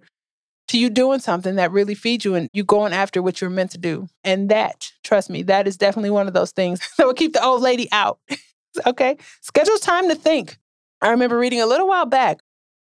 to 0.70 0.78
you 0.78 0.90
doing 0.90 1.20
something 1.20 1.56
that 1.56 1.72
really 1.72 1.96
feeds 1.96 2.24
you 2.24 2.36
and 2.36 2.48
you 2.54 2.64
going 2.64 2.94
after 2.94 3.22
what 3.22 3.42
you're 3.42 3.50
meant 3.50 3.72
to 3.72 3.78
do. 3.78 4.08
And 4.24 4.50
that, 4.50 4.92
trust 5.04 5.30
me, 5.30 5.42
that 5.44 5.68
is 5.68 5.78
definitely 5.78 6.12
one 6.12 6.28
of 6.28 6.34
those 6.34 6.52
things 6.52 6.80
that 6.98 7.06
will 7.06 7.14
keep 7.14 7.34
the 7.34 7.44
old 7.44 7.62
lady 7.62 7.90
out. 7.92 8.20
okay. 8.86 9.18
Schedule 9.42 9.78
time 9.78 10.08
to 10.10 10.16
think. 10.16 10.58
I 11.02 11.10
remember 11.10 11.38
reading 11.38 11.62
a 11.62 11.66
little 11.66 11.88
while 11.88 12.06
back. 12.06 12.40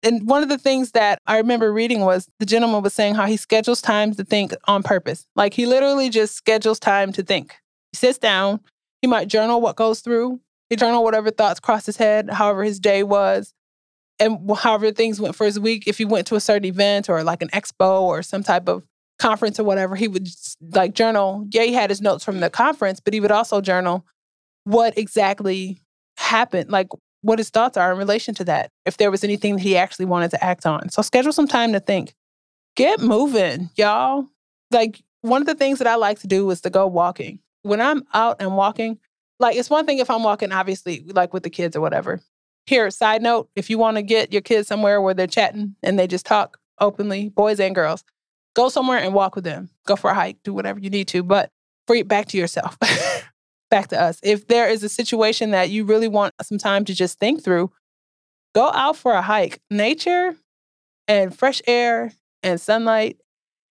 And 0.05 0.29
one 0.29 0.43
of 0.43 0.49
the 0.49 0.59
things 0.59 0.91
that 0.93 1.21
I 1.27 1.39
remember 1.39 1.73
reading 1.73 2.01
was 2.01 2.29
the 2.41 2.47
gentleman 2.47 2.83
was 2.83 2.93
saying 2.93 3.15
how 3.15 3.27
he 3.27 3.37
schedules 3.37 3.81
time 3.81 4.15
to 4.15 4.25
think 4.25 4.53
on 4.67 4.83
purpose. 4.83 5.27
Like 5.35 5.55
he 5.55 5.65
literally 5.65 6.11
just 6.11 6.35
schedules 6.35 6.81
time 6.81 7.13
to 7.13 7.23
think. 7.23 7.55
He 7.93 7.99
sits 7.99 8.19
down, 8.19 8.61
he 9.01 9.09
might 9.09 9.29
journal 9.29 9.61
what 9.61 9.77
goes 9.77 10.01
through, 10.01 10.41
he 10.71 10.77
journal 10.77 11.05
whatever 11.05 11.31
thoughts 11.31 11.61
cross 11.61 11.87
his 11.87 11.97
head, 11.97 12.31
however 12.31 12.65
his 12.65 12.81
day 12.81 13.03
was 13.03 13.55
and 14.19 14.51
however 14.59 14.93
things 14.93 15.21
went 15.21 15.35
for 15.35 15.45
his 15.45 15.59
week, 15.59 15.87
if 15.87 15.99
he 15.99 16.05
went 16.05 16.27
to 16.29 16.37
a 16.37 16.41
certain 16.41 16.65
event 16.65 17.09
or 17.09 17.23
like 17.25 17.43
an 17.43 17.49
expo 17.49 18.03
or 18.03 18.23
some 18.23 18.43
type 18.43 18.69
of 18.69 18.85
conference 19.19 19.59
or 19.59 19.65
whatever, 19.65 19.97
he 19.97 20.09
would 20.09 20.29
like 20.75 20.95
journal. 20.95 21.47
Yeah, 21.51 21.65
he 21.65 21.73
had 21.73 21.91
his 21.91 22.01
notes 22.01 22.25
from 22.25 22.41
the 22.41 22.51
conference, 22.51 23.01
but 23.01 23.15
he 23.15 23.21
would 23.21 23.31
also 23.31 23.61
journal 23.61 24.07
what 24.65 24.97
exactly 24.97 25.81
happened, 26.17 26.71
like 26.71 26.89
what 27.23 27.39
his 27.39 27.51
thoughts 27.51 27.77
are 27.77 27.93
in 27.93 27.99
relation 27.99 28.35
to 28.35 28.45
that, 28.45 28.71
if 28.85 28.97
there 28.97 29.11
was 29.11 29.25
anything 29.25 29.57
that 29.57 29.63
he 29.63 29.77
actually 29.77 30.07
wanted 30.07 30.31
to 30.31 30.45
act 30.45 30.67
on. 30.67 30.89
So 30.89 31.03
schedule 31.03 31.33
some 31.33 31.49
time 31.49 31.73
to 31.73 31.81
think. 31.81 32.15
Get 32.77 33.01
moving, 33.01 33.71
y'all. 33.77 34.27
Like 34.71 35.03
one 35.21 35.43
of 35.43 35.47
the 35.47 35.55
things 35.55 35.79
that 35.79 35.87
I 35.87 35.97
like 35.97 36.21
to 36.21 36.27
do 36.27 36.51
is 36.51 36.61
to 36.63 36.71
go 36.71 36.87
walking. 36.87 37.41
When 37.63 37.81
I'm 37.81 38.05
out 38.13 38.37
and 38.41 38.57
walking, 38.57 38.99
like 39.39 39.57
it's 39.57 39.71
one 39.71 39.87
thing 39.87 39.99
if 39.99 40.11
I'm 40.11 40.23
walking, 40.23 40.53
obviously, 40.53 41.05
like 41.07 41.33
with 41.33 41.43
the 41.43 41.51
kids 41.51 41.77
or 41.77 41.81
whatever. 41.81 42.21
Here, 42.67 42.91
side 42.91 43.23
note, 43.23 43.49
if 43.57 43.71
you 43.71 43.79
want 43.79 43.97
to 43.97 44.03
get 44.03 44.33
your 44.33 44.43
kids 44.43 44.69
somewhere 44.69 45.01
where 45.01 45.15
they're 45.15 45.27
chatting 45.27 45.75
and 45.83 45.99
they 45.99 46.07
just 46.07 46.27
talk 46.27 46.59
openly, 46.79 47.29
boys 47.29 47.59
and 47.59 47.75
girls, 47.75 48.05
go 48.55 48.69
somewhere 48.69 48.99
and 48.99 49.15
walk 49.15 49.35
with 49.35 49.45
them. 49.45 49.71
Go 49.87 49.97
for 49.97 50.11
a 50.11 50.15
hike, 50.15 50.39
do 50.45 50.55
whatever 50.55 50.79
you 50.79 50.91
need 50.91 51.09
to, 51.09 51.23
but 51.23 51.51
free 51.87 52.03
back 52.03 52.27
to 52.29 52.39
yourself. 52.39 52.79
back 53.71 53.89
to 53.89 54.01
us. 54.01 54.21
If 54.23 54.49
there 54.49 54.69
is 54.69 54.85
a 54.85 54.89
situation 54.89 55.51
that 55.51 55.71
you 55.71 55.85
really 55.85 56.09
want 56.09 56.35
some 56.43 56.59
time 56.59 56.85
to 56.85 56.95
just 56.95 57.19
think 57.19 57.43
through, 57.43 57.73
go 58.55 58.71
out 58.71 58.97
for 58.97 59.13
a 59.13 59.23
hike. 59.23 59.61
Nature 59.71 60.37
and 61.09 61.37
fresh 61.37 61.63
air 61.67 62.13
and 62.43 62.61
sunlight 62.61 63.19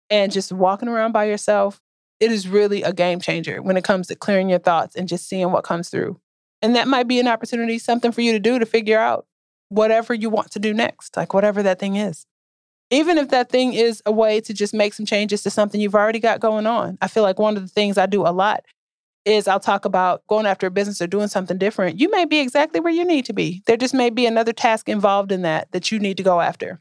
and 0.09 0.31
just 0.31 0.51
walking 0.51 0.87
around 0.87 1.11
by 1.11 1.25
yourself, 1.25 1.81
it 2.19 2.31
is 2.31 2.47
really 2.47 2.83
a 2.83 2.93
game 2.93 3.19
changer 3.19 3.61
when 3.61 3.77
it 3.77 3.83
comes 3.83 4.07
to 4.07 4.15
clearing 4.15 4.49
your 4.49 4.59
thoughts 4.59 4.95
and 4.95 5.07
just 5.07 5.27
seeing 5.27 5.51
what 5.51 5.63
comes 5.63 5.89
through. 5.89 6.19
And 6.61 6.75
that 6.75 6.87
might 6.87 7.07
be 7.07 7.19
an 7.19 7.27
opportunity, 7.27 7.77
something 7.77 8.11
for 8.11 8.21
you 8.21 8.31
to 8.31 8.39
do 8.39 8.57
to 8.57 8.65
figure 8.65 8.99
out 8.99 9.27
whatever 9.69 10.13
you 10.13 10.29
want 10.29 10.51
to 10.51 10.59
do 10.59 10.73
next, 10.73 11.15
like 11.15 11.33
whatever 11.33 11.61
that 11.63 11.79
thing 11.79 11.95
is. 11.95 12.25
Even 12.89 13.17
if 13.17 13.29
that 13.29 13.49
thing 13.49 13.73
is 13.73 14.01
a 14.05 14.11
way 14.11 14.39
to 14.41 14.53
just 14.53 14.73
make 14.73 14.93
some 14.93 15.05
changes 15.05 15.43
to 15.43 15.49
something 15.49 15.79
you've 15.79 15.95
already 15.95 16.19
got 16.19 16.39
going 16.39 16.65
on. 16.65 16.97
I 17.01 17.07
feel 17.07 17.23
like 17.23 17.37
one 17.37 17.57
of 17.57 17.61
the 17.61 17.67
things 17.67 17.97
I 17.97 18.05
do 18.05 18.21
a 18.21 18.31
lot 18.31 18.63
is 19.25 19.47
I'll 19.47 19.59
talk 19.59 19.83
about 19.83 20.25
going 20.27 20.45
after 20.45 20.67
a 20.67 20.71
business 20.71 21.01
or 21.01 21.07
doing 21.07 21.27
something 21.27 21.57
different. 21.57 21.99
You 21.99 22.09
may 22.09 22.23
be 22.23 22.39
exactly 22.39 22.79
where 22.79 22.93
you 22.93 23.03
need 23.03 23.25
to 23.25 23.33
be. 23.33 23.61
There 23.67 23.75
just 23.75 23.93
may 23.93 24.09
be 24.09 24.25
another 24.25 24.53
task 24.53 24.87
involved 24.87 25.33
in 25.33 25.41
that 25.41 25.69
that 25.73 25.91
you 25.91 25.99
need 25.99 26.15
to 26.17 26.23
go 26.23 26.39
after. 26.39 26.79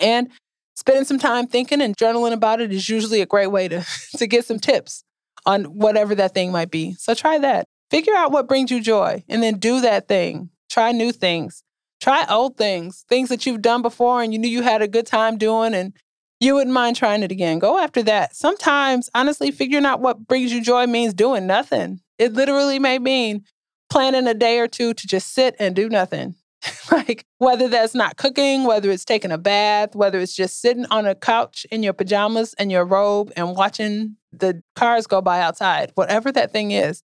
And 0.00 0.28
spending 0.74 1.04
some 1.04 1.18
time 1.18 1.46
thinking 1.46 1.80
and 1.80 1.96
journaling 1.96 2.32
about 2.32 2.60
it 2.60 2.72
is 2.72 2.88
usually 2.88 3.20
a 3.20 3.26
great 3.26 3.48
way 3.48 3.68
to, 3.68 3.84
to 4.16 4.26
get 4.26 4.44
some 4.44 4.58
tips 4.58 5.04
on 5.44 5.64
whatever 5.64 6.14
that 6.14 6.34
thing 6.34 6.52
might 6.52 6.70
be. 6.70 6.94
So 6.94 7.14
try 7.14 7.38
that. 7.38 7.66
Figure 7.90 8.14
out 8.14 8.32
what 8.32 8.48
brings 8.48 8.70
you 8.70 8.80
joy 8.80 9.22
and 9.28 9.42
then 9.42 9.58
do 9.58 9.80
that 9.80 10.08
thing. 10.08 10.50
Try 10.70 10.92
new 10.92 11.12
things. 11.12 11.62
Try 12.00 12.24
old 12.28 12.56
things, 12.56 13.04
things 13.08 13.28
that 13.28 13.46
you've 13.46 13.62
done 13.62 13.82
before 13.82 14.22
and 14.22 14.32
you 14.32 14.38
knew 14.38 14.48
you 14.48 14.62
had 14.62 14.82
a 14.82 14.88
good 14.88 15.06
time 15.06 15.38
doing 15.38 15.74
and 15.74 15.92
you 16.40 16.54
wouldn't 16.54 16.74
mind 16.74 16.96
trying 16.96 17.22
it 17.22 17.30
again. 17.30 17.60
Go 17.60 17.78
after 17.78 18.02
that. 18.02 18.34
Sometimes, 18.34 19.08
honestly, 19.14 19.52
figuring 19.52 19.84
out 19.84 20.00
what 20.00 20.26
brings 20.26 20.52
you 20.52 20.60
joy 20.60 20.86
means 20.86 21.14
doing 21.14 21.46
nothing. 21.46 22.00
It 22.18 22.32
literally 22.32 22.80
may 22.80 22.98
mean 22.98 23.44
planning 23.88 24.26
a 24.26 24.34
day 24.34 24.58
or 24.58 24.66
two 24.66 24.94
to 24.94 25.06
just 25.06 25.32
sit 25.34 25.54
and 25.60 25.76
do 25.76 25.88
nothing. 25.88 26.34
like 26.92 27.26
whether 27.38 27.68
that's 27.68 27.94
not 27.94 28.16
cooking, 28.16 28.64
whether 28.64 28.90
it's 28.90 29.04
taking 29.04 29.32
a 29.32 29.38
bath, 29.38 29.94
whether 29.94 30.18
it's 30.18 30.34
just 30.34 30.60
sitting 30.60 30.86
on 30.86 31.06
a 31.06 31.14
couch 31.14 31.66
in 31.70 31.82
your 31.82 31.92
pajamas 31.92 32.54
and 32.54 32.70
your 32.70 32.84
robe 32.84 33.32
and 33.36 33.56
watching 33.56 34.16
the 34.32 34.62
cars 34.74 35.06
go 35.06 35.20
by 35.20 35.40
outside, 35.40 35.92
whatever 35.94 36.30
that 36.32 36.52
thing 36.52 36.70
is. 36.70 37.02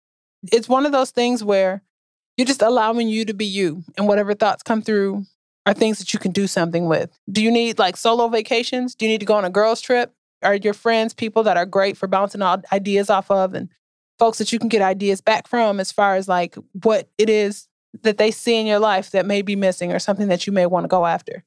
It's 0.51 0.69
one 0.69 0.85
of 0.85 0.91
those 0.91 1.11
things 1.11 1.43
where 1.43 1.83
you're 2.37 2.47
just 2.47 2.61
allowing 2.61 3.09
you 3.09 3.25
to 3.25 3.33
be 3.33 3.45
you 3.45 3.83
and 3.97 4.07
whatever 4.07 4.33
thoughts 4.33 4.63
come 4.63 4.81
through 4.81 5.25
are 5.65 5.73
things 5.73 5.99
that 5.99 6.13
you 6.13 6.19
can 6.19 6.31
do 6.31 6.47
something 6.47 6.87
with. 6.87 7.11
Do 7.31 7.43
you 7.43 7.51
need 7.51 7.77
like 7.77 7.97
solo 7.97 8.27
vacations? 8.29 8.95
Do 8.95 9.05
you 9.05 9.11
need 9.11 9.19
to 9.19 9.25
go 9.25 9.35
on 9.35 9.45
a 9.45 9.49
girls' 9.49 9.81
trip? 9.81 10.13
Are 10.41 10.55
your 10.55 10.73
friends 10.73 11.13
people 11.13 11.43
that 11.43 11.57
are 11.57 11.67
great 11.67 11.97
for 11.97 12.07
bouncing 12.07 12.41
ideas 12.41 13.11
off 13.11 13.29
of 13.29 13.53
and 13.53 13.69
folks 14.17 14.39
that 14.39 14.51
you 14.51 14.57
can 14.57 14.69
get 14.69 14.81
ideas 14.81 15.21
back 15.21 15.47
from 15.47 15.79
as 15.79 15.91
far 15.91 16.15
as 16.15 16.27
like 16.27 16.55
what 16.73 17.09
it 17.17 17.29
is 17.29 17.67
that 18.03 18.17
they 18.17 18.31
see 18.31 18.55
in 18.55 18.65
your 18.65 18.79
life 18.79 19.11
that 19.11 19.25
may 19.25 19.41
be 19.41 19.55
missing 19.55 19.91
or 19.91 19.99
something 19.99 20.27
that 20.29 20.47
you 20.47 20.53
may 20.53 20.65
want 20.65 20.83
to 20.83 20.87
go 20.87 21.05
after? 21.05 21.43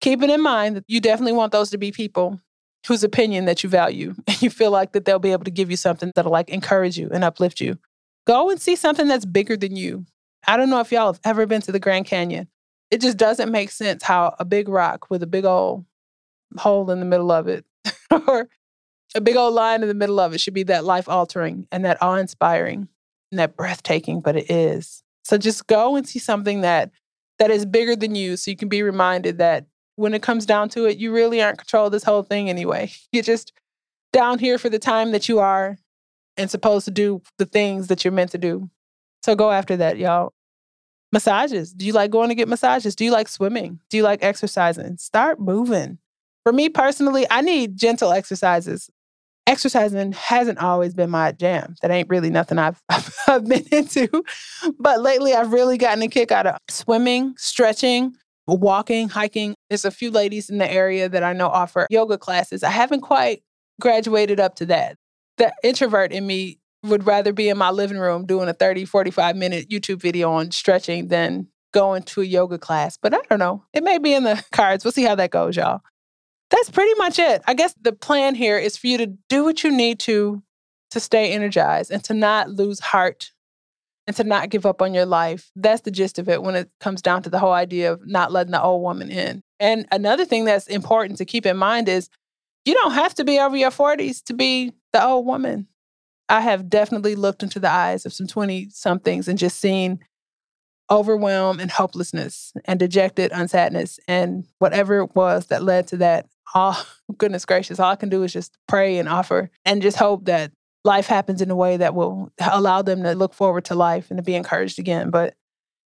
Keep 0.00 0.22
it 0.22 0.30
in 0.30 0.42
mind 0.42 0.76
that 0.76 0.84
you 0.88 1.00
definitely 1.00 1.32
want 1.32 1.52
those 1.52 1.70
to 1.70 1.78
be 1.78 1.92
people 1.92 2.40
whose 2.86 3.04
opinion 3.04 3.44
that 3.44 3.62
you 3.62 3.68
value 3.68 4.14
and 4.26 4.42
you 4.42 4.50
feel 4.50 4.70
like 4.70 4.92
that 4.92 5.04
they'll 5.04 5.18
be 5.18 5.32
able 5.32 5.44
to 5.44 5.50
give 5.50 5.70
you 5.70 5.76
something 5.76 6.12
that'll 6.14 6.32
like 6.32 6.48
encourage 6.48 6.98
you 6.98 7.08
and 7.12 7.24
uplift 7.24 7.60
you. 7.60 7.78
Go 8.26 8.50
and 8.50 8.60
see 8.60 8.76
something 8.76 9.08
that's 9.08 9.24
bigger 9.24 9.56
than 9.56 9.76
you. 9.76 10.04
I 10.46 10.56
don't 10.56 10.70
know 10.70 10.80
if 10.80 10.90
y'all 10.90 11.12
have 11.12 11.20
ever 11.24 11.46
been 11.46 11.60
to 11.62 11.72
the 11.72 11.78
Grand 11.78 12.06
Canyon 12.06 12.48
it 12.92 13.00
just 13.00 13.16
doesn't 13.16 13.50
make 13.50 13.70
sense 13.70 14.02
how 14.02 14.36
a 14.38 14.44
big 14.44 14.68
rock 14.68 15.06
with 15.08 15.22
a 15.22 15.26
big 15.26 15.46
old 15.46 15.86
hole 16.58 16.90
in 16.90 17.00
the 17.00 17.06
middle 17.06 17.32
of 17.32 17.48
it 17.48 17.64
or 18.28 18.50
a 19.14 19.20
big 19.20 19.34
old 19.34 19.54
line 19.54 19.80
in 19.80 19.88
the 19.88 19.94
middle 19.94 20.20
of 20.20 20.34
it 20.34 20.40
should 20.42 20.52
be 20.52 20.64
that 20.64 20.84
life 20.84 21.08
altering 21.08 21.66
and 21.72 21.86
that 21.86 21.96
awe 22.02 22.16
inspiring 22.16 22.88
and 23.30 23.38
that 23.38 23.56
breathtaking, 23.56 24.20
but 24.20 24.36
it 24.36 24.50
is. 24.50 25.01
So 25.22 25.38
just 25.38 25.66
go 25.66 25.96
and 25.96 26.06
see 26.06 26.18
something 26.18 26.62
that 26.62 26.90
that 27.38 27.50
is 27.50 27.66
bigger 27.66 27.96
than 27.96 28.14
you 28.14 28.36
so 28.36 28.50
you 28.50 28.56
can 28.56 28.68
be 28.68 28.82
reminded 28.82 29.38
that 29.38 29.66
when 29.96 30.14
it 30.14 30.22
comes 30.22 30.46
down 30.46 30.68
to 30.70 30.86
it, 30.86 30.98
you 30.98 31.12
really 31.12 31.42
aren't 31.42 31.58
control 31.58 31.86
of 31.86 31.92
this 31.92 32.04
whole 32.04 32.22
thing 32.22 32.48
anyway. 32.48 32.90
You're 33.12 33.22
just 33.22 33.52
down 34.12 34.38
here 34.38 34.58
for 34.58 34.68
the 34.68 34.78
time 34.78 35.12
that 35.12 35.28
you 35.28 35.38
are 35.38 35.78
and 36.36 36.50
supposed 36.50 36.84
to 36.84 36.90
do 36.90 37.22
the 37.38 37.46
things 37.46 37.88
that 37.88 38.04
you're 38.04 38.12
meant 38.12 38.30
to 38.32 38.38
do. 38.38 38.70
So 39.22 39.34
go 39.34 39.50
after 39.50 39.76
that, 39.76 39.98
y'all. 39.98 40.32
Massages. 41.12 41.72
Do 41.72 41.84
you 41.84 41.92
like 41.92 42.10
going 42.10 42.30
to 42.30 42.34
get 42.34 42.48
massages? 42.48 42.96
Do 42.96 43.04
you 43.04 43.10
like 43.10 43.28
swimming? 43.28 43.80
Do 43.90 43.98
you 43.98 44.02
like 44.02 44.22
exercising? 44.22 44.96
Start 44.96 45.38
moving. 45.38 45.98
For 46.42 46.52
me 46.52 46.68
personally, 46.68 47.26
I 47.30 47.42
need 47.42 47.76
gentle 47.76 48.12
exercises. 48.12 48.90
Exercising 49.52 50.12
hasn't 50.12 50.58
always 50.60 50.94
been 50.94 51.10
my 51.10 51.30
jam. 51.32 51.74
That 51.82 51.90
ain't 51.90 52.08
really 52.08 52.30
nothing 52.30 52.58
I've, 52.58 52.82
I've 53.28 53.46
been 53.46 53.66
into. 53.70 54.08
But 54.78 55.02
lately, 55.02 55.34
I've 55.34 55.52
really 55.52 55.76
gotten 55.76 56.02
a 56.02 56.08
kick 56.08 56.32
out 56.32 56.46
of 56.46 56.56
swimming, 56.70 57.34
stretching, 57.36 58.14
walking, 58.46 59.10
hiking. 59.10 59.54
There's 59.68 59.84
a 59.84 59.90
few 59.90 60.10
ladies 60.10 60.48
in 60.48 60.56
the 60.56 60.70
area 60.70 61.06
that 61.06 61.22
I 61.22 61.34
know 61.34 61.48
offer 61.48 61.86
yoga 61.90 62.16
classes. 62.16 62.62
I 62.62 62.70
haven't 62.70 63.02
quite 63.02 63.42
graduated 63.78 64.40
up 64.40 64.54
to 64.54 64.66
that. 64.66 64.96
The 65.36 65.52
introvert 65.62 66.12
in 66.12 66.26
me 66.26 66.58
would 66.84 67.04
rather 67.04 67.34
be 67.34 67.50
in 67.50 67.58
my 67.58 67.70
living 67.70 67.98
room 67.98 68.24
doing 68.24 68.48
a 68.48 68.54
30, 68.54 68.86
45 68.86 69.36
minute 69.36 69.68
YouTube 69.68 70.00
video 70.00 70.32
on 70.32 70.50
stretching 70.50 71.08
than 71.08 71.48
going 71.74 72.04
to 72.04 72.22
a 72.22 72.24
yoga 72.24 72.58
class. 72.58 72.96
But 72.96 73.12
I 73.12 73.18
don't 73.28 73.38
know. 73.38 73.64
It 73.74 73.82
may 73.82 73.98
be 73.98 74.14
in 74.14 74.24
the 74.24 74.42
cards. 74.52 74.82
We'll 74.82 74.92
see 74.92 75.04
how 75.04 75.14
that 75.16 75.30
goes, 75.30 75.56
y'all. 75.56 75.82
That's 76.52 76.70
pretty 76.70 76.94
much 76.98 77.18
it. 77.18 77.42
I 77.46 77.54
guess 77.54 77.74
the 77.80 77.92
plan 77.92 78.34
here 78.34 78.58
is 78.58 78.76
for 78.76 78.86
you 78.86 78.98
to 78.98 79.06
do 79.28 79.42
what 79.42 79.64
you 79.64 79.72
need 79.72 79.98
to 80.00 80.42
to 80.90 81.00
stay 81.00 81.32
energized 81.32 81.90
and 81.90 82.04
to 82.04 82.12
not 82.12 82.50
lose 82.50 82.78
heart 82.78 83.32
and 84.06 84.14
to 84.16 84.24
not 84.24 84.50
give 84.50 84.66
up 84.66 84.82
on 84.82 84.92
your 84.92 85.06
life. 85.06 85.50
That's 85.56 85.80
the 85.80 85.90
gist 85.90 86.18
of 86.18 86.28
it 86.28 86.42
when 86.42 86.54
it 86.54 86.70
comes 86.78 87.00
down 87.00 87.22
to 87.22 87.30
the 87.30 87.38
whole 87.38 87.52
idea 87.52 87.92
of 87.92 88.06
not 88.06 88.30
letting 88.30 88.52
the 88.52 88.62
old 88.62 88.82
woman 88.82 89.10
in. 89.10 89.42
And 89.58 89.86
another 89.90 90.26
thing 90.26 90.44
that's 90.44 90.66
important 90.66 91.18
to 91.18 91.24
keep 91.24 91.46
in 91.46 91.56
mind 91.56 91.88
is 91.88 92.10
you 92.66 92.74
don't 92.74 92.92
have 92.92 93.14
to 93.14 93.24
be 93.24 93.38
over 93.38 93.56
your 93.56 93.70
40s 93.70 94.22
to 94.24 94.34
be 94.34 94.72
the 94.92 95.02
old 95.02 95.24
woman. 95.24 95.68
I 96.28 96.40
have 96.40 96.68
definitely 96.68 97.14
looked 97.14 97.42
into 97.42 97.60
the 97.60 97.70
eyes 97.70 98.04
of 98.04 98.12
some 98.12 98.26
20 98.26 98.68
somethings 98.70 99.28
and 99.28 99.38
just 99.38 99.58
seen 99.58 100.00
overwhelm 100.90 101.58
and 101.58 101.70
hopelessness 101.70 102.52
and 102.66 102.78
dejected 102.78 103.32
unsadness 103.32 103.98
and 104.06 104.46
whatever 104.58 104.98
it 105.00 105.14
was 105.14 105.46
that 105.46 105.62
led 105.62 105.86
to 105.88 105.96
that. 105.96 106.26
Oh, 106.54 106.86
goodness 107.18 107.44
gracious. 107.44 107.80
All 107.80 107.90
I 107.90 107.96
can 107.96 108.08
do 108.08 108.22
is 108.22 108.32
just 108.32 108.56
pray 108.68 108.98
and 108.98 109.08
offer 109.08 109.50
and 109.64 109.82
just 109.82 109.96
hope 109.96 110.26
that 110.26 110.52
life 110.84 111.06
happens 111.06 111.40
in 111.40 111.50
a 111.50 111.56
way 111.56 111.76
that 111.76 111.94
will 111.94 112.30
allow 112.40 112.82
them 112.82 113.02
to 113.02 113.14
look 113.14 113.34
forward 113.34 113.64
to 113.66 113.74
life 113.74 114.10
and 114.10 114.18
to 114.18 114.22
be 114.22 114.34
encouraged 114.34 114.78
again. 114.78 115.10
But 115.10 115.34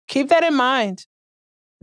keep 0.07 0.29
that 0.29 0.43
in 0.43 0.55
mind. 0.55 1.05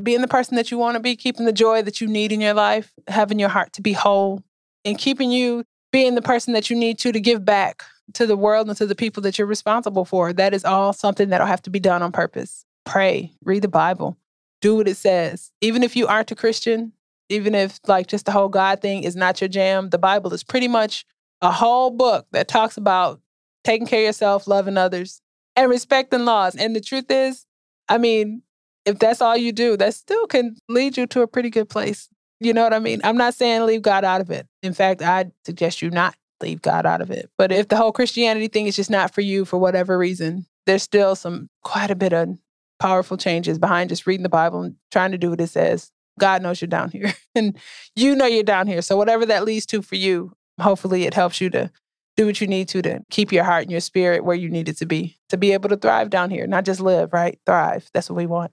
Being 0.03 0.23
the 0.23 0.29
person 0.29 0.57
that 0.57 0.71
you 0.71 0.79
want 0.79 0.95
to 0.95 1.01
be, 1.01 1.15
keeping 1.15 1.45
the 1.45 1.53
joy 1.53 1.83
that 1.83 2.01
you 2.01 2.07
need 2.07 2.33
in 2.33 2.41
your 2.41 2.55
life, 2.55 2.93
having 3.07 3.39
your 3.39 3.51
heart 3.51 3.75
to 3.75 3.83
be 3.83 3.93
whole, 3.93 4.43
and 4.85 4.97
keeping 4.97 5.31
you 5.31 5.65
being 5.93 6.15
the 6.15 6.23
person 6.23 6.55
that 6.55 6.71
you 6.71 6.77
need 6.77 6.99
to 7.01 7.13
to 7.13 7.21
give 7.21 7.45
back 7.45 7.83
to 8.15 8.27
the 8.27 8.37
world 8.37 8.69
and 8.69 8.77
to 8.79 8.87
the 8.87 8.95
people 8.95 9.23
that 9.23 9.39
you're 9.39 9.47
responsible 9.47 10.05
for. 10.05 10.33
That 10.33 10.55
is 10.55 10.65
all 10.65 10.93
something 10.93 11.29
that'll 11.29 11.47
have 11.47 11.63
to 11.63 11.71
be 11.71 11.81
done 11.81 12.03
on 12.03 12.13
purpose. 12.13 12.65
Pray, 12.85 13.33
read 13.45 13.63
the 13.63 13.69
Bible, 13.69 14.17
do 14.61 14.77
what 14.77 14.89
it 14.89 14.97
says. 14.97 15.53
Even 15.61 15.83
if 15.83 15.97
you 15.97 16.07
aren't 16.07 16.31
a 16.31 16.35
Christian, 16.37 16.93
even 17.31 17.55
if 17.55 17.81
like 17.87 18.09
just 18.09 18.27
the 18.27 18.33
whole 18.33 18.49
God 18.49 18.83
thing 18.83 19.05
is 19.05 19.17
not 19.17 19.41
your 19.41 19.49
jam, 19.49 19.89
the 19.89 19.99
Bible 19.99 20.35
is 20.35 20.43
pretty 20.43 20.69
much 20.69 21.07
a 21.41 21.51
whole 21.51 21.91
book 21.91 22.27
that 22.33 22.49
talks 22.49 22.77
about 22.77 23.21
taking 23.65 23.87
care 23.87 24.01
of 24.01 24.07
yourself, 24.07 24.47
loving 24.47 24.77
others, 24.77 25.23
and 25.57 25.71
respecting 25.71 26.25
laws. 26.25 26.55
And 26.57 26.77
the 26.77 26.81
truth 26.81 27.11
is, 27.11 27.47
I 27.89 27.99
mean, 27.99 28.43
if 28.85 28.99
that's 28.99 29.23
all 29.23 29.37
you 29.37 29.53
do, 29.53 29.77
that 29.77 29.95
still 29.95 30.27
can 30.27 30.57
lead 30.69 30.97
you 30.97 31.07
to 31.07 31.23
a 31.23 31.27
pretty 31.27 31.51
good 31.51 31.69
place. 31.69 32.09
You 32.41 32.53
know 32.53 32.65
what 32.65 32.75
I 32.75 32.79
mean? 32.79 33.01
I'm 33.05 33.17
not 33.17 33.35
saying 33.35 33.65
leave 33.65 33.83
God 33.83 34.05
out 34.05 34.21
of 34.21 34.31
it. 34.31 34.47
In 34.63 34.73
fact, 34.73 35.03
I 35.03 35.31
suggest 35.45 35.83
you 35.83 35.91
not 35.91 36.15
leave 36.41 36.63
God 36.63 36.87
out 36.87 37.01
of 37.01 37.11
it. 37.11 37.31
But 37.39 37.53
if 37.53 37.69
the 37.69 37.77
whole 37.77 37.93
Christianity 37.93 38.49
thing 38.49 38.67
is 38.67 38.77
just 38.77 38.91
not 38.91 39.15
for 39.15 39.21
you 39.21 39.45
for 39.45 39.59
whatever 39.59 39.99
reason, 39.99 40.47
there's 40.67 40.83
still 40.83 41.15
some 41.15 41.49
quite 41.63 41.91
a 41.91 41.95
bit 41.95 42.13
of 42.13 42.39
powerful 42.79 43.19
changes 43.19 43.59
behind 43.59 43.91
just 43.91 44.07
reading 44.07 44.23
the 44.23 44.31
Bible 44.31 44.63
and 44.63 44.77
trying 44.91 45.13
to 45.13 45.19
do 45.19 45.31
what 45.31 45.41
it 45.41 45.49
says. 45.49 45.93
God 46.21 46.43
knows 46.43 46.61
you're 46.61 46.69
down 46.69 46.91
here 46.91 47.13
and 47.35 47.57
you 47.97 48.15
know 48.15 48.27
you're 48.27 48.43
down 48.43 48.67
here. 48.67 48.83
So 48.83 48.97
whatever 48.97 49.27
that 49.27 49.45
leads 49.45 49.67
to 49.67 49.83
for 49.83 49.97
you, 49.97 50.33
hopefully 50.61 51.05
it 51.05 51.15
helps 51.15 51.41
you 51.41 51.51
to 51.51 51.71
do 52.17 52.27
what 52.27 52.41
you 52.41 52.47
need 52.47 52.69
to 52.69 52.83
to 52.83 53.01
keep 53.11 53.33
your 53.33 53.45
heart 53.45 53.63
and 53.63 53.71
your 53.71 53.81
spirit 53.81 54.25
where 54.25 54.37
you 54.37 54.51
need 54.51 54.69
it 54.69 54.77
to 54.79 54.87
be, 54.87 55.19
to 55.31 55.37
be 55.37 55.53
able 55.53 55.69
to 55.71 55.77
thrive 55.77 56.11
down 56.11 56.31
here, 56.31 56.47
not 56.47 56.65
just 56.65 56.81
live, 56.81 57.13
right? 57.13 57.39
Thrive. 57.47 57.89
That's 57.95 58.11
what 58.11 58.17
we 58.17 58.27
want. 58.27 58.53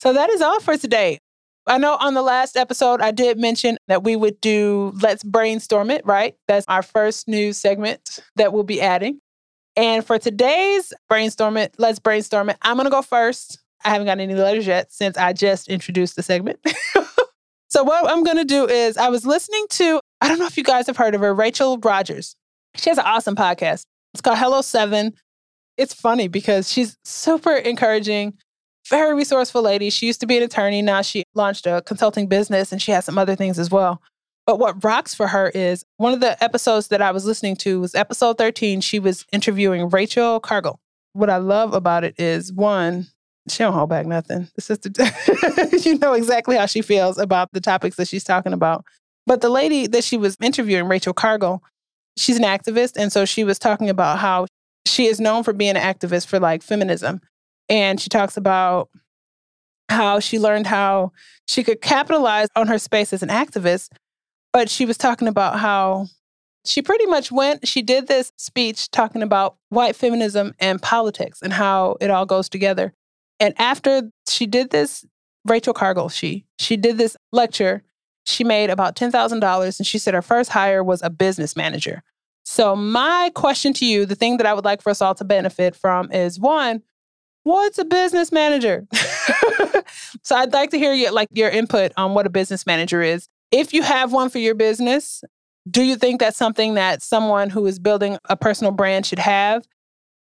So 0.00 0.12
that 0.12 0.30
is 0.30 0.42
all 0.42 0.60
for 0.60 0.76
today. 0.76 1.18
I 1.66 1.78
know 1.78 1.96
on 2.00 2.14
the 2.14 2.22
last 2.22 2.56
episode, 2.56 3.00
I 3.00 3.12
did 3.12 3.38
mention 3.38 3.78
that 3.86 4.02
we 4.02 4.16
would 4.16 4.40
do 4.40 4.92
Let's 5.00 5.22
Brainstorm 5.22 5.90
It, 5.90 6.04
right? 6.04 6.34
That's 6.48 6.66
our 6.66 6.82
first 6.82 7.28
new 7.28 7.52
segment 7.52 8.18
that 8.34 8.52
we'll 8.52 8.64
be 8.64 8.80
adding. 8.80 9.20
And 9.76 10.04
for 10.04 10.18
today's 10.18 10.92
Brainstorm 11.08 11.56
It, 11.56 11.74
Let's 11.78 12.00
Brainstorm 12.00 12.50
It, 12.50 12.58
I'm 12.62 12.76
going 12.76 12.86
to 12.86 12.90
go 12.90 13.02
first. 13.02 13.60
I 13.84 13.90
haven't 13.90 14.06
got 14.06 14.20
any 14.20 14.34
letters 14.34 14.66
yet 14.66 14.92
since 14.92 15.16
I 15.16 15.32
just 15.32 15.68
introduced 15.68 16.16
the 16.16 16.22
segment. 16.22 16.60
so, 17.68 17.82
what 17.82 18.10
I'm 18.10 18.24
going 18.24 18.36
to 18.36 18.44
do 18.44 18.68
is, 18.68 18.96
I 18.96 19.08
was 19.08 19.26
listening 19.26 19.66
to, 19.70 20.00
I 20.20 20.28
don't 20.28 20.38
know 20.38 20.46
if 20.46 20.56
you 20.56 20.64
guys 20.64 20.86
have 20.86 20.96
heard 20.96 21.14
of 21.14 21.20
her, 21.20 21.34
Rachel 21.34 21.78
Rogers. 21.78 22.36
She 22.76 22.90
has 22.90 22.98
an 22.98 23.04
awesome 23.04 23.36
podcast. 23.36 23.82
It's 24.14 24.20
called 24.22 24.38
Hello 24.38 24.62
Seven. 24.62 25.14
It's 25.76 25.94
funny 25.94 26.28
because 26.28 26.70
she's 26.70 26.96
super 27.04 27.54
encouraging 27.54 28.34
very 28.88 29.14
resourceful 29.14 29.62
lady. 29.62 29.90
She 29.90 30.06
used 30.06 30.20
to 30.20 30.26
be 30.26 30.36
an 30.36 30.42
attorney. 30.42 30.82
Now 30.82 31.02
she 31.02 31.24
launched 31.34 31.66
a 31.66 31.82
consulting 31.82 32.26
business 32.26 32.72
and 32.72 32.80
she 32.80 32.92
has 32.92 33.04
some 33.04 33.18
other 33.18 33.36
things 33.36 33.58
as 33.58 33.70
well. 33.70 34.02
But 34.46 34.58
what 34.58 34.82
rocks 34.82 35.14
for 35.14 35.28
her 35.28 35.50
is 35.50 35.84
one 35.98 36.12
of 36.12 36.20
the 36.20 36.42
episodes 36.42 36.88
that 36.88 37.00
I 37.00 37.12
was 37.12 37.24
listening 37.24 37.56
to 37.56 37.80
was 37.80 37.94
episode 37.94 38.38
13. 38.38 38.80
She 38.80 38.98
was 38.98 39.24
interviewing 39.32 39.88
Rachel 39.88 40.40
Cargle. 40.40 40.80
What 41.12 41.30
I 41.30 41.36
love 41.36 41.74
about 41.74 42.04
it 42.04 42.18
is 42.18 42.52
one, 42.52 43.06
She 43.48 43.58
don't 43.58 43.72
hold 43.72 43.90
back 43.90 44.06
nothing. 44.06 44.48
The 44.54 44.60
sister, 44.60 44.90
you 45.88 45.98
know 45.98 46.12
exactly 46.12 46.56
how 46.56 46.66
she 46.66 46.80
feels 46.80 47.18
about 47.18 47.50
the 47.52 47.60
topics 47.60 47.96
that 47.96 48.08
she's 48.08 48.24
talking 48.24 48.52
about. 48.52 48.84
But 49.26 49.40
the 49.40 49.48
lady 49.48 49.86
that 49.88 50.04
she 50.04 50.16
was 50.16 50.36
interviewing, 50.40 50.86
Rachel 50.86 51.12
Cargle, 51.12 51.62
she's 52.16 52.36
an 52.36 52.44
activist. 52.44 52.92
And 52.96 53.12
so 53.12 53.24
she 53.24 53.44
was 53.44 53.58
talking 53.58 53.90
about 53.90 54.18
how 54.18 54.46
she 54.86 55.06
is 55.06 55.20
known 55.20 55.42
for 55.42 55.52
being 55.52 55.76
an 55.76 55.82
activist 55.82 56.26
for 56.26 56.38
like 56.38 56.62
feminism. 56.62 57.20
And 57.68 58.00
she 58.00 58.08
talks 58.08 58.36
about 58.36 58.90
how 59.88 60.20
she 60.20 60.38
learned 60.38 60.66
how 60.66 61.12
she 61.46 61.62
could 61.64 61.80
capitalize 61.80 62.48
on 62.56 62.68
her 62.68 62.78
space 62.78 63.12
as 63.12 63.22
an 63.22 63.28
activist. 63.28 63.90
But 64.52 64.68
she 64.68 64.84
was 64.84 64.98
talking 64.98 65.28
about 65.28 65.58
how 65.58 66.06
she 66.64 66.82
pretty 66.82 67.06
much 67.06 67.32
went, 67.32 67.66
she 67.66 67.82
did 67.82 68.06
this 68.06 68.32
speech 68.36 68.90
talking 68.90 69.22
about 69.22 69.56
white 69.70 69.96
feminism 69.96 70.54
and 70.60 70.80
politics 70.80 71.40
and 71.42 71.52
how 71.52 71.96
it 72.00 72.10
all 72.10 72.26
goes 72.26 72.48
together. 72.48 72.92
And 73.42 73.54
after 73.58 74.02
she 74.28 74.46
did 74.46 74.70
this, 74.70 75.04
Rachel 75.44 75.74
Cargle, 75.74 76.08
she 76.08 76.44
she 76.60 76.76
did 76.76 76.96
this 76.96 77.16
lecture. 77.32 77.82
She 78.24 78.44
made 78.44 78.70
about 78.70 78.94
$10,000 78.94 79.78
and 79.80 79.86
she 79.86 79.98
said 79.98 80.14
her 80.14 80.22
first 80.22 80.50
hire 80.50 80.84
was 80.84 81.02
a 81.02 81.10
business 81.10 81.56
manager. 81.56 82.04
So 82.44 82.76
my 82.76 83.32
question 83.34 83.72
to 83.74 83.84
you, 83.84 84.06
the 84.06 84.14
thing 84.14 84.36
that 84.36 84.46
I 84.46 84.54
would 84.54 84.64
like 84.64 84.80
for 84.80 84.90
us 84.90 85.02
all 85.02 85.16
to 85.16 85.24
benefit 85.24 85.74
from 85.74 86.12
is 86.12 86.38
one, 86.38 86.82
what's 87.42 87.78
a 87.78 87.84
business 87.84 88.30
manager? 88.30 88.86
so 90.22 90.36
I'd 90.36 90.52
like 90.52 90.70
to 90.70 90.78
hear 90.78 90.94
your 90.94 91.10
like 91.10 91.28
your 91.32 91.50
input 91.50 91.90
on 91.96 92.14
what 92.14 92.26
a 92.26 92.30
business 92.30 92.64
manager 92.64 93.02
is. 93.02 93.28
If 93.50 93.74
you 93.74 93.82
have 93.82 94.12
one 94.12 94.30
for 94.30 94.38
your 94.38 94.54
business, 94.54 95.24
do 95.68 95.82
you 95.82 95.96
think 95.96 96.20
that's 96.20 96.36
something 96.36 96.74
that 96.74 97.02
someone 97.02 97.50
who 97.50 97.66
is 97.66 97.80
building 97.80 98.18
a 98.28 98.36
personal 98.36 98.70
brand 98.70 99.04
should 99.04 99.18
have? 99.18 99.64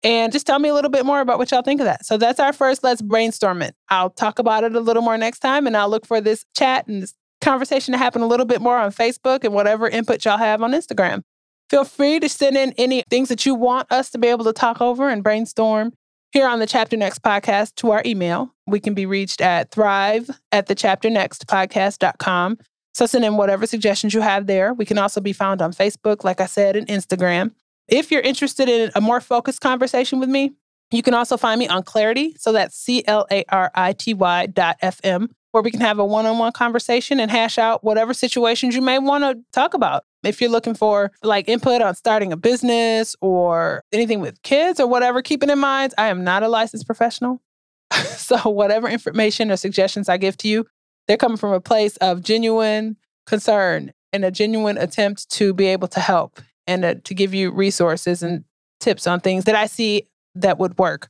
And 0.03 0.33
just 0.33 0.47
tell 0.47 0.59
me 0.59 0.69
a 0.69 0.75
little 0.75 0.91
bit 0.91 1.05
more 1.05 1.21
about 1.21 1.39
what 1.39 1.51
y'all 1.51 1.63
think 1.63 1.81
of 1.81 1.85
that. 1.87 2.07
So 2.07 2.17
that's 2.17 2.39
our 2.39 2.53
first 2.53 2.85
Let's 2.85 3.03
Brainstorm 3.03 3.63
It. 3.63 3.75
I'll 3.89 4.11
talk 4.11 4.39
about 4.39 4.63
it 4.63 4.75
a 4.75 4.81
little 4.81 5.03
more 5.03 5.19
next 5.19 5.41
time, 5.41 5.67
and 5.67 5.77
I'll 5.77 5.89
look 5.89 6.07
for 6.07 6.21
this 6.21 6.45
chat 6.57 6.87
and 6.87 7.03
this 7.03 7.15
conversation 7.41 7.93
to 7.93 7.99
happen 7.99 8.23
a 8.23 8.27
little 8.27 8.47
bit 8.47 8.61
more 8.61 8.79
on 8.79 8.93
Facebook 8.93 9.45
and 9.45 9.53
whatever 9.53 9.89
input 9.89 10.25
y'all 10.25 10.39
have 10.39 10.63
on 10.63 10.73
Instagram. 10.73 11.23
Feel 11.71 11.85
free 11.85 12.19
to 12.21 12.29
send 12.29 12.57
in 12.57 12.73
any 12.79 13.03
things 13.11 13.29
that 13.29 13.45
you 13.45 13.55
want 13.55 13.91
us 13.93 14.11
to 14.11 14.19
be 14.19 14.29
able 14.29 14.45
to 14.45 14.53
talk 14.53 14.81
over 14.81 15.09
and 15.09 15.23
brainstorm 15.23 15.93
here 16.33 16.47
on 16.47 16.61
the 16.61 16.67
Chapter 16.67 16.97
Next 16.97 17.23
podcast 17.23 17.75
to 17.77 17.91
our 17.91 18.03
email. 18.07 18.55
We 18.67 18.81
can 18.81 18.95
be 18.95 19.07
reached 19.07 19.41
at 19.41 19.71
thrive 19.71 20.31
at 20.53 20.67
the 20.67 20.75
chapter 20.75 21.11
next 21.11 21.47
chapternextpodcast.com. 21.47 22.59
So 22.95 23.07
send 23.07 23.25
in 23.25 23.37
whatever 23.37 23.67
suggestions 23.67 24.15
you 24.15 24.21
have 24.21 24.47
there. 24.47 24.75
We 24.75 24.85
can 24.85 24.99
also 24.99 25.21
be 25.21 25.33
found 25.33 25.63
on 25.63 25.73
Facebook, 25.73 26.25
like 26.25 26.41
I 26.41 26.47
said, 26.47 26.75
and 26.75 26.87
Instagram. 26.89 27.53
If 27.89 28.11
you're 28.11 28.21
interested 28.21 28.69
in 28.69 28.91
a 28.95 29.01
more 29.01 29.21
focused 29.21 29.61
conversation 29.61 30.21
with 30.21 30.29
me, 30.29 30.53
you 30.91 31.03
can 31.03 31.15
also 31.15 31.37
find 31.37 31.59
me 31.59 31.69
on 31.69 31.83
Clarity. 31.83 32.35
So 32.39 32.53
that's 32.53 32.77
C 32.77 33.03
L 33.07 33.27
A 33.31 33.45
R 33.49 33.71
I 33.75 33.93
T 33.93 34.15
Y 34.15 34.47
dot 34.47 34.77
FM, 34.83 35.29
where 35.53 35.63
we 35.63 35.71
can 35.71 35.81
have 35.81 35.99
a 35.99 36.05
one 36.05 36.27
on 36.27 36.39
one 36.39 36.53
conversation 36.53 37.21
and 37.21 37.31
hash 37.31 37.59
out 37.59 37.85
whatever 37.85 38.15
situations 38.15 38.75
you 38.75 38.83
may 38.83 38.99
want 38.99 39.25
to 39.25 39.43
talk 39.53 39.75
about. 39.75 40.05
If 40.23 40.41
you're 40.41 40.51
looking 40.51 40.75
for 40.75 41.13
like 41.23 41.49
input 41.49 41.83
on 41.83 41.95
starting 41.95 42.33
a 42.33 42.37
business 42.37 43.17
or 43.21 43.85
anything 43.93 44.21
with 44.21 44.43
kids 44.43 44.81
or 44.81 44.87
whatever, 44.87 45.23
keeping 45.23 45.51
in 45.51 45.59
mind, 45.59 45.95
I 45.97 46.09
am 46.09 46.25
not 46.25 46.43
a 46.43 46.49
licensed 46.49 46.87
professional. 46.87 47.41
so, 47.93 48.49
whatever 48.49 48.89
information 48.89 49.51
or 49.51 49.57
suggestions 49.57 50.09
I 50.09 50.17
give 50.17 50.37
to 50.39 50.49
you, 50.49 50.67
they're 51.07 51.17
coming 51.17 51.39
from 51.39 51.53
a 51.53 51.61
place 51.61 51.97
of 51.99 52.23
genuine 52.23 52.97
concern 53.27 53.93
and 54.13 54.25
a 54.25 54.31
genuine 54.31 54.79
attempt 54.79 55.31
to 55.31 55.53
be 55.55 55.67
able 55.67 55.89
to 55.89 56.01
help 56.01 56.41
and 56.69 56.85
uh, 56.85 56.95
to 57.03 57.15
give 57.15 57.35
you 57.35 57.51
resources 57.51 58.23
and 58.23 58.45
tips 58.79 59.09
on 59.09 59.19
things 59.19 59.45
that 59.45 59.57
I 59.57 59.67
see 59.67 60.07
that 60.37 60.59
would 60.59 60.79
work. 60.79 61.09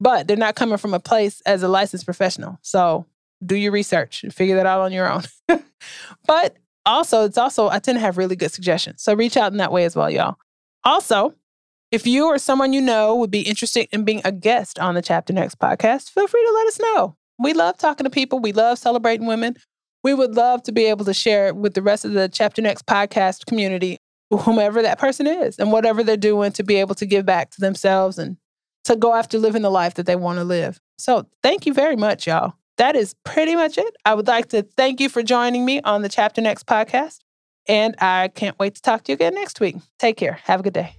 But 0.00 0.28
they're 0.28 0.36
not 0.36 0.54
coming 0.54 0.78
from 0.78 0.94
a 0.94 1.00
place 1.00 1.42
as 1.44 1.62
a 1.62 1.68
licensed 1.68 2.06
professional. 2.06 2.58
So 2.62 3.04
do 3.44 3.56
your 3.56 3.72
research 3.72 4.22
and 4.22 4.32
figure 4.32 4.56
that 4.56 4.66
out 4.66 4.80
on 4.80 4.92
your 4.92 5.10
own. 5.10 5.24
but 6.26 6.56
also, 6.86 7.24
it's 7.24 7.36
also, 7.36 7.68
I 7.68 7.80
tend 7.80 7.96
to 7.96 8.00
have 8.00 8.16
really 8.16 8.36
good 8.36 8.52
suggestions. 8.52 9.02
So 9.02 9.14
reach 9.14 9.36
out 9.36 9.52
in 9.52 9.58
that 9.58 9.72
way 9.72 9.84
as 9.84 9.96
well, 9.96 10.08
y'all. 10.08 10.36
Also, 10.84 11.34
if 11.90 12.06
you 12.06 12.26
or 12.26 12.38
someone 12.38 12.72
you 12.72 12.80
know 12.80 13.16
would 13.16 13.30
be 13.30 13.42
interested 13.42 13.88
in 13.92 14.04
being 14.04 14.20
a 14.24 14.32
guest 14.32 14.78
on 14.78 14.94
the 14.94 15.02
Chapter 15.02 15.32
Next 15.32 15.58
podcast, 15.58 16.10
feel 16.10 16.26
free 16.26 16.44
to 16.44 16.52
let 16.52 16.66
us 16.66 16.80
know. 16.80 17.16
We 17.38 17.52
love 17.52 17.76
talking 17.76 18.04
to 18.04 18.10
people. 18.10 18.38
We 18.38 18.52
love 18.52 18.78
celebrating 18.78 19.26
women. 19.26 19.56
We 20.02 20.14
would 20.14 20.34
love 20.34 20.62
to 20.64 20.72
be 20.72 20.84
able 20.84 21.04
to 21.06 21.14
share 21.14 21.48
it 21.48 21.56
with 21.56 21.74
the 21.74 21.82
rest 21.82 22.04
of 22.04 22.12
the 22.12 22.28
Chapter 22.28 22.62
Next 22.62 22.86
podcast 22.86 23.46
community, 23.46 23.98
whomever 24.30 24.82
that 24.82 24.98
person 24.98 25.26
is, 25.26 25.58
and 25.58 25.72
whatever 25.72 26.02
they're 26.02 26.16
doing 26.16 26.52
to 26.52 26.64
be 26.64 26.76
able 26.76 26.94
to 26.96 27.06
give 27.06 27.24
back 27.24 27.50
to 27.50 27.60
themselves 27.60 28.18
and 28.18 28.36
to 28.84 28.96
go 28.96 29.14
after 29.14 29.38
living 29.38 29.62
the 29.62 29.70
life 29.70 29.94
that 29.94 30.06
they 30.06 30.16
want 30.16 30.38
to 30.38 30.44
live. 30.44 30.80
So, 30.98 31.26
thank 31.42 31.66
you 31.66 31.74
very 31.74 31.96
much, 31.96 32.26
y'all. 32.26 32.54
That 32.78 32.94
is 32.94 33.14
pretty 33.24 33.54
much 33.54 33.78
it. 33.78 33.96
I 34.04 34.14
would 34.14 34.26
like 34.26 34.48
to 34.50 34.62
thank 34.62 35.00
you 35.00 35.08
for 35.08 35.22
joining 35.22 35.64
me 35.64 35.80
on 35.82 36.02
the 36.02 36.08
Chapter 36.08 36.40
Next 36.40 36.66
podcast. 36.66 37.18
And 37.68 37.96
I 38.00 38.28
can't 38.28 38.56
wait 38.58 38.76
to 38.76 38.82
talk 38.82 39.04
to 39.04 39.12
you 39.12 39.14
again 39.14 39.34
next 39.34 39.60
week. 39.60 39.76
Take 39.98 40.16
care. 40.16 40.38
Have 40.44 40.60
a 40.60 40.62
good 40.62 40.72
day. 40.72 40.94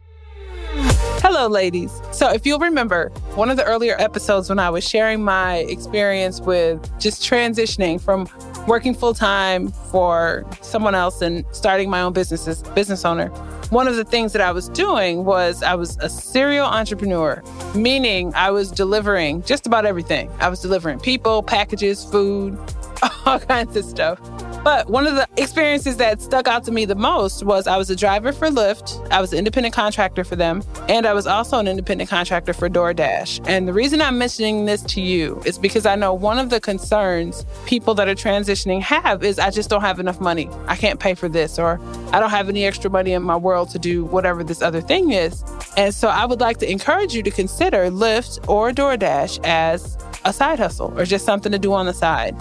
Hello, 1.21 1.47
ladies. 1.47 1.91
So, 2.11 2.29
if 2.29 2.45
you'll 2.45 2.59
remember, 2.59 3.09
one 3.35 3.49
of 3.49 3.57
the 3.57 3.63
earlier 3.63 3.95
episodes 3.99 4.49
when 4.49 4.59
I 4.59 4.69
was 4.69 4.87
sharing 4.87 5.23
my 5.23 5.57
experience 5.57 6.41
with 6.41 6.89
just 6.99 7.21
transitioning 7.21 7.99
from 8.01 8.27
working 8.67 8.93
full 8.93 9.13
time 9.13 9.69
for 9.91 10.45
someone 10.61 10.93
else 10.93 11.21
and 11.21 11.45
starting 11.51 11.89
my 11.89 12.01
own 12.01 12.13
business 12.13 12.47
as 12.47 12.61
business 12.63 13.05
owner, 13.05 13.29
one 13.69 13.87
of 13.87 13.95
the 13.95 14.03
things 14.03 14.33
that 14.33 14.41
I 14.41 14.51
was 14.51 14.69
doing 14.69 15.25
was 15.25 15.63
I 15.63 15.75
was 15.75 15.97
a 15.97 16.09
serial 16.09 16.65
entrepreneur, 16.65 17.41
meaning 17.75 18.33
I 18.35 18.51
was 18.51 18.71
delivering 18.71 19.41
just 19.43 19.65
about 19.65 19.85
everything. 19.85 20.29
I 20.39 20.49
was 20.49 20.61
delivering 20.61 20.99
people, 20.99 21.43
packages, 21.43 22.05
food, 22.05 22.57
all 23.25 23.39
kinds 23.39 23.75
of 23.75 23.85
stuff. 23.85 24.19
But 24.63 24.89
one 24.89 25.07
of 25.07 25.15
the 25.15 25.27
experiences 25.37 25.97
that 25.97 26.21
stuck 26.21 26.47
out 26.47 26.63
to 26.65 26.71
me 26.71 26.85
the 26.85 26.95
most 26.95 27.43
was 27.43 27.67
I 27.67 27.77
was 27.77 27.89
a 27.89 27.95
driver 27.95 28.33
for 28.33 28.47
Lyft, 28.47 29.09
I 29.11 29.21
was 29.21 29.31
an 29.31 29.39
independent 29.39 29.73
contractor 29.73 30.23
for 30.23 30.35
them, 30.35 30.61
and 30.89 31.05
I 31.05 31.13
was 31.13 31.25
also 31.25 31.57
an 31.59 31.67
independent 31.67 32.09
contractor 32.09 32.53
for 32.53 32.69
DoorDash. 32.69 33.47
And 33.47 33.67
the 33.67 33.73
reason 33.73 34.01
I'm 34.01 34.17
mentioning 34.17 34.65
this 34.65 34.81
to 34.83 35.01
you 35.01 35.41
is 35.45 35.57
because 35.57 35.85
I 35.85 35.95
know 35.95 36.13
one 36.13 36.37
of 36.37 36.49
the 36.49 36.59
concerns 36.59 37.45
people 37.65 37.93
that 37.95 38.09
are 38.09 38.15
transitioning 38.15 38.81
have 38.81 39.23
is 39.23 39.39
I 39.39 39.51
just 39.51 39.69
don't 39.69 39.81
have 39.81 39.99
enough 39.99 40.19
money. 40.19 40.49
I 40.67 40.75
can't 40.75 40.99
pay 40.99 41.13
for 41.13 41.29
this, 41.29 41.57
or 41.57 41.79
I 42.11 42.19
don't 42.19 42.31
have 42.31 42.49
any 42.49 42.65
extra 42.65 42.89
money 42.89 43.13
in 43.13 43.23
my 43.23 43.37
world 43.37 43.69
to 43.69 43.79
do 43.79 44.05
whatever 44.05 44.43
this 44.43 44.61
other 44.61 44.81
thing 44.81 45.11
is. 45.11 45.43
And 45.77 45.93
so 45.93 46.07
I 46.09 46.25
would 46.25 46.41
like 46.41 46.57
to 46.57 46.69
encourage 46.69 47.13
you 47.13 47.23
to 47.23 47.31
consider 47.31 47.89
Lyft 47.89 48.47
or 48.49 48.71
DoorDash 48.71 49.45
as 49.45 49.97
a 50.25 50.33
side 50.33 50.59
hustle 50.59 50.93
or 50.99 51.05
just 51.05 51.25
something 51.25 51.51
to 51.51 51.59
do 51.59 51.73
on 51.73 51.85
the 51.85 51.93
side. 51.93 52.35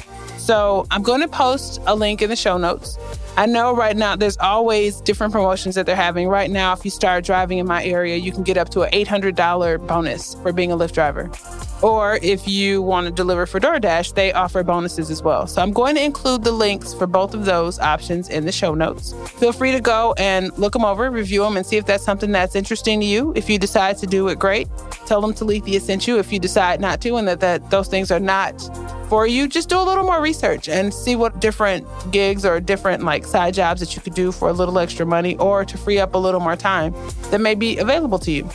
So 0.47 0.86
I'm 0.92 1.03
going 1.03 1.22
to 1.22 1.28
post 1.28 1.80
a 1.88 1.97
link 1.97 2.22
in 2.22 2.30
the 2.30 2.36
show 2.36 2.57
notes. 2.57 2.97
I 3.36 3.47
know 3.47 3.74
right 3.74 3.97
now 3.97 4.14
there's 4.14 4.36
always 4.36 5.01
different 5.01 5.32
promotions 5.32 5.74
that 5.74 5.86
they're 5.86 5.97
having. 5.97 6.28
Right 6.28 6.53
now, 6.53 6.72
if 6.72 6.84
you 6.84 6.90
start 6.92 7.24
driving 7.24 7.59
in 7.59 7.66
my 7.66 7.84
area, 7.84 8.14
you 8.14 8.30
can 8.30 8.44
get 8.44 8.57
up 8.57 8.68
to 8.68 8.82
an 8.82 8.92
$800 8.92 9.84
bonus 9.88 10.36
for 10.36 10.53
being 10.53 10.70
a 10.70 10.76
Lyft 10.76 10.92
driver. 10.92 11.28
Or 11.83 12.18
if 12.22 12.49
you 12.49 12.81
want 12.81 13.07
to 13.07 13.12
deliver 13.12 13.47
for 13.47 13.61
DoorDash, 13.61 14.14
they 14.14 14.33
offer 14.33 14.62
bonuses 14.62 15.11
as 15.11 15.22
well. 15.22 15.47
So 15.47 15.61
I'm 15.61 15.72
going 15.72 15.95
to 15.97 16.03
include 16.03 16.43
the 16.43 16.53
links 16.53 16.95
for 16.95 17.07
both 17.07 17.35
of 17.35 17.45
those 17.45 17.79
options 17.79 18.29
in 18.29 18.47
the 18.47 18.53
show 18.53 18.74
notes. 18.74 19.12
Feel 19.39 19.53
free 19.53 19.72
to 19.72 19.81
go 19.81 20.14
and 20.16 20.57
look 20.59 20.72
them 20.72 20.85
over, 20.85 21.11
review 21.11 21.43
them, 21.43 21.57
and 21.57 21.66
see 21.66 21.77
if 21.77 21.85
that's 21.85 22.05
something 22.05 22.33
that's 22.33 22.55
interesting 22.55 23.01
to 23.01 23.07
you. 23.07 23.33
If 23.37 23.51
you 23.51 23.59
decide 23.59 23.99
to 23.99 24.07
do 24.07 24.29
it, 24.29 24.39
great. 24.39 24.68
Tell 25.07 25.20
them 25.20 25.35
Talithia 25.35 25.81
sent 25.81 26.07
you. 26.09 26.18
If 26.18 26.33
you 26.33 26.39
decide 26.39 26.81
not 26.81 27.01
to 27.03 27.16
and 27.16 27.29
that, 27.29 27.41
that 27.41 27.70
those 27.70 27.89
things 27.89 28.11
are 28.11 28.20
not 28.20 28.59
for 29.09 29.27
you, 29.27 29.47
just 29.47 29.68
do 29.68 29.79
a 29.79 29.85
little 29.85 30.05
more 30.05 30.20
research 30.20 30.68
and 30.68 30.93
see 30.93 31.14
what 31.14 31.41
different 31.41 31.87
gigs 32.11 32.45
or 32.45 32.59
different 32.59 33.05
like 33.05 33.24
side 33.24 33.55
jobs 33.55 33.81
that 33.81 33.95
you 33.95 34.03
could 34.03 34.14
do 34.14 34.33
for 34.33 34.49
a 34.49 34.53
little 34.53 34.79
extra 34.79 35.07
money 35.07 35.37
or 35.37 35.64
to 35.64 35.79
free 35.79 35.99
up 35.99 36.14
a 36.14 36.18
little 36.18 36.41
more 36.41 36.57
time 36.57 36.93
that 37.31 37.41
may 37.41 37.55
be 37.55 37.79
available 37.79 38.18
to 38.18 38.33
you. 38.33 38.49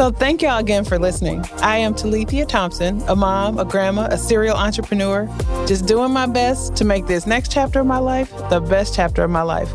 So, 0.00 0.10
thank 0.10 0.40
y'all 0.40 0.56
again 0.56 0.86
for 0.86 0.98
listening. 0.98 1.44
I 1.60 1.76
am 1.76 1.92
Talithia 1.92 2.48
Thompson, 2.48 3.02
a 3.06 3.14
mom, 3.14 3.58
a 3.58 3.66
grandma, 3.66 4.08
a 4.10 4.16
serial 4.16 4.56
entrepreneur, 4.56 5.28
just 5.66 5.84
doing 5.84 6.10
my 6.10 6.24
best 6.24 6.74
to 6.76 6.86
make 6.86 7.06
this 7.06 7.26
next 7.26 7.52
chapter 7.52 7.80
of 7.80 7.86
my 7.86 7.98
life 7.98 8.32
the 8.48 8.60
best 8.60 8.94
chapter 8.94 9.22
of 9.22 9.30
my 9.30 9.42
life 9.42 9.70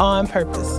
on 0.00 0.28
purpose. 0.28 0.78